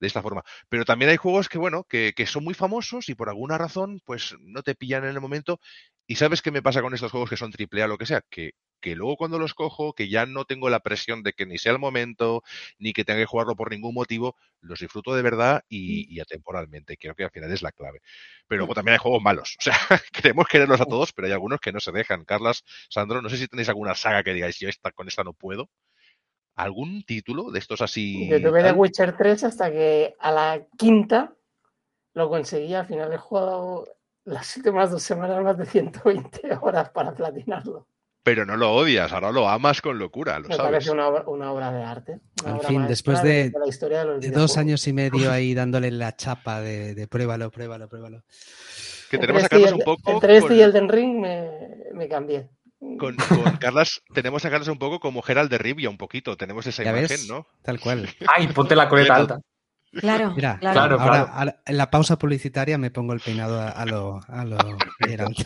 [0.00, 0.44] de esta forma.
[0.68, 4.00] Pero también hay juegos que, bueno, que, que son muy famosos y por alguna razón,
[4.04, 5.60] pues no te pillan en el momento.
[6.06, 8.22] Y sabes qué me pasa con estos juegos que son triple A, lo que sea,
[8.30, 11.58] que, que luego cuando los cojo, que ya no tengo la presión de que ni
[11.58, 12.42] sea el momento,
[12.78, 16.96] ni que tenga que jugarlo por ningún motivo, los disfruto de verdad y, y atemporalmente.
[16.96, 18.00] Creo que al final es la clave.
[18.48, 19.56] Pero luego también hay juegos malos.
[19.60, 19.74] O sea,
[20.12, 22.24] queremos quererlos a todos, pero hay algunos que no se dejan.
[22.24, 25.32] Carlas, Sandro, no sé si tenéis alguna saga que digáis, yo esta, con esta no
[25.32, 25.68] puedo.
[26.56, 28.28] ¿Algún título de estos así?
[28.28, 28.72] Yo tuve The?
[28.72, 31.34] Witcher 3 hasta que a la quinta
[32.14, 32.74] lo conseguí.
[32.74, 33.86] Al final he jugado
[34.24, 37.86] las últimas dos semanas más de 120 horas para platinarlo.
[38.22, 40.70] Pero no lo odias, ahora lo amas con locura, lo Me sabes.
[40.72, 42.20] parece una obra, una obra de arte.
[42.44, 45.90] obra fin, después de- la historia de, los De dos años y medio ahí dándole
[45.90, 48.22] la chapa de, de pruébalo, pruébalo, pruébalo.
[49.10, 50.72] Que Entre tenemos a este y Carlas el- un poco Entre este y con- el
[50.72, 51.50] Den Ring me,
[51.94, 52.48] me cambié.
[52.98, 56.36] Con, con Carlas, tenemos a Carlas un poco como Gerald de Rivia, un poquito.
[56.36, 57.28] Tenemos esa ¿Ya imagen, ves?
[57.28, 57.46] ¿no?
[57.62, 58.08] Tal cual.
[58.36, 59.40] Ay, ponte la coleta alta.
[59.92, 60.80] Claro, Mira, claro.
[60.80, 61.30] Ahora, claro.
[61.32, 64.56] ahora, en la pausa publicitaria me pongo el peinado a, a lo, a lo
[65.00, 65.38] Geralt.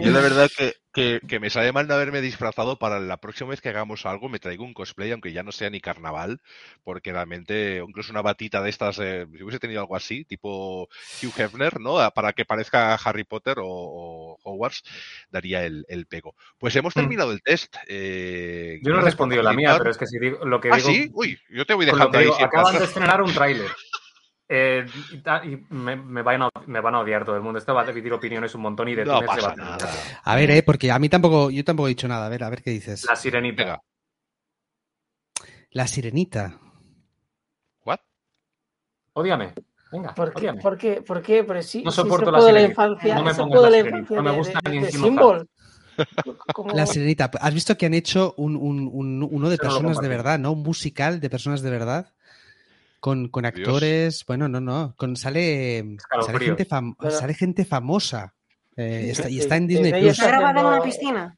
[0.00, 3.50] Yo la verdad que, que, que me sabe mal no haberme disfrazado para la próxima
[3.50, 6.40] vez que hagamos algo, me traigo un cosplay, aunque ya no sea ni carnaval,
[6.84, 10.88] porque realmente incluso una batita de estas, eh, si hubiese tenido algo así, tipo
[11.22, 11.98] Hugh Hefner, ¿no?
[11.98, 14.82] Ah, Para que parezca Harry Potter o, o Hogwarts,
[15.30, 16.34] daría el, el pego.
[16.58, 17.00] Pues hemos Mm.
[17.00, 17.74] terminado el test.
[17.88, 20.76] eh, Yo no he respondido la mía, pero es que si digo lo que Ah,
[20.76, 20.88] digo.
[20.88, 22.24] sí, uy, yo te voy dejando ahí.
[22.24, 23.70] digo, acaban de estrenar un tráiler.
[24.48, 27.58] Eh, y ta- y me, me van a, me van a odiar todo el mundo.
[27.58, 29.88] Esto va a dividir opiniones un montón y de No se va pasa a nada.
[30.24, 32.26] A ver, eh, porque a mí tampoco, yo tampoco he dicho nada.
[32.26, 33.04] A ver, a ver qué dices.
[33.06, 33.62] La sirenita.
[33.62, 33.80] Venga.
[35.70, 36.58] La sirenita.
[37.84, 38.00] ¿What?
[39.14, 39.54] Ódiame.
[39.90, 40.38] Venga, ¿Por qué?
[40.38, 40.60] ódiame.
[40.62, 41.02] ¿Por qué?
[41.02, 41.44] ¿Por qué?
[41.44, 42.68] Pero sí, No soporto la sirenita.
[42.68, 43.14] infancia.
[43.14, 43.98] No me pongas la la sirenita.
[43.98, 45.44] infancia No me gusta de- ni de encima
[46.74, 47.30] La sirenita.
[47.40, 50.08] ¿Has visto que han hecho un, un- un- uno de Eso no lo personas de
[50.08, 50.52] verdad, ¿no?
[50.52, 52.12] Un musical de personas de verdad.
[53.02, 54.94] Con, con actores, bueno, no, no.
[54.96, 56.56] Con, sale, sale, Escalofríos.
[56.56, 57.10] gente, fam- Bueno.
[57.18, 58.32] sale gente famosa.
[58.76, 60.12] Eh, está- y está en Disney Plus.
[60.12, 61.36] ¿Está grabada en una piscina?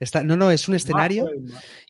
[0.00, 1.28] Está, no, no, es un escenario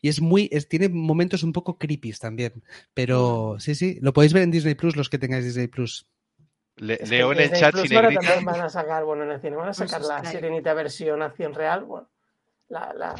[0.01, 2.61] y es muy, es- tiene momentos un poco creepy también.
[2.93, 6.05] Pero sí, sí, lo podéis ver en Disney Plus, los que tengáis Disney Plus.
[6.75, 9.05] Le- Es que leo en el Disney chat Plus si ahora también van a sacar,
[9.05, 10.41] bueno, en el cine van a sacar la Unsubscribe.
[10.41, 11.85] sirenita versión acción real.
[11.85, 12.09] Bueno,
[12.67, 13.15] la, la,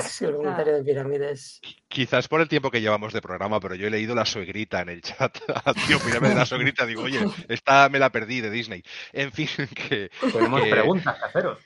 [0.00, 1.60] sí, el comentario de pirámides.
[1.88, 4.88] Quizás por el tiempo que llevamos de programa, pero yo he leído la suegrita en
[4.88, 5.36] el chat.
[5.86, 6.86] Tío, mírame de la suegrita.
[6.86, 8.82] Digo, oye, esta me la perdí de Disney.
[9.12, 11.58] En fin, que Tenemos que- preguntas que haceros.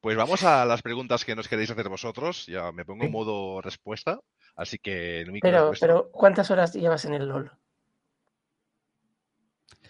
[0.00, 2.46] pues vamos a las preguntas que nos queréis hacer vosotros.
[2.46, 4.20] Ya me pongo en modo respuesta,
[4.54, 7.50] así que es Pero, pero, ¿cuántas horas llevas en el LOL?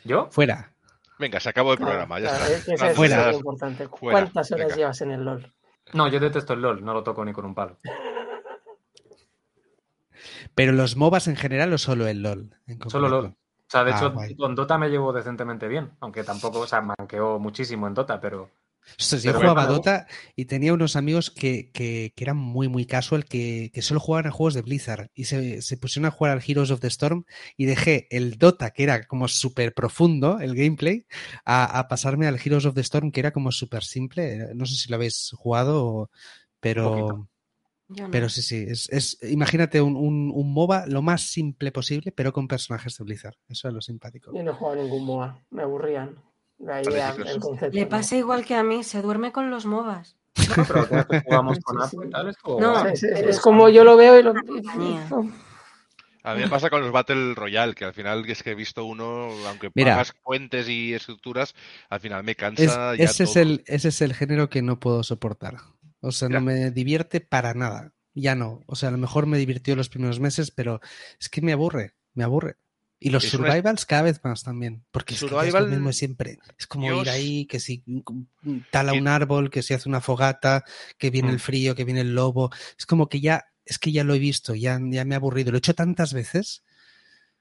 [0.04, 0.28] ¿Yo?
[0.30, 0.72] Fuera.
[1.18, 2.74] Venga, se acabó el Claro, programa, ya claro, está.
[2.74, 3.32] es No, es Fuera.
[3.32, 3.88] importante.
[3.88, 4.76] Fuera, ¿Cuántas horas venga.
[4.76, 5.52] llevas en el LOL?
[5.92, 7.76] No, yo detesto el LOL, no lo toco ni con un palo.
[10.54, 12.54] Pero los MOBAs en general o solo el LOL.
[12.66, 13.08] en Solo?
[13.08, 13.26] LOL.
[13.26, 13.34] O
[13.68, 14.36] sea, de Ah, hecho, guay.
[14.36, 18.50] con Dota me llevo decentemente bien, aunque tampoco, o sea, manqueo muchísimo en Dota, pero
[18.98, 19.74] Ostras, yo Pero jugaba bueno.
[19.74, 20.06] Dota
[20.36, 24.26] y tenía unos amigos que, que- que eran muy, muy casual, que, que solo jugaban
[24.26, 27.24] a juegos de Blizzard y se, se pusieron a jugar al Heroes of the Storm
[27.56, 31.06] y dejé el Dota, que era como súper profundo, el gameplay,
[31.44, 34.54] a, a pasarme al Heroes of the Storm, que era como súper simple.
[34.54, 36.10] No sé si lo habéis jugado, o-
[36.60, 37.28] pero,
[37.88, 38.08] no.
[38.10, 38.64] pero sí, sí.
[38.68, 43.04] Es, es- imagínate un, un, un MOBA lo más simple posible, pero con personajes de
[43.04, 43.36] Blizzard.
[43.48, 44.32] Eso es lo simpático.
[44.34, 46.16] Yo no he jugado ningún MOA, me aburrían.
[46.58, 47.30] La Vale, idea, chicos.
[47.30, 47.74] el concepto.
[47.76, 47.88] Le ¿no?
[47.88, 50.16] pasa igual que a mí, se duerme con los MOBAs.
[50.56, 51.78] No, pero jugamos con.
[52.88, 54.32] Es, es- es es- como yo lo veo y lo.
[56.22, 58.84] A mí me pasa con los Battle Royale, que al final es que he visto
[58.84, 59.92] uno, aunque Mira.
[59.92, 61.54] pagas fuentes y estructuras,
[61.88, 64.80] al final me Es- cansa ya ese, es el, ese es el género que no
[64.80, 65.56] puedo soportar.
[66.00, 67.92] O sea, no me divierte para nada.
[68.14, 68.62] Ya no.
[68.66, 70.80] O sea, a lo mejor me divirtió los primeros meses, pero
[71.20, 72.56] es que me aburre, me aburre.
[72.98, 74.84] Y los una- survivals cada vez más también.
[74.90, 76.38] Porque es, que es lo mismo siempre.
[76.58, 80.64] Es como ir ahí, que si mm, tala un árbol, que si hace una fogata,
[80.98, 81.34] que viene Mm.
[81.34, 82.50] el frío, que viene el lobo.
[82.78, 85.50] Es como que ya, es que ya lo he visto, ya, ya me ha aburrido.
[85.52, 86.62] Lo he hecho tantas veces.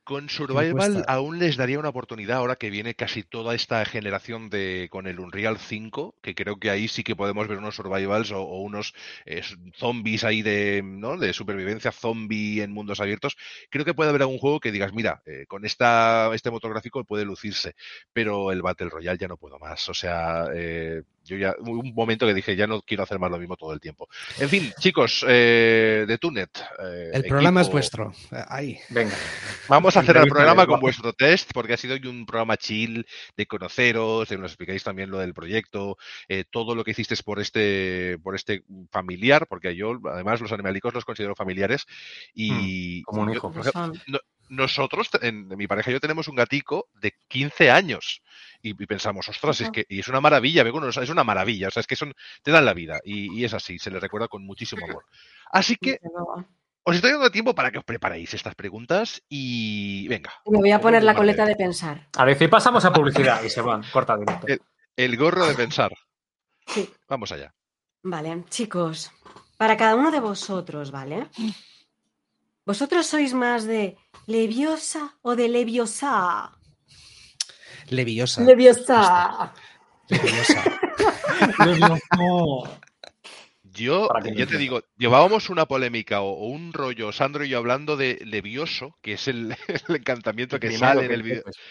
[0.05, 4.87] Con Survival aún les daría una oportunidad ahora que viene casi toda esta generación de
[4.91, 8.41] con el Unreal 5, que creo que ahí sí que podemos ver unos survivals o,
[8.43, 8.93] o unos
[9.25, 9.41] eh,
[9.75, 11.17] zombies ahí de, ¿no?
[11.17, 13.35] de supervivencia zombie en mundos abiertos.
[13.71, 17.03] Creo que puede haber algún juego que digas, mira, eh, con esta, este motor gráfico
[17.03, 17.73] puede lucirse,
[18.13, 19.89] pero el Battle Royale ya no puedo más.
[19.89, 23.31] O sea, eh, yo ya hubo un momento que dije, ya no quiero hacer más
[23.31, 24.07] lo mismo todo el tiempo.
[24.37, 26.55] En fin, chicos, eh, de Tunet.
[26.83, 28.13] eh, El programa es equipo- vuestro.
[28.47, 28.77] Ahí.
[28.89, 29.15] Venga.
[29.67, 33.05] Vamos a hacer el programa con vuestro test, porque ha sido hoy un programa chill
[33.37, 35.97] de conoceros, de que nos explicáis también lo del proyecto,
[36.27, 40.93] eh, todo lo que hicisteis por este, por este familiar, porque yo, además, los animalicos
[40.93, 41.85] los considero familiares.
[42.33, 43.53] Y Hmm, como un hijo.
[43.71, 44.01] son.
[44.49, 48.21] nosotros, en, mi pareja y yo tenemos un gatico de 15 años.
[48.61, 51.81] Y, y pensamos, ostras, es que y es una maravilla, es una maravilla, o sea,
[51.81, 52.13] es que son,
[52.43, 55.05] te dan la vida y, y es así, se les recuerda con muchísimo amor.
[55.51, 55.99] Así que.
[56.87, 60.31] Os estoy dando tiempo para que os preparéis estas preguntas y venga.
[60.45, 62.07] Me voy a poner la coleta de pensar.
[62.15, 63.83] A ver, si pasamos a publicidad y se van.
[63.91, 64.47] Corta directo.
[64.47, 64.59] Eh.
[64.95, 65.91] El gorro de pensar.
[66.67, 66.87] Sí.
[67.09, 67.53] Vamos allá.
[68.03, 69.11] Vale, chicos,
[69.57, 71.27] para cada uno de vosotros, ¿vale?
[72.65, 73.97] ¿Vosotros sois más de
[74.27, 76.51] Leviosa o de Leviosa?
[77.89, 78.43] Leviosa.
[78.43, 79.53] Leviosa.
[80.07, 80.63] Leviosa.
[83.75, 87.97] Yo, yo te digo, llevábamos una polémica o, o un rollo, Sandro y yo hablando
[87.97, 89.55] de Levioso, que es el,
[89.89, 91.43] el encantamiento que sale en el vídeo.
[91.45, 91.61] dices.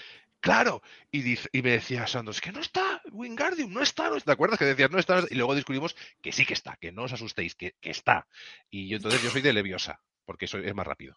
[0.40, 4.16] Claro, y, dice- y me decía Sandro, es que no está, Wingardium, no está, no
[4.16, 4.26] está.
[4.26, 5.14] ¿te acuerdas que decías no está?
[5.14, 5.34] no está?
[5.34, 8.26] Y luego descubrimos que sí que está, que no os asustéis, que, que está.
[8.68, 11.16] Y yo entonces yo soy de Leviosa, porque soy, es más rápido.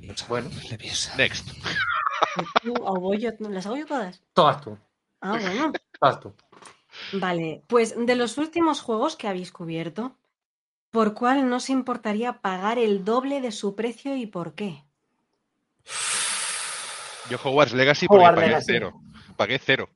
[0.00, 0.26] Leviosa.
[0.28, 0.50] Bueno.
[0.70, 1.16] Leviosa.
[1.16, 1.48] Next.
[2.62, 3.30] ¿Tú o voy yo?
[3.50, 4.22] ¿Las hago yo todas?
[4.34, 4.78] Todas tú.
[5.20, 5.72] Ah, bueno.
[5.98, 6.34] Todas tú.
[7.12, 10.16] Vale, pues de los últimos juegos que habéis cubierto,
[10.90, 14.84] ¿por cuál no os importaría pagar el doble de su precio y por qué?
[17.30, 18.66] Yo Hogwarts Legacy porque Hogwarts pagué Legacy.
[18.66, 18.92] cero.
[19.36, 19.88] Pagué cero.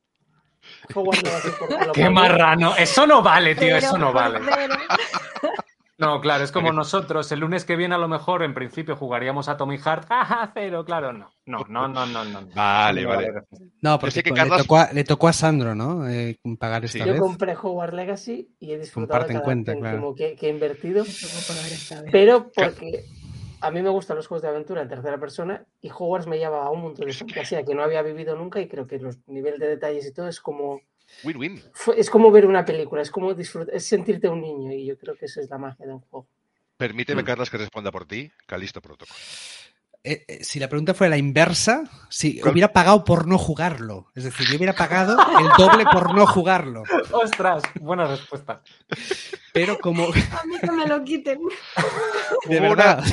[0.93, 2.09] Hogwarts Legacy, porque lo Qué pagué.
[2.13, 2.75] marrano.
[2.75, 3.75] Eso no vale, tío.
[3.77, 4.39] Eso no vale.
[5.99, 7.29] No, claro, es como nosotros.
[7.31, 10.05] El lunes que viene, a lo mejor, en principio, jugaríamos a Tommy Hart.
[10.09, 11.29] Ajá, cero, claro, no.
[11.45, 12.23] No, no, no, no.
[12.23, 12.47] no.
[12.55, 13.31] Vale, No vale.
[13.81, 16.07] No, porque que le, Carlos- tocó a, le tocó a Sandro, ¿no?
[16.09, 17.05] Eh, pagar esta Sí.
[17.05, 17.21] Yo vez.
[17.21, 20.15] compré Hogwarts Legacy y he disfrutado Comparte en cuenta, claro.
[20.15, 21.03] que, que he invertido.
[21.03, 21.93] Vez.
[22.11, 23.03] Pero porque
[23.61, 26.63] a mí me gustan los juegos de aventura en tercera persona y Hogwarts me lleva
[26.63, 29.59] a un mundo de fantasía que no había vivido nunca y creo que los niveles
[29.59, 30.79] de detalles y todo es como
[31.23, 31.61] Win-win.
[31.97, 35.15] es como ver una película, es como disfrutar, es sentirte un niño y yo creo
[35.15, 36.27] que esa es la magia de un juego.
[36.77, 37.25] Permíteme, Mm.
[37.25, 38.31] Carlos, que responda por ti.
[38.45, 39.15] Calisto Protocol.
[40.03, 44.07] Eh, eh, si la pregunta fuera la inversa, si hubiera pagado por no jugarlo.
[44.15, 46.83] Es decir, yo hubiera pagado el doble por no jugarlo.
[47.11, 48.61] Ostras, buena respuesta.
[49.51, 50.05] Pero como,
[50.39, 51.39] A mí que me lo quiten.
[52.47, 53.03] de Hubo una- verdad,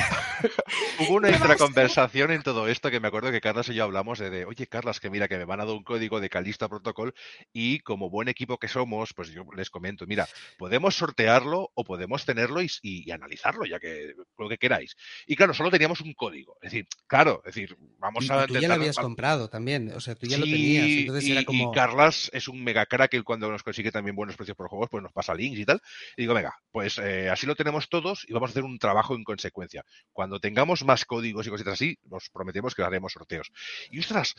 [0.99, 4.29] Hubo una intraconversación en todo esto que me acuerdo que Carlos y yo hablamos de,
[4.29, 7.13] de, oye, Carlos, que mira, que me van a dar un código de Calista Protocol
[7.51, 10.27] y como buen equipo que somos, pues yo les comento, mira,
[10.57, 14.95] podemos sortearlo o podemos tenerlo y, y- y analizarlo, ya que lo que queráis.
[15.25, 16.55] Y claro, solo teníamos un código.
[16.61, 16.76] Es decir,
[17.07, 19.91] claro, es decir, vamos y, a tú ya lo habías comprado también.
[19.93, 20.85] O sea, tú ya lo tenías.
[20.85, 21.71] Entonces y, era y como.
[21.71, 25.03] Carlas es un mega crack y cuando nos consigue también buenos precios por juegos, pues
[25.03, 25.81] nos pasa links y tal.
[26.15, 29.15] Y digo, venga, pues eh, así lo tenemos todos y vamos a hacer un trabajo
[29.15, 29.83] en consecuencia.
[30.11, 33.51] Cuando tengamos más códigos y cositas así, nos prometemos que haremos sorteos.
[33.91, 34.35] Y ostras,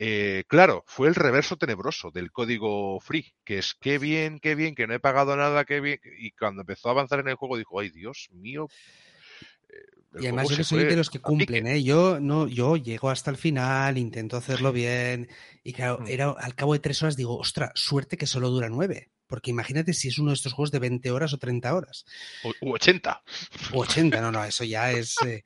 [0.00, 4.76] eh, claro, fue el reverso tenebroso del código free, que es qué bien, qué bien,
[4.76, 5.98] que no he pagado nada, qué bien.
[6.18, 8.68] Y cuando empezó a avanzar en el juego, dijo, ay, Dios mío.
[9.68, 9.74] Eh,
[10.20, 11.28] Y además yo que soy de los que a pique".
[11.28, 11.82] cumplen, ¿eh?
[11.82, 15.28] Yo no, yo llego hasta el final, intento hacerlo bien.
[15.62, 16.06] Y claro, Mm.
[16.08, 19.10] era, al cabo de tres horas digo, ostra, suerte que solo dura nueve.
[19.26, 22.06] Porque imagínate si es uno de estos juegos de 20 horas o 30 horas.
[22.44, 23.22] U- u 80.
[23.74, 25.16] O 80, no, no, eso ya es.
[25.26, 25.44] eh,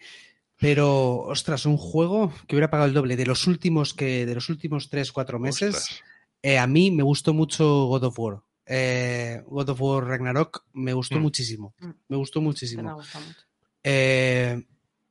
[0.59, 4.49] Pero, ostras, un juego que hubiera pagado el doble de los últimos que, de los
[4.49, 6.03] últimos 3, 4 meses.
[6.41, 8.43] Eh, a mí me gustó mucho God of War.
[8.67, 11.23] Eh, God of War Ragnarok me gustó Mm.
[11.23, 11.75] muchísimo.
[11.81, 11.91] Mm.
[12.09, 12.95] Me gustó Me ha muchísimo.
[12.95, 13.41] gustado mucho.
[13.85, 14.65] Eh,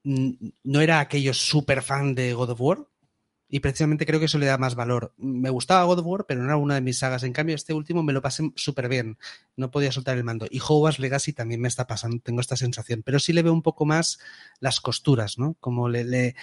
[0.03, 2.87] no era aquello súper fan de God of War.
[3.53, 5.13] Y precisamente creo que eso le da más valor.
[5.17, 7.23] Me gustaba God of War, pero no era una de mis sagas.
[7.23, 9.17] En cambio, este último me lo pasé súper bien.
[9.57, 10.47] No podía soltar el mando.
[10.49, 13.03] Y Hogwarts Legacy también me está pasando, tengo esta sensación.
[13.03, 14.19] Pero sí le veo un poco más
[14.61, 15.57] las costuras, ¿no?
[15.59, 16.35] Como le, le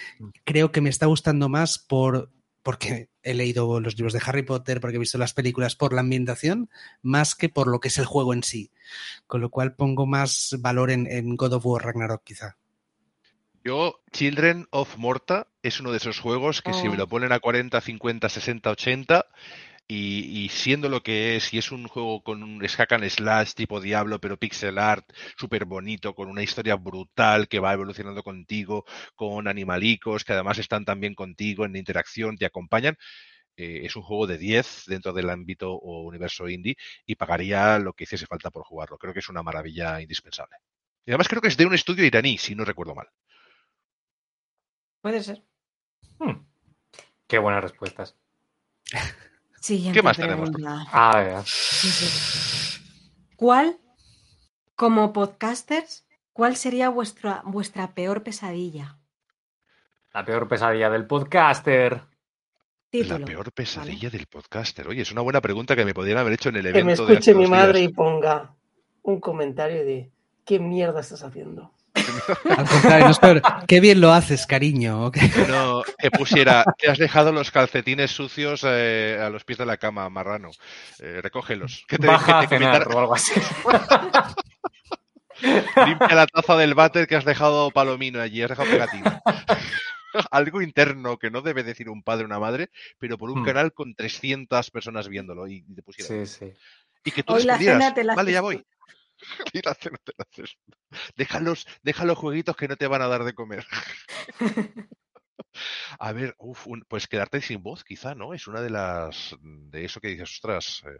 [0.45, 2.31] creo que me está gustando más por
[2.69, 6.03] porque he leído los libros de Harry Potter, porque he visto las películas por la
[6.03, 6.69] ambientación,
[7.01, 8.73] más que por lo que es el juego en sí.
[9.27, 12.59] Con lo cual pongo más valor en, en God of War Ragnarok, quizá.
[13.65, 16.99] Yo, Children of Morta es uno de esos juegos que si me Oh.
[16.99, 19.27] lo ponen a 40, 50, 60, 80
[19.89, 23.55] y, y siendo lo que es, y es un juego con un hack and slash
[23.55, 28.85] tipo Diablo, pero pixel art, súper bonito, con una historia brutal que va evolucionando contigo,
[29.17, 32.97] con animalicos que además están también contigo en interacción, te acompañan.
[33.57, 37.93] eh, es un juego de 10 dentro del ámbito o universo indie y pagaría lo
[37.95, 38.99] que hiciese falta por jugarlo.
[38.99, 40.57] Creo que es una maravilla indispensable.
[41.07, 43.09] Y además creo que es de un estudio iraní, si no recuerdo mal.
[45.01, 45.43] Puede ser.
[46.21, 46.47] Hmm.
[47.29, 48.17] Qué buenas respuestas.
[49.61, 50.51] Siguiente más tenemos?
[50.65, 51.43] Ah.
[51.45, 52.81] Sí, sí.
[53.37, 53.79] ¿Cuál,
[54.75, 58.99] como podcasters, cuál sería vuestra, vuestra peor pesadilla?
[60.13, 62.03] La peor pesadilla del podcaster.
[62.91, 63.19] Título.
[63.19, 64.89] La peor pesadilla del podcaster.
[64.89, 67.07] Oye, es una buena pregunta que me podrían haber hecho en el Que me evento
[67.07, 67.91] de escuche mi madre días.
[67.91, 68.55] y ponga
[69.03, 70.11] un comentario de
[70.45, 71.75] ¿qué mierda estás haciendo?
[72.57, 73.43] Al contrario, no es peor.
[73.67, 75.11] Qué bien lo haces, cariño.
[75.49, 79.77] No, que pusiera, te has dejado los calcetines sucios eh, a los pies de la
[79.77, 80.51] cama, marrano.
[81.01, 81.85] Eh, recógelos.
[81.89, 83.33] Que te, Baja que a te cenar comentara- o algo así.
[85.87, 89.21] limpia la taza del váter que has dejado palomino allí, has dejado pegatina.
[90.31, 93.45] Algo interno que no debe decir un padre o una madre, pero por un Hmm.
[93.45, 96.09] canal con 300 personas viéndolo y te pusiera.
[96.09, 96.53] Sí, sí.
[97.05, 98.65] Y que tú Hoy la cena te la vale, ya voy.
[99.53, 100.57] Y la cena te la haces.
[101.17, 103.67] Déjalos, deja los jueguitos que no te van a dar de comer.
[105.99, 108.35] A ver, uf, un- pues quedarte sin voz, quizá, ¿no?
[108.35, 109.37] Es una de las.
[109.41, 110.83] de eso que dices, ostras.
[110.87, 110.99] eh,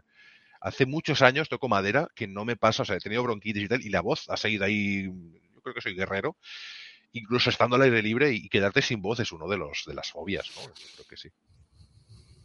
[0.61, 3.67] hace muchos años toco madera que no me pasa, o sea, he tenido bronquitis y
[3.67, 5.03] tal, y la voz ha seguido ahí.
[5.05, 6.37] Yo creo que soy guerrero,
[7.13, 10.11] incluso estando al aire libre, y quedarte sin voz es uno de los de las
[10.11, 10.63] fobias, ¿no?
[10.63, 11.29] Yo creo que sí.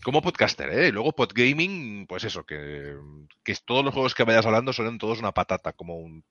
[0.05, 0.93] Como podcaster, ¿eh?
[0.93, 2.95] Luego podgaming, pues eso, que,
[3.43, 6.23] que todos los juegos que vayas hablando son todos una patata, como un...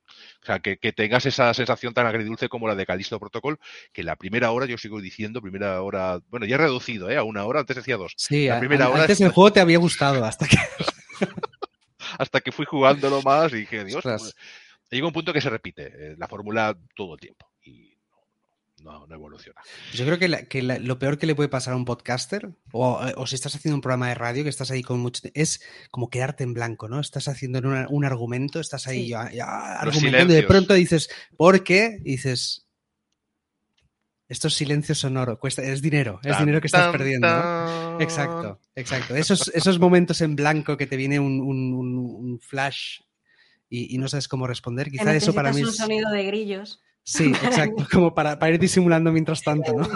[0.41, 3.59] O sea, que, que tengas esa sensación tan agridulce como la de Calisto Protocol,
[3.91, 6.19] que la primera hora, yo sigo diciendo, primera hora...
[6.29, 7.17] Bueno, ya he reducido, ¿eh?
[7.17, 8.13] A una hora, antes decía dos.
[8.15, 10.57] Sí, La primera a- hora antes es- el juego te había gustado, hasta que.
[12.19, 14.35] Hasta que fui jugándolo más y dije, Dios, pues,
[14.91, 17.52] llega un punto que se repite eh, la fórmula todo el tiempo y
[18.83, 19.59] no, no, evoluciona.
[19.93, 22.51] Yo creo que, la- que la- lo peor que le puede pasar a un podcaster,
[22.71, 25.21] o, o si estás haciendo un programa de radio que estás ahí con mucho.
[25.33, 26.99] es como quedarte en blanco, ¿no?
[26.99, 29.07] Estás haciendo un, un argumento, estás ahí Sí.
[29.09, 31.97] ya- ya Los argumentando y de pronto dices, ¿por qué?
[32.03, 32.59] Y dices.
[34.29, 37.27] Estos silencios sonoros, cuesta, es dinero, es Tan, dinero que estás tan, perdiendo.
[37.99, 39.15] Exacto, exacto.
[39.15, 43.01] Esos, esos momentos en blanco que te viene un, un- un- un flash
[43.69, 45.67] y, y no sabes cómo responder, quizá eso para mí es.
[45.67, 46.81] un sonido de grillos.
[47.03, 49.87] Sí, exacto, como para, para ir disimulando mientras tanto, ¿no?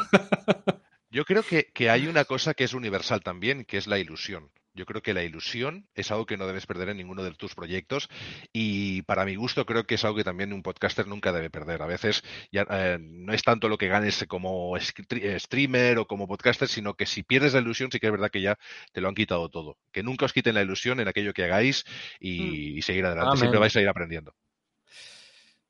[1.09, 4.51] Yo creo que, que hay una cosa que es universal también, que es la ilusión.
[4.77, 7.55] Yo creo que la ilusión es algo que no debes perder en ninguno de tus
[7.55, 8.09] proyectos
[8.53, 11.81] y para mi gusto creo que es algo que también un podcaster nunca debe perder.
[11.81, 16.27] A veces ya, eh, no es tanto lo que ganes como eh, streamer o como
[16.27, 18.59] podcaster, sino que si pierdes la ilusión sí que es verdad que ya
[18.91, 19.79] te lo han quitado todo.
[19.91, 21.83] Que nunca os quiten la ilusión en aquello que hagáis
[22.19, 23.29] y, y seguir adelante.
[23.29, 23.39] Amén.
[23.39, 24.35] Siempre vais a ir aprendiendo.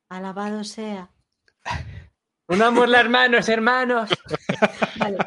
[0.10, 1.12] Alabado sea.
[2.50, 4.10] Unamos las manos, hermanos.
[5.00, 5.18] Vale.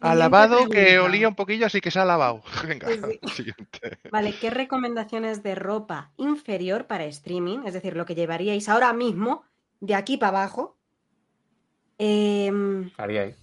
[0.00, 2.42] Alabado que olía un poquillo, así que se ha lavado.
[2.66, 3.98] Venga, Sí, siguiente.
[4.10, 7.60] Vale, ¿qué recomendaciones de ropa inferior para streaming?
[7.66, 9.44] Es decir, lo que llevaríais ahora mismo,
[9.80, 10.78] de aquí para abajo.
[11.98, 13.36] em, Haríais.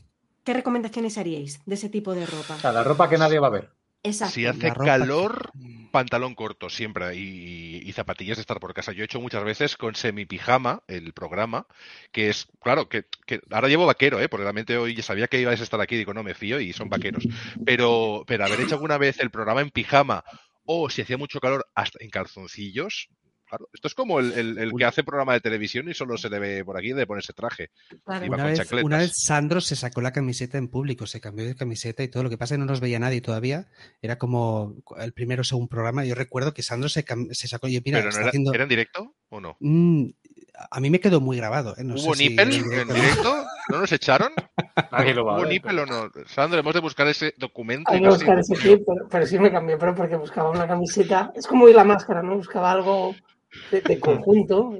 [0.43, 2.55] ¿Qué recomendaciones haríais de ese tipo de ropa?
[2.55, 3.69] O sea, la ropa que nadie va a ver.
[4.03, 4.33] Exacto.
[4.33, 8.91] Si hace calor, que- pantalón corto siempre y, y zapatillas de estar por casa.
[8.91, 11.65] Yo he hecho muchas veces con semi-pijama el programa,
[12.11, 14.29] que es, claro, que, que ahora llevo vaquero, ¿eh?
[14.29, 16.73] porque realmente hoy ya sabía que ibais a estar aquí, digo, no me fío y
[16.73, 17.27] son vaqueros.
[17.65, 20.23] Pero, pero haber hecho alguna vez el programa en pijama
[20.65, 23.09] o si hacía mucho calor hasta en calzoncillos,
[23.47, 26.29] claro, esto es como el, el- el que hace programa de televisión y solo se
[26.29, 27.71] le ve por aquí de ponerse traje.
[28.05, 28.25] Claro.
[28.27, 32.03] Una vez, una vez Sandro se sacó la camiseta en público, se cambió de camiseta
[32.03, 32.23] y todo.
[32.23, 33.67] Lo que pasa es que no nos veía nadie todavía.
[34.01, 36.05] Era como el primero o segundo programa.
[36.05, 37.67] Yo recuerdo que Sandro se, se sacó.
[37.67, 38.53] Yo, mira, pero no está era, haciendo.
[38.53, 39.57] ¿era en directo o no?
[39.59, 40.05] Mm,
[40.71, 41.75] a mí me quedó muy grabado.
[41.77, 41.83] ¿eh?
[41.83, 42.93] No ¿Hubo sé si nipple era en directo no.
[42.99, 43.45] directo?
[43.69, 44.31] ¿No nos echaron?
[44.91, 45.51] Nadie lo va a ¿Hubo ver.
[45.53, 46.09] nipple o no?
[46.27, 47.91] Sandro, hemos de buscar ese documento.
[47.91, 50.67] Hay y que buscar ese clip, pero, pero sí me cambié, pero porque buscaba una
[50.67, 51.31] camiseta.
[51.35, 52.35] Es como ir la máscara, ¿no?
[52.37, 53.15] Buscaba algo
[53.71, 54.77] de, de conjunto.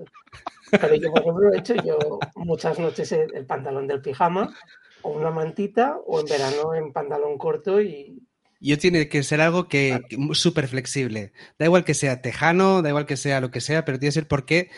[0.72, 4.54] Pero yo, por ejemplo, he hecho yo muchas noches el, el pantalón del pijama
[5.02, 8.22] o una mantita, o en verano en pantalón corto y,
[8.60, 11.32] Yo tiene que ser algo que, que súper flexible.
[11.58, 14.20] Da igual que sea tejano, da igual que sea lo que sea, pero tiene que
[14.20, 14.70] ser porque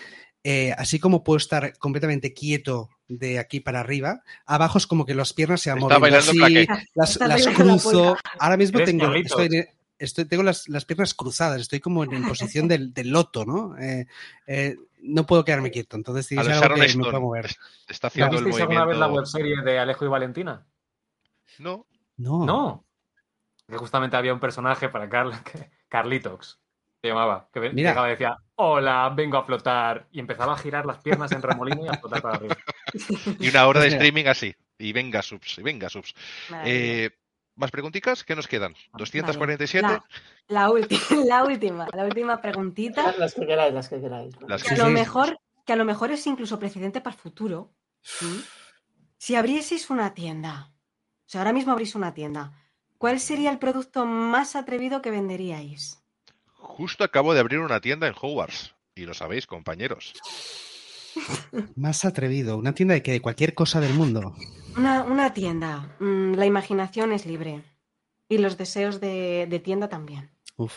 [0.43, 5.15] eh, así como puedo estar completamente quieto de aquí para arriba, abajo es como que
[5.15, 8.15] las piernas se bailando así, las, la cruzo.
[8.39, 9.65] Ahora mismo tengo, estoy,
[9.99, 13.77] estoy- tengo las, las piernas cruzadas, estoy como en, en posición del, del loto, ¿no?
[13.77, 14.07] Eh,
[14.47, 17.03] eh, no puedo quedarme quieto, entonces tiene A que los ser algo Sharon que me
[17.03, 17.45] pueda mover.
[17.88, 19.38] Está ¿No haciendo el visteis alguna vez la movimiento.
[19.38, 20.65] webserie de Alejo y Valentina?
[21.59, 21.85] No,
[22.17, 22.45] No.
[22.45, 22.85] No.
[23.67, 26.59] Que justamente había un personaje para Carl, que- Carlitox,
[27.01, 27.91] se llamaba, que Mira.
[27.91, 31.85] llegaba y decía, hola, vengo a flotar, y empezaba a girar las piernas en remolino
[31.85, 32.57] y a flotar para arriba.
[33.39, 34.53] y una hora de streaming así.
[34.81, 36.13] Y venga subs, y venga subs.
[36.63, 37.09] Eh,
[37.60, 38.23] ¿Más preguntitas?
[38.23, 38.73] ¿Qué nos quedan?
[38.94, 39.81] ¿247?
[39.81, 40.03] La,
[40.48, 43.14] la, ulti- la última, la última preguntita.
[43.18, 44.40] las que queráis, las que queráis.
[44.40, 44.48] ¿no?
[44.48, 47.22] Las Que que a, lo mejor, que a lo mejor es incluso precedente para el
[47.22, 47.73] futuro.
[49.18, 52.53] Si abrieseis una tienda, o sea, ahora mismo abrís una tienda,
[52.98, 56.02] ¿cuál sería el producto más atrevido que venderíais?
[56.53, 58.73] Justo acabo de abrir una tienda en Hogwarts.
[58.95, 60.14] Y lo sabéis, compañeros.
[61.76, 64.36] Más atrevido, una tienda de que de cualquier cosa del mundo.
[64.78, 65.96] Una, una tienda.
[66.00, 67.64] Mm, la imaginación es libre.
[68.28, 70.30] Y los deseos de, de tienda también.
[70.56, 70.74] Uf.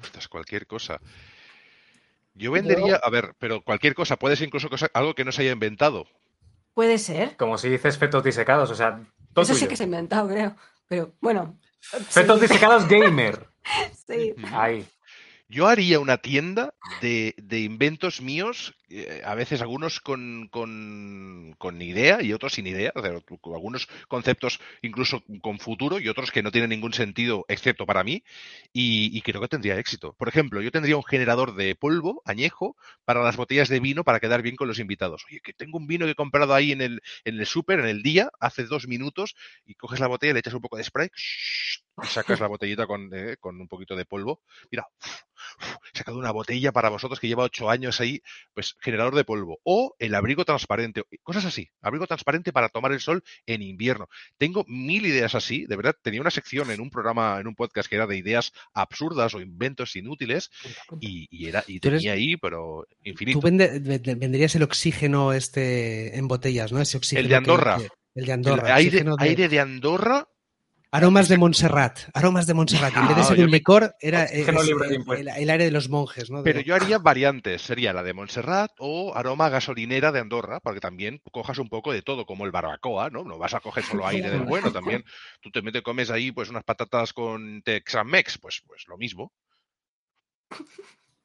[0.00, 1.00] Ostras, cualquier cosa.
[2.34, 5.42] Yo vendería, a ver, pero cualquier cosa, puede ser incluso cosa- algo que no se
[5.42, 6.06] haya inventado.
[6.72, 7.36] Puede ser.
[7.36, 9.00] Como si dices fetos disecados, o sea,
[9.34, 10.56] todo Eso sí que se ha inventado, creo.
[10.86, 11.58] Pero bueno.
[11.80, 13.48] Fetos sí, disecados gamer.
[14.06, 14.34] sí.
[14.52, 14.86] Ahí.
[15.48, 21.82] Yo haría una tienda de, de inventos míos, eh, a veces algunos con, con, con
[21.82, 26.70] idea y otros sin idea, algunos conceptos incluso con futuro y otros que no tienen
[26.70, 28.22] ningún sentido excepto para mí,
[28.72, 30.14] y, creo que tendría éxito.
[30.14, 34.20] Por ejemplo, yo tendría un generador de polvo añejo para las botellas de vino para
[34.20, 35.24] quedar bien con los invitados.
[35.28, 37.86] Oye, que tengo un vino que he comprado ahí en el, en el súper, en
[37.86, 39.34] el día, hace dos minutos,
[39.66, 41.10] y coges la botella, le echas un poco de spray,
[42.04, 44.42] sacas la botellita con, eh, con un poquito de polvo.
[44.70, 44.86] Mira,
[45.92, 48.22] he sacado una botella para vosotros que lleva ocho años ahí,
[48.54, 49.58] pues generador de polvo.
[49.64, 51.68] O el abrigo transparente, cosas así.
[51.82, 54.08] Abrigo transparente para tomar el sol en invierno.
[54.36, 55.94] Tengo mil ideas así, de verdad.
[56.02, 59.40] Tenía una sección en un programa, en un podcast que era de ideas absurdas o
[59.40, 60.50] inventos inútiles
[61.00, 63.40] y, y era, y eres- tenía ahí, pero infinito.
[63.40, 66.80] Tú vende- vende- venderías el oxígeno este en botellas, ¿no?
[66.80, 67.24] Ese oxígeno.
[67.24, 67.78] de que- Andorra.
[67.78, 68.74] que- el de El Andorra.
[68.74, 70.28] aire, oxígeno de- aire de Andorra,
[70.90, 71.98] Aromas de Montserrat.
[72.14, 72.96] Aromas de Montserrat.
[72.96, 75.18] En vez de No, ser yo un licor, era es, el, impuestos.
[75.18, 76.38] el- el aire de los monjes, ¿no?
[76.38, 77.60] De- pero yo haría variantes.
[77.60, 82.00] Sería la de Montserrat o aroma gasolinera de Andorra, porque también cojas un poco de
[82.00, 83.22] todo, como el barbacoa, ¿no?
[83.22, 85.04] No vas a coger solo aire del bueno, también
[85.42, 89.32] tú te metes, comes ahí pues unas patatas con Texamex, pues, pues lo mismo.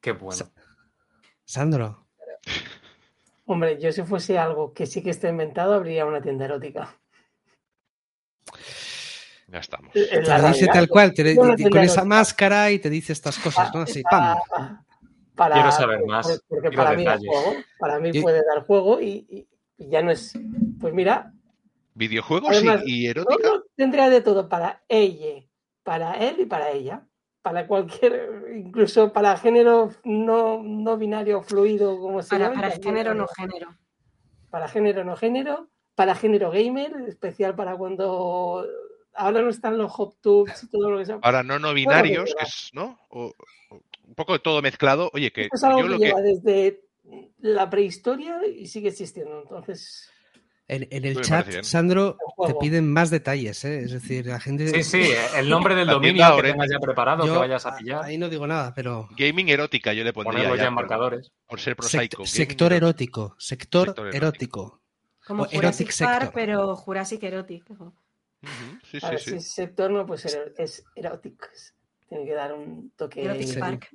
[0.02, 0.44] Qué bueno.
[1.46, 2.06] Sandro.
[3.46, 6.98] Hombre, yo si fuese algo que sí que está inventado, abriría una tienda erótica.
[9.54, 9.92] Ya estamos.
[9.92, 13.72] Te la lo dice tal cual, te- con esa máscara y te dice estas cosas,
[13.72, 13.82] ¿no?
[13.82, 14.36] Así, pam.
[15.36, 18.64] para- Quiero saber más, por- Porque quiero para mí, juego, para mí Yo- puede dar
[18.66, 19.46] juego y,
[19.78, 20.36] ya no es.
[20.80, 21.32] Pues mira,
[21.94, 23.48] ¿Videojuegos y- Además, y, erótica?
[23.76, 25.44] tendría de todo para ella,
[25.84, 27.06] para él y para ella.
[27.40, 33.14] Para cualquier, incluso para género no, no binario fluido, como se Para, llame, para género,
[33.14, 33.68] no género.
[34.50, 35.68] Para género, no género.
[35.94, 38.66] Para género gamer, especial para cuando
[39.16, 41.18] ahora no están los hop tubes y todo lo que sea.
[41.20, 42.98] Para no no binarios, Bueno, que es, ¿no?
[43.10, 43.32] O-
[43.70, 45.10] o un poco de todo mezclado.
[45.14, 46.04] Oye, que Esto es algo yo que lo que...
[46.06, 46.80] lleva desde
[47.40, 49.42] la prehistoria y sigue existiendo.
[49.42, 50.10] Entonces,
[50.66, 51.62] En, en el chat.
[51.62, 53.80] Sandro, El te piden más detalles, ¿eh?
[53.80, 54.66] Es decir, la gente...
[54.68, 57.76] Sí, sí, el nombre del dominio tienda que tengas ya preparado, Yo que vayas a
[57.76, 59.06] pillar, ahí no digo nada, pero...
[59.16, 61.32] Gaming erótica yo le pondría ponerlo ya ya, en por, marcadores.
[61.46, 62.24] por ser prosaico.
[62.24, 64.16] Sector erótico, sector, Sector erótico.
[64.60, 64.80] erótico.
[65.26, 66.32] Como O Jurassic Park, sector.
[66.34, 67.22] pero Jurassic
[68.44, 68.68] Erotic.
[68.68, 69.36] Ujú, Sí, a ver, sí, si sí.
[69.36, 71.46] es sector no puede ser, es erótico.
[72.08, 73.22] Tiene que dar un toque.
[73.24, 73.58] Erotic Sí.
[73.60, 73.88] Park.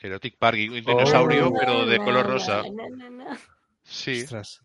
[0.00, 1.54] Erotic Park, y un dinosaurio, Oh.
[1.58, 2.62] pero de color rosa.
[3.84, 4.22] Sí.
[4.22, 4.60] Ostras.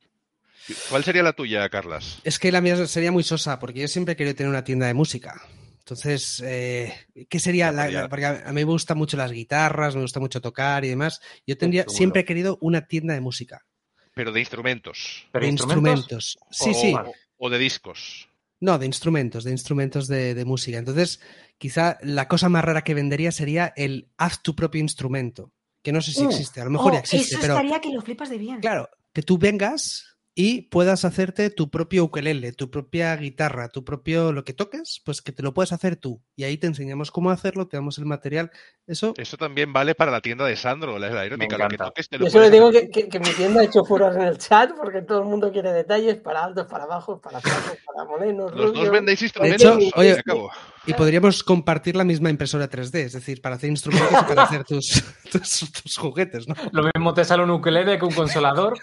[0.90, 2.20] ¿Cuál sería la tuya, Carlas?
[2.24, 4.88] Es que la mía sería muy sosa, porque yo siempre he querido tener una tienda
[4.88, 5.42] de música.
[5.80, 6.94] Entonces, eh,
[7.30, 7.72] ¿qué sería?
[7.72, 11.22] La, porque a mí me gustan mucho las guitarras, me gusta mucho tocar y demás.
[11.46, 13.66] Yo tendría, siempre he querido una tienda de música,
[14.14, 15.26] Pero de instrumentos.
[15.32, 16.36] ¿Pero de instrumentos?
[16.36, 16.38] instrumentos.
[16.52, 17.14] Sí, o, sí.
[17.38, 18.27] o de discos.
[18.60, 20.78] No, de instrumentos, de instrumentos de, de música.
[20.80, 21.20] Entonces,
[21.58, 25.52] quizá la cosa más rara que vendería sería el haz tu propio instrumento,
[25.84, 27.80] que no sé si Uh, existe, a lo mejor Oh, ya existe, eso pero estaría
[27.80, 28.60] que lo flipas de bien.
[28.60, 34.32] claro, que tú vengas y puedas hacerte tu propio ukelele, tu propia guitarra, tu propio
[34.32, 36.22] lo que toques, pues que te lo puedes hacer tú.
[36.36, 38.52] Y ahí te enseñamos cómo hacerlo, te damos el material.
[38.86, 42.20] Eso, Eso también vale para la tienda de Sandro, la, Me lo que toques te
[42.20, 44.70] Yo lo solo digo que, que- que mi tienda ha hecho furor en el chat
[44.80, 48.74] porque todo el mundo quiere detalles para altos, para bajos, para flacos, para morenos, Los
[48.74, 49.92] dos vendéis hecho, instrumentos.
[49.96, 50.52] oye, se acabó.
[50.86, 54.64] y podríamos compartir la misma impresora 3D, es decir, para hacer instrumentos y para hacer
[54.66, 56.54] tus, tus, tus juguetes, ¿no?
[56.72, 58.78] Lo mismo te sale un ukelele que un consolador.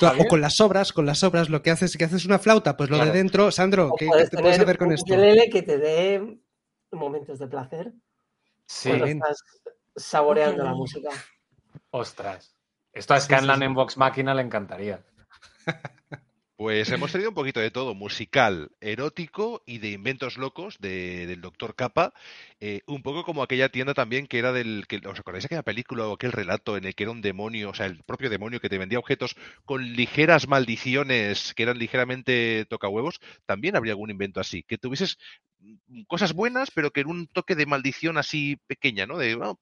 [0.00, 2.90] O, con las obras, con las obras, lo que haces, que haces una flauta, pues
[2.90, 3.12] lo Claro.
[3.12, 5.14] de dentro, Sandro, ¿qué, te puedes hacer con un esto?
[5.52, 6.38] que te dé
[6.92, 7.92] momentos de placer
[8.66, 9.36] Sí, cuando estás
[9.96, 11.10] saboreando la música.
[11.90, 12.56] ostras.
[12.92, 13.66] Esto a Sí, Scanlan sí, sí.
[13.66, 15.04] en Vox Máquina le encantaría.
[16.56, 21.40] Pues hemos tenido un poquito de todo, musical, erótico y de inventos locos de- del
[21.40, 22.12] Doctor Capa,
[22.60, 26.06] eh, un poco como aquella tienda también que era del, que, ¿os acordáis aquella película
[26.06, 28.68] o aquel relato en el que era un demonio, o sea, el propio demonio que
[28.68, 33.18] te vendía objetos con ligeras maldiciones que eran ligeramente tocahuevos?
[33.46, 35.18] También habría algún invento así, que tuvieses
[36.06, 39.18] cosas buenas, pero que en un toque de maldición así pequeña, ¿no?
[39.18, 39.54] De, "Ah,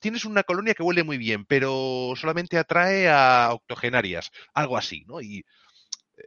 [0.00, 5.20] tienes una colonia que huele muy bien, pero solamente atrae a octogenarias, algo así, ¿no?
[5.20, 5.44] Y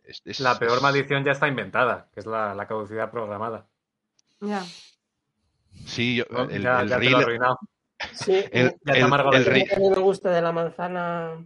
[0.04, 3.68] es- es- La peor es- maldición ya está inventada, que es la, la caducidad programada.
[4.42, 4.64] Ya.
[5.86, 6.44] Sí, yo- ¿no?
[6.50, 7.60] el, ya el ya te lo he arruinado.
[8.14, 11.46] Sí, el- Ya te el- amargo el mí me gusta de la manzana.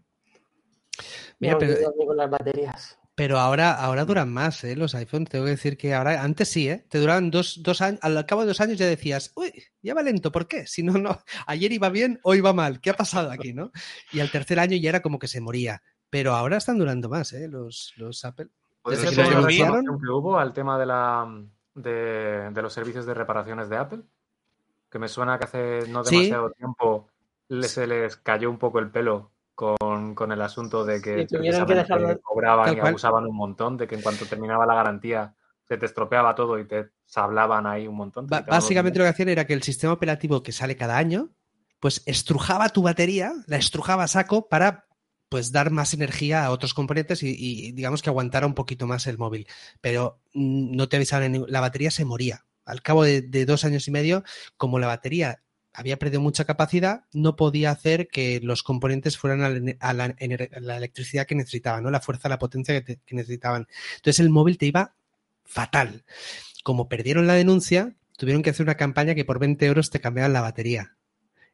[1.39, 2.95] Mira, pero- con las baterías.
[3.15, 4.77] Pero ahora, ahora duran más, ¿eh?
[4.77, 5.27] Los iPhones.
[5.29, 6.85] Tengo que decir que ahora, antes sí, ¿eh?
[6.89, 9.51] Te duraban dos, dos años, al cabo de dos años ya decías, uy,
[9.81, 10.65] ya va lento, ¿por qué?
[10.67, 13.71] Si no, no, ayer iba bien, hoy va mal, ¿qué ha pasado aquí, no?
[14.13, 15.81] Y al tercer año ya era como que se moría.
[16.09, 17.47] Pero ahora están durando más, ¿eh?
[17.47, 18.47] Los, los Apple.
[18.81, 21.27] ¿Puede Desde que que hubo al tema de, la,
[21.75, 24.01] de, de los servicios de reparaciones de Apple?
[24.89, 26.15] Que me suena que hace no Sí.
[26.15, 27.07] demasiado tiempo
[27.61, 31.65] se les cayó un poco el pelo con, con el asunto de que Sí, tuvieron
[31.67, 35.35] que dejarlo- cobraban y abusaban un montón, de que en cuanto terminaba la garantía
[35.67, 38.25] se te estropeaba todo y te sablaban ahí un montón.
[38.27, 41.29] básicamente lo que hacían era que el sistema operativo que sale cada año,
[41.79, 44.85] pues estrujaba tu batería, la estrujaba a saco para
[45.29, 49.17] pues dar más energía a otros componentes y, digamos que aguantara un poquito más el
[49.17, 49.47] móvil.
[49.81, 52.45] Pero mm, no te avisaban, la batería se moría.
[52.65, 54.23] Al cabo de, dos años y medio,
[54.57, 55.41] como la batería
[55.73, 59.49] había perdido mucha capacidad, no podía hacer que los componentes fueran a
[59.93, 61.91] la, a la electricidad que necesitaban, ¿no?
[61.91, 63.67] la fuerza, la potencia que, que necesitaban.
[63.97, 64.95] Entonces el móvil te iba
[65.45, 66.03] fatal.
[66.63, 70.33] Como perdieron la denuncia, tuvieron que hacer una campaña que por 20 euros te cambiaban
[70.33, 70.97] la batería.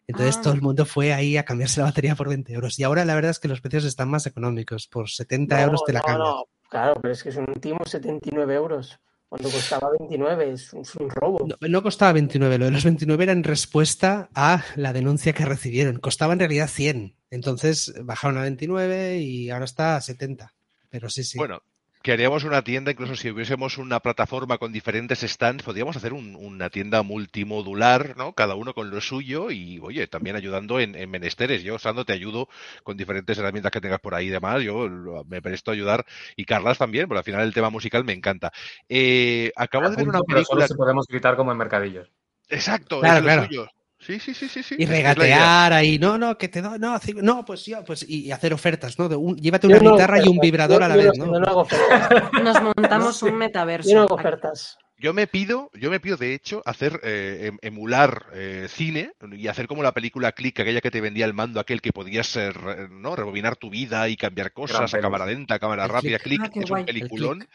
[0.08, 0.42] Entonces Ah.
[0.44, 2.78] todo el mundo fue ahí a cambiarse la batería por 20 euros.
[2.80, 4.88] Y ahora la verdad es que los precios están más económicos.
[4.88, 6.30] Por 70 euros te la no, cambias.
[6.30, 9.00] no, claro, pero es que es un timo 79 euros.
[9.28, 11.48] Cuando costaba 29, es un, es un robo.
[11.48, 15.44] No, no costaba 29, lo de los 29 era en respuesta a la denuncia que
[15.46, 15.98] recibieron.
[16.00, 17.16] Costaba en realidad 100.
[17.32, 20.54] Entonces bajaron a 29 y ahora está a 70.
[20.90, 21.38] Pero sí, sí.
[21.40, 21.62] Bueno,
[22.06, 26.36] que haríamos una tienda, incluso si hubiésemos una plataforma con diferentes stands, podríamos hacer un-
[26.36, 28.34] una tienda multimodular, ¿no?
[28.34, 31.64] Cada uno con lo suyo y, oye, también ayudando en, en menesteres.
[31.64, 32.48] Yo, Sando, te ayudo
[32.84, 34.62] con diferentes herramientas que tengas por ahí y demás.
[34.62, 34.88] Yo
[35.28, 36.06] me presto a ayudar
[36.36, 38.52] y Carlas también, porque al final el tema musical me encanta.
[38.88, 40.68] Eh, acabo de ver una pero solo película...
[40.68, 42.08] si podemos gritar como en mercadillos.
[42.50, 43.46] Exacto, Claro, es lo claro.
[43.48, 43.68] suyo.
[44.06, 44.76] Sí, sí, sí, sí, sí.
[44.78, 48.54] y regatear ahí, no, no, que te doy, no, no, pues yo, pues y, hacer
[48.54, 49.10] ofertas, ¿no?
[49.10, 51.02] De un- llévate una Yo no hago guitarra y un vibrador Yo- a la yo
[51.10, 51.34] vez, no, ¿no?
[51.34, 52.10] yo no hago ofertas.
[52.44, 53.90] Nos montamos un metaverso.
[53.90, 54.28] Yo no hago aquí.
[54.28, 54.78] ofertas.
[54.98, 59.48] Yo me pido, yo me pido de hecho hacer eh, em- emular eh, cine y
[59.50, 62.52] hacer como la película Click, aquella que te vendía el mando, aquel que podías eh,
[62.52, 66.18] re- no rebobinar tu vida y cambiar cosas a cámara lenta, a cámara El rápida.
[66.20, 66.42] Click.
[66.44, 66.84] Click Ah, es guay.
[66.84, 67.46] un El peliculón de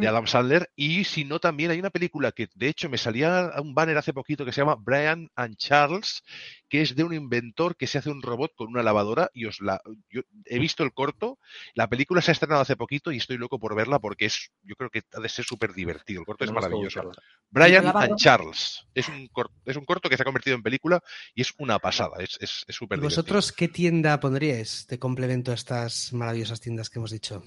[0.00, 0.06] Mm.
[0.06, 3.74] Adam Sandler y si no también hay una película que de hecho me salía un
[3.74, 6.22] banner hace poquito que se llama Brian and Charles
[6.68, 9.60] que es de un inventor que se hace un robot con una lavadora y os
[9.60, 9.80] la
[10.10, 11.38] yo he visto el corto
[11.74, 14.74] la película se ha estrenado hace poquito y estoy loco por verla porque es yo
[14.74, 17.10] creo que ha de ser súper divertido el corto es maravilloso.
[17.50, 21.00] Brian and Charles es un corto, es un corto que se ha convertido en película
[21.34, 24.98] y es una pasada es es es súper ¿Y divertido vosotros qué tienda pondríais de
[24.98, 27.42] complemento a estas maravillosas tiendas que hemos dicho?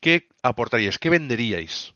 [0.00, 1.94] qué aportaríais qué venderíais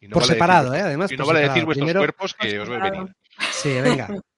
[0.00, 0.88] Y no por vale separado, decir- ¿eh?
[0.88, 1.54] Además, y no vale separado.
[1.54, 3.04] decir vuestros Primero- cuerpos que os veo separado.
[3.04, 3.16] venir
[3.52, 4.08] Sí, venga.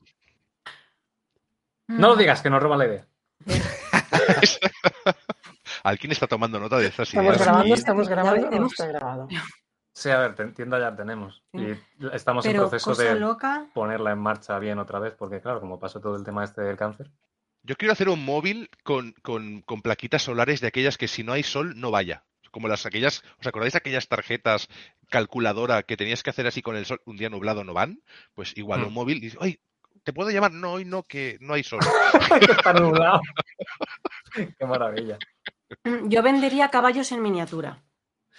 [1.88, 3.06] No lo digas, que nos roba la idea.
[5.82, 7.42] ¿Alguien está tomando nota de estas Estamos ideas?
[7.46, 7.80] grabando, aquí?
[7.80, 9.28] estamos grabando, no está grabado.
[9.94, 11.42] Sí, a ver, tienda ya tenemos.
[11.52, 11.72] Y
[12.12, 13.66] estamos en proceso de loca.
[13.74, 16.76] ponerla en marcha bien otra vez, porque claro, como pasó todo el tema este del
[16.76, 17.10] cáncer.
[17.62, 21.32] Yo quiero hacer un móvil con, con, con plaquitas solares de aquellas que si no
[21.32, 22.24] hay sol no vaya.
[22.50, 24.68] Como las aquellas, ¿os acordáis de aquellas tarjetas
[25.10, 28.00] calculadora que tenías que hacer así con el sol, un día nublado no van?
[28.34, 28.86] Pues igual, Mm.
[28.86, 29.60] un móvil, y dices, ay,
[30.08, 30.52] ¿te puedo llamar?
[30.52, 31.80] No, hoy no, que no hay sol.
[32.40, 33.20] que está nublado.
[34.32, 35.18] Qué maravilla.
[36.04, 37.82] Yo vendería caballos en miniatura.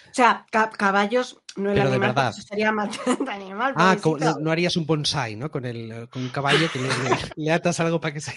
[0.09, 2.29] O sea, ca- caballos no el Pero de animal, verdad.
[2.31, 2.69] porque eso sería
[3.29, 3.73] animal.
[3.75, 5.51] Ah, no, no harías un bonsai, ¿no?
[5.51, 8.33] Con, el, con un caballo que le, le- le atas algo para que se...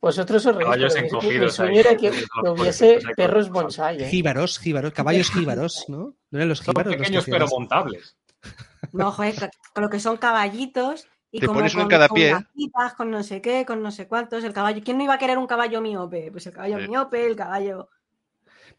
[0.00, 4.00] Vosotros os reís, Caballos mi- mi, encogidos sueño era que, que hubiese pues perros bonsai.
[4.04, 4.08] ¿eh?
[4.10, 6.14] Jíbaros, jíbaros, caballos jíbaros, ¿no?
[6.30, 6.86] ¿No eran los Son jíbaros?
[6.92, 8.16] los que pequeños pero montables.
[8.92, 12.08] No, joder, con lo que son caballitos y Te como pones uno en con, cada
[12.08, 12.28] con pie.
[12.28, 14.44] gafitas, con no sé qué, con no sé cuántos.
[14.44, 14.82] El caballo.
[14.84, 16.30] ¿Quién no iba a querer un caballo miope?
[16.32, 16.86] Pues el caballo Sí.
[16.88, 17.88] miope, el caballo.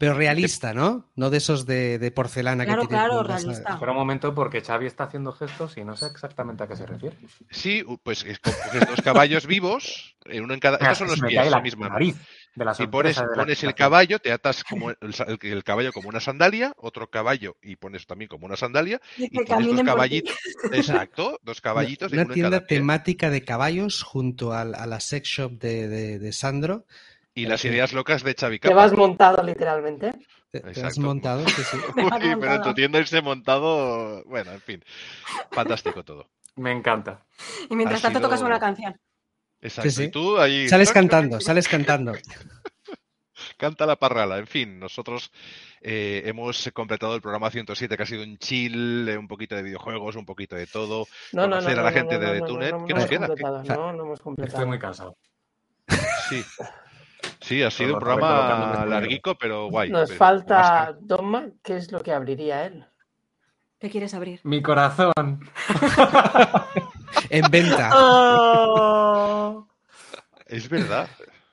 [0.02, 1.12] Pero realista, ¿no?
[1.16, 3.74] No de esos de, de porcelana Claro, que tienen claro, las- realista.
[3.74, 6.88] Espera un momento porque Xavi está haciendo gestos y no sé exactamente a qué se
[6.88, 7.16] refiere.
[7.52, 10.78] Sí, pues es co- coges dos caballos vivos, en uno en cada.
[10.78, 11.88] Estos son los pies, cae la misma.
[11.90, 12.16] nariz
[12.56, 15.38] de la Y pones, de la pones el caballo, te atas como el, sa- el-
[15.42, 19.44] el caballo como una sandalia, otro caballo y pones también como una sandalia, Y y
[19.46, 20.36] dos caballitos,
[20.72, 25.30] exacto, dos caballitos y Una uno en tienda temática de caballos junto a, la sex
[25.30, 26.86] shop de, de- de Sandro.
[27.34, 30.12] Y las ideas locas de Xavi Te vas montado literalmente.
[30.52, 31.78] Te, te has montado, sí, sí.
[31.96, 32.64] Uy, pero en montado.
[32.64, 34.84] tu tienda irse montado, bueno, en fin,
[35.52, 36.30] fantástico todo.
[36.58, 37.26] Me encanta.
[37.70, 39.00] Y mientras Ha tanto tocas una canción.
[39.62, 39.92] Exacto.
[39.92, 40.04] sí.
[40.04, 42.14] Y tú ahí Sales cantando, sales cantando.
[43.58, 44.38] canta la parrala.
[44.38, 45.32] En fin, nosotros
[45.82, 49.64] eh, hemos completado el programa 107, que ha sido un chill, eh, un poquito de
[49.64, 51.08] videojuegos, un poquito de todo.
[51.32, 51.68] No, no, no.
[51.68, 52.72] A la no, gente no, de no, The no, Tunet.
[52.72, 53.64] no, ¿Qué no nos hemos queda?
[53.76, 54.58] No, no hemos completado.
[54.58, 55.16] Estoy muy cansado.
[56.30, 56.44] Sí.
[57.42, 59.90] Sí, ha sido un programa larguico, pero guay.
[59.90, 62.86] Nos pero falta Dogma, ¿qué es lo que abriría él?
[63.80, 64.40] ¿Qué quieres abrir?
[64.44, 65.12] Mi corazón.
[67.30, 67.90] En venta.
[67.94, 69.68] Oh.
[70.46, 71.08] Es verdad.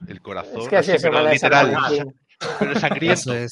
[0.06, 0.60] El corazón.
[0.60, 1.77] Es que así así, es pero literal.
[2.59, 3.12] Pero sangriento.
[3.15, 3.51] Eso es.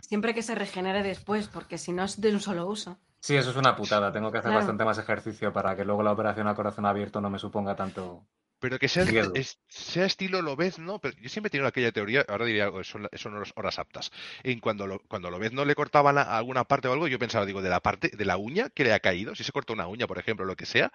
[0.00, 2.98] Siempre que se regenere después, porque si no es de un solo uso.
[3.20, 4.12] Sí, eso es una putada.
[4.12, 4.60] Tengo que hacer Claro.
[4.60, 8.24] bastante más ejercicio para que luego la operación a corazón abierto no me suponga tanto.
[8.66, 12.46] Pero que sea, es- sea estilo Lobezno, pero yo siempre he tenido aquella teoría, ahora
[12.46, 14.10] diría algo, son, son horas- aptas.
[14.42, 17.62] En cuando lo, cuando Lobezno le cortaban a- alguna parte o algo, yo pensaba, digo,
[17.62, 20.08] de la parte, de la uña que le ha caído, si se corta una uña,
[20.08, 20.90] por ejemplo, lo que sea,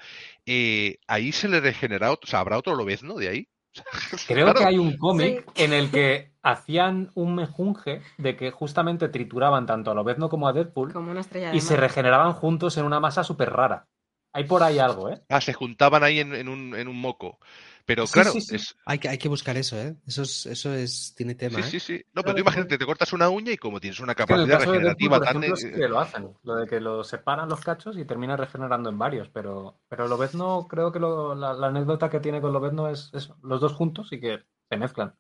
[0.45, 3.47] eh, ahí se le regenera, otro- o sea, habrá otro Lobezno de ahí.
[4.27, 4.59] Creo Claro.
[4.59, 9.91] que hay un cómic en el que hacían un mejunje de que justamente trituraban tanto
[9.91, 12.99] a Lobezno como a Deadpool Como una estrella de y se regeneraban juntos en una
[12.99, 13.87] masa súper rara.
[14.33, 15.21] Hay por ahí algo, ¿eh?
[15.29, 17.39] Ah, se juntaban ahí en, en un, en un moco.
[17.85, 18.55] Pero Sí, claro, sí, sí.
[18.55, 19.95] es, Hay que, hay que buscar eso, ¿eh?
[20.05, 21.71] Eso es, eso es, tiene tema, sí, ¿eh?
[21.71, 22.03] sí, sí.
[22.13, 24.65] No, pero tú imagínate, te cortas una uña y como tienes una Es capacidad de
[24.65, 25.43] regenerativa por tan...
[25.43, 26.33] eh, que lo hacen.
[26.43, 29.29] Lo de que lo separan los cachos y termina regenerando en varios.
[29.29, 33.37] Pero, pero Lobezno, creo que lo- la, la anécdota que tiene con Lobezno es eso,
[33.43, 34.39] los dos juntos y que
[34.69, 35.15] se mezclan.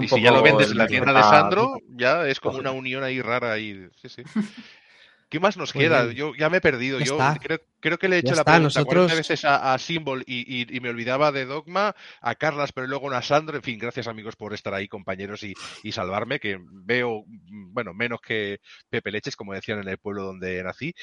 [0.00, 2.72] Y si ya lo vendes en la de tienda de Sandro, ya es como una
[2.72, 3.88] unión ahí rara ahí.
[3.96, 4.22] Sí, sí.
[5.34, 6.04] ¿Qué más nos queda?
[6.04, 6.14] bien.
[6.16, 7.00] Yo ya me he perdido.
[7.00, 9.44] Ya Yo creo, creo que le he Ya hecho la está, pregunta 40 nosotros- veces
[9.44, 13.20] a, a Symbol y, y- y me olvidaba de Dogma, a Carlas, pero luego a
[13.20, 13.56] Sandro.
[13.56, 15.52] En fin, gracias amigos por estar ahí, compañeros, y,
[15.82, 20.62] y salvarme, que veo, bueno, menos que Pepe Leches, como decían en el pueblo donde
[20.62, 20.94] nací,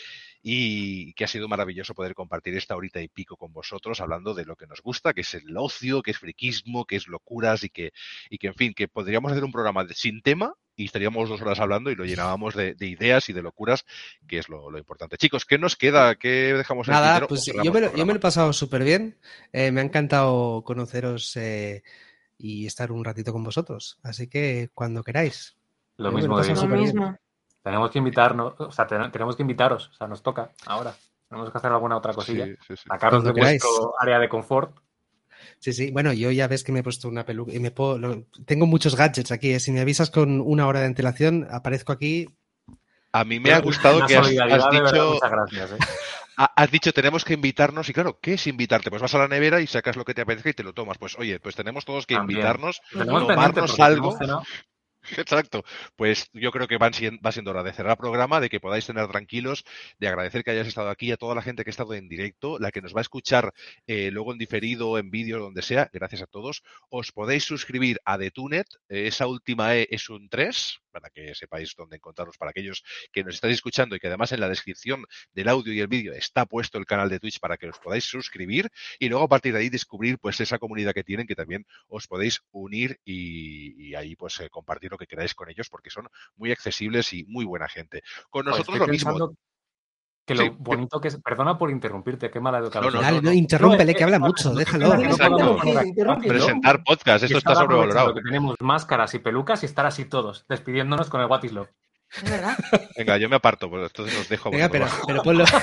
[0.41, 4.45] y que ha sido maravilloso poder compartir esta horita y pico con vosotros, hablando de
[4.45, 7.69] lo que nos gusta, que es el ocio, que es friquismo, que es locuras y
[7.69, 7.91] que,
[8.29, 11.41] y que en fin, que podríamos hacer un programa de- sin tema y estaríamos dos
[11.41, 13.85] horas hablando y lo llenábamos de, de ideas y de locuras,
[14.27, 15.17] que es lo, lo importante.
[15.17, 16.15] Chicos, ¿qué nos queda?
[16.15, 18.83] ¿Qué dejamos en Nada, pues ¿O yo me, lo, yo me lo he pasado súper
[18.83, 19.17] bien.
[19.53, 21.83] Eh, me ha encantado conoceros eh,
[22.37, 23.99] y estar un ratito con vosotros.
[24.03, 25.55] Así que cuando queráis.
[25.97, 26.67] Lo Yo me lo mismo.
[26.67, 27.17] Lo mismo.
[27.63, 30.95] Tenemos que invitarnos, o sea, ten- tenemos que invitaros, o sea, nos toca ahora.
[31.29, 32.45] Tenemos que hacer alguna otra cosilla.
[32.45, 32.83] Sí, sí, sí.
[32.87, 34.75] Sacaros de vuestro área de confort.
[35.59, 35.91] Sí, sí.
[35.91, 38.65] Bueno, yo ya ves que me he puesto una peluca y me puedo, lo- tengo
[38.65, 39.51] muchos gadgets aquí.
[39.51, 39.59] ¿eh?
[39.59, 42.29] Si me avisas con una hora de antelación, aparezco aquí.
[43.13, 45.71] A mí me ha gustado que has, verdad, dicho, muchas gracias.
[45.71, 45.77] ¿eh?
[46.37, 48.89] ha- has dicho tenemos que invitarnos y claro, ¿qué es invitarte?
[48.89, 50.97] Pues vas a la nevera y sacas lo que te apetezca y te lo tomas.
[50.97, 52.39] Pues oye, pues tenemos todos que También.
[52.39, 54.17] invitarnos, tomarnos algo.
[55.17, 55.63] Exacto.
[55.95, 56.91] Pues yo creo que van
[57.25, 59.63] va siendo hora de cerrar programa, de que podáis tener tranquilos,
[59.99, 62.59] de agradecer que hayáis estado aquí a toda la gente que ha estado en directo,
[62.59, 63.53] la que nos va a escuchar
[63.87, 65.89] eh, luego en diferido, en vídeo, donde sea.
[65.93, 66.63] Gracias a todos.
[66.89, 68.67] Os podéis suscribir a DeTunet.
[68.89, 73.23] eh, esa última E es un 3, para que sepáis dónde encontraros para aquellos que
[73.23, 76.45] nos estáis escuchando y que además en la descripción del audio y el vídeo está
[76.45, 78.69] puesto el canal de Twitch para que os podáis suscribir
[78.99, 82.07] y luego a partir de ahí descubrir pues esa comunidad que tienen que también os
[82.07, 86.51] podéis unir y, ahí pues eh, compartir lo que queráis con ellos porque son muy
[86.51, 88.03] accesibles y muy buena gente.
[88.29, 89.35] Con nosotros lo mismo.
[90.25, 91.19] Que lo Sí, bonito que es.
[91.21, 92.93] Perdona por interrumpirte, qué mala educación.
[92.93, 93.33] No, no, Dale, no, no.
[93.33, 94.87] interrúmpele, No, que habla mucho, no, déjalo.
[94.87, 96.21] no, No, no, no, no, no.
[96.21, 98.13] Presentar podcast, esto está sobrevalorado.
[98.13, 101.69] Que tenemos máscaras y pelucas y estar así todos, despidiéndonos con el What is Love.
[102.23, 102.57] Verdad.
[102.97, 104.51] Venga, yo me aparto, pues entonces os dejo.
[104.51, 105.45] Venga, pero, pero ponlo.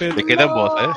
[0.00, 0.88] Me queda en voz, ¿eh?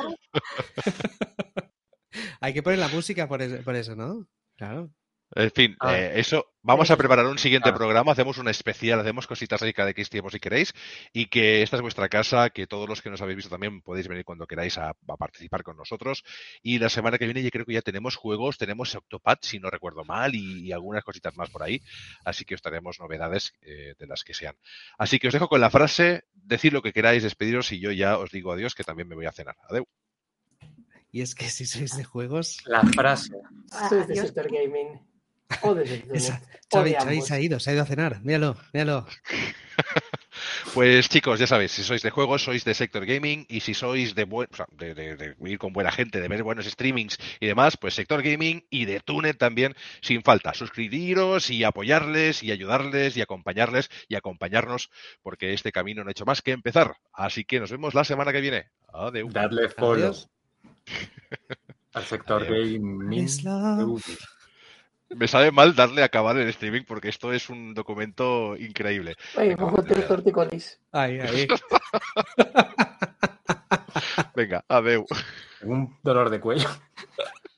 [2.40, 4.26] Hay que poner la música por eso, por eso, ¿no?
[4.56, 4.90] Claro.
[5.34, 7.74] En fin, eh, eso, Vamos a preparar un siguiente Ah.
[7.74, 10.74] programa, hacemos un especial, hacemos cositas ahí cada X tiempo si queréis,
[11.10, 14.08] y que esta es vuestra casa, que todos los que nos habéis visto también podéis
[14.08, 16.22] venir cuando queráis a, a participar con nosotros.
[16.62, 19.70] Y la semana que viene yo creo que ya tenemos juegos, tenemos Octopad, si no
[19.70, 21.80] recuerdo mal, y, y algunas cositas más por ahí,
[22.26, 24.54] así que os traeremos novedades eh, de las que sean.
[24.98, 28.18] Así que os dejo con la frase, decid lo que queráis, despediros, y yo ya
[28.18, 29.56] os digo adiós, que también me voy a cenar.
[29.66, 29.86] Adeu.
[31.10, 32.58] Y es que si sois de juegos.
[32.66, 33.32] La frase.
[33.88, 34.26] Sois de Adiós.
[34.26, 35.00] sector gaming.
[35.62, 35.84] O de
[36.72, 38.20] Xavi, Xavi se ha ido, se ha ido a cenar.
[38.22, 39.06] Míralo, míralo.
[40.72, 44.14] Pues chicos, ya sabéis, si sois de juegos, sois de Sector Gaming y si sois
[44.14, 47.18] de, buen, o sea, de, de- de ir con buena gente, de ver buenos streamings
[47.40, 50.54] y demás, pues Sector Gaming y de Tunet también, sin falta.
[50.54, 54.90] Suscribiros y apoyarles y ayudarles y acompañarles y acompañarnos
[55.22, 56.96] porque este camino no ha hecho más que empezar.
[57.12, 58.66] Así que nos vemos la semana que viene.
[58.92, 59.32] Adiós.
[59.32, 60.28] Dadle follow Adiós.
[61.92, 62.72] al sector Adiós.
[62.72, 63.28] gaming.
[65.10, 69.16] Me sabe mal darle a acabar el streaming porque esto es un documento increíble.
[69.36, 70.08] Oye, Venga, vamos a tener venga.
[70.08, 70.80] torticolis.
[70.92, 71.48] Ahí, ahí.
[74.34, 75.04] Venga, adeu.
[75.62, 76.68] Un dolor de cuello.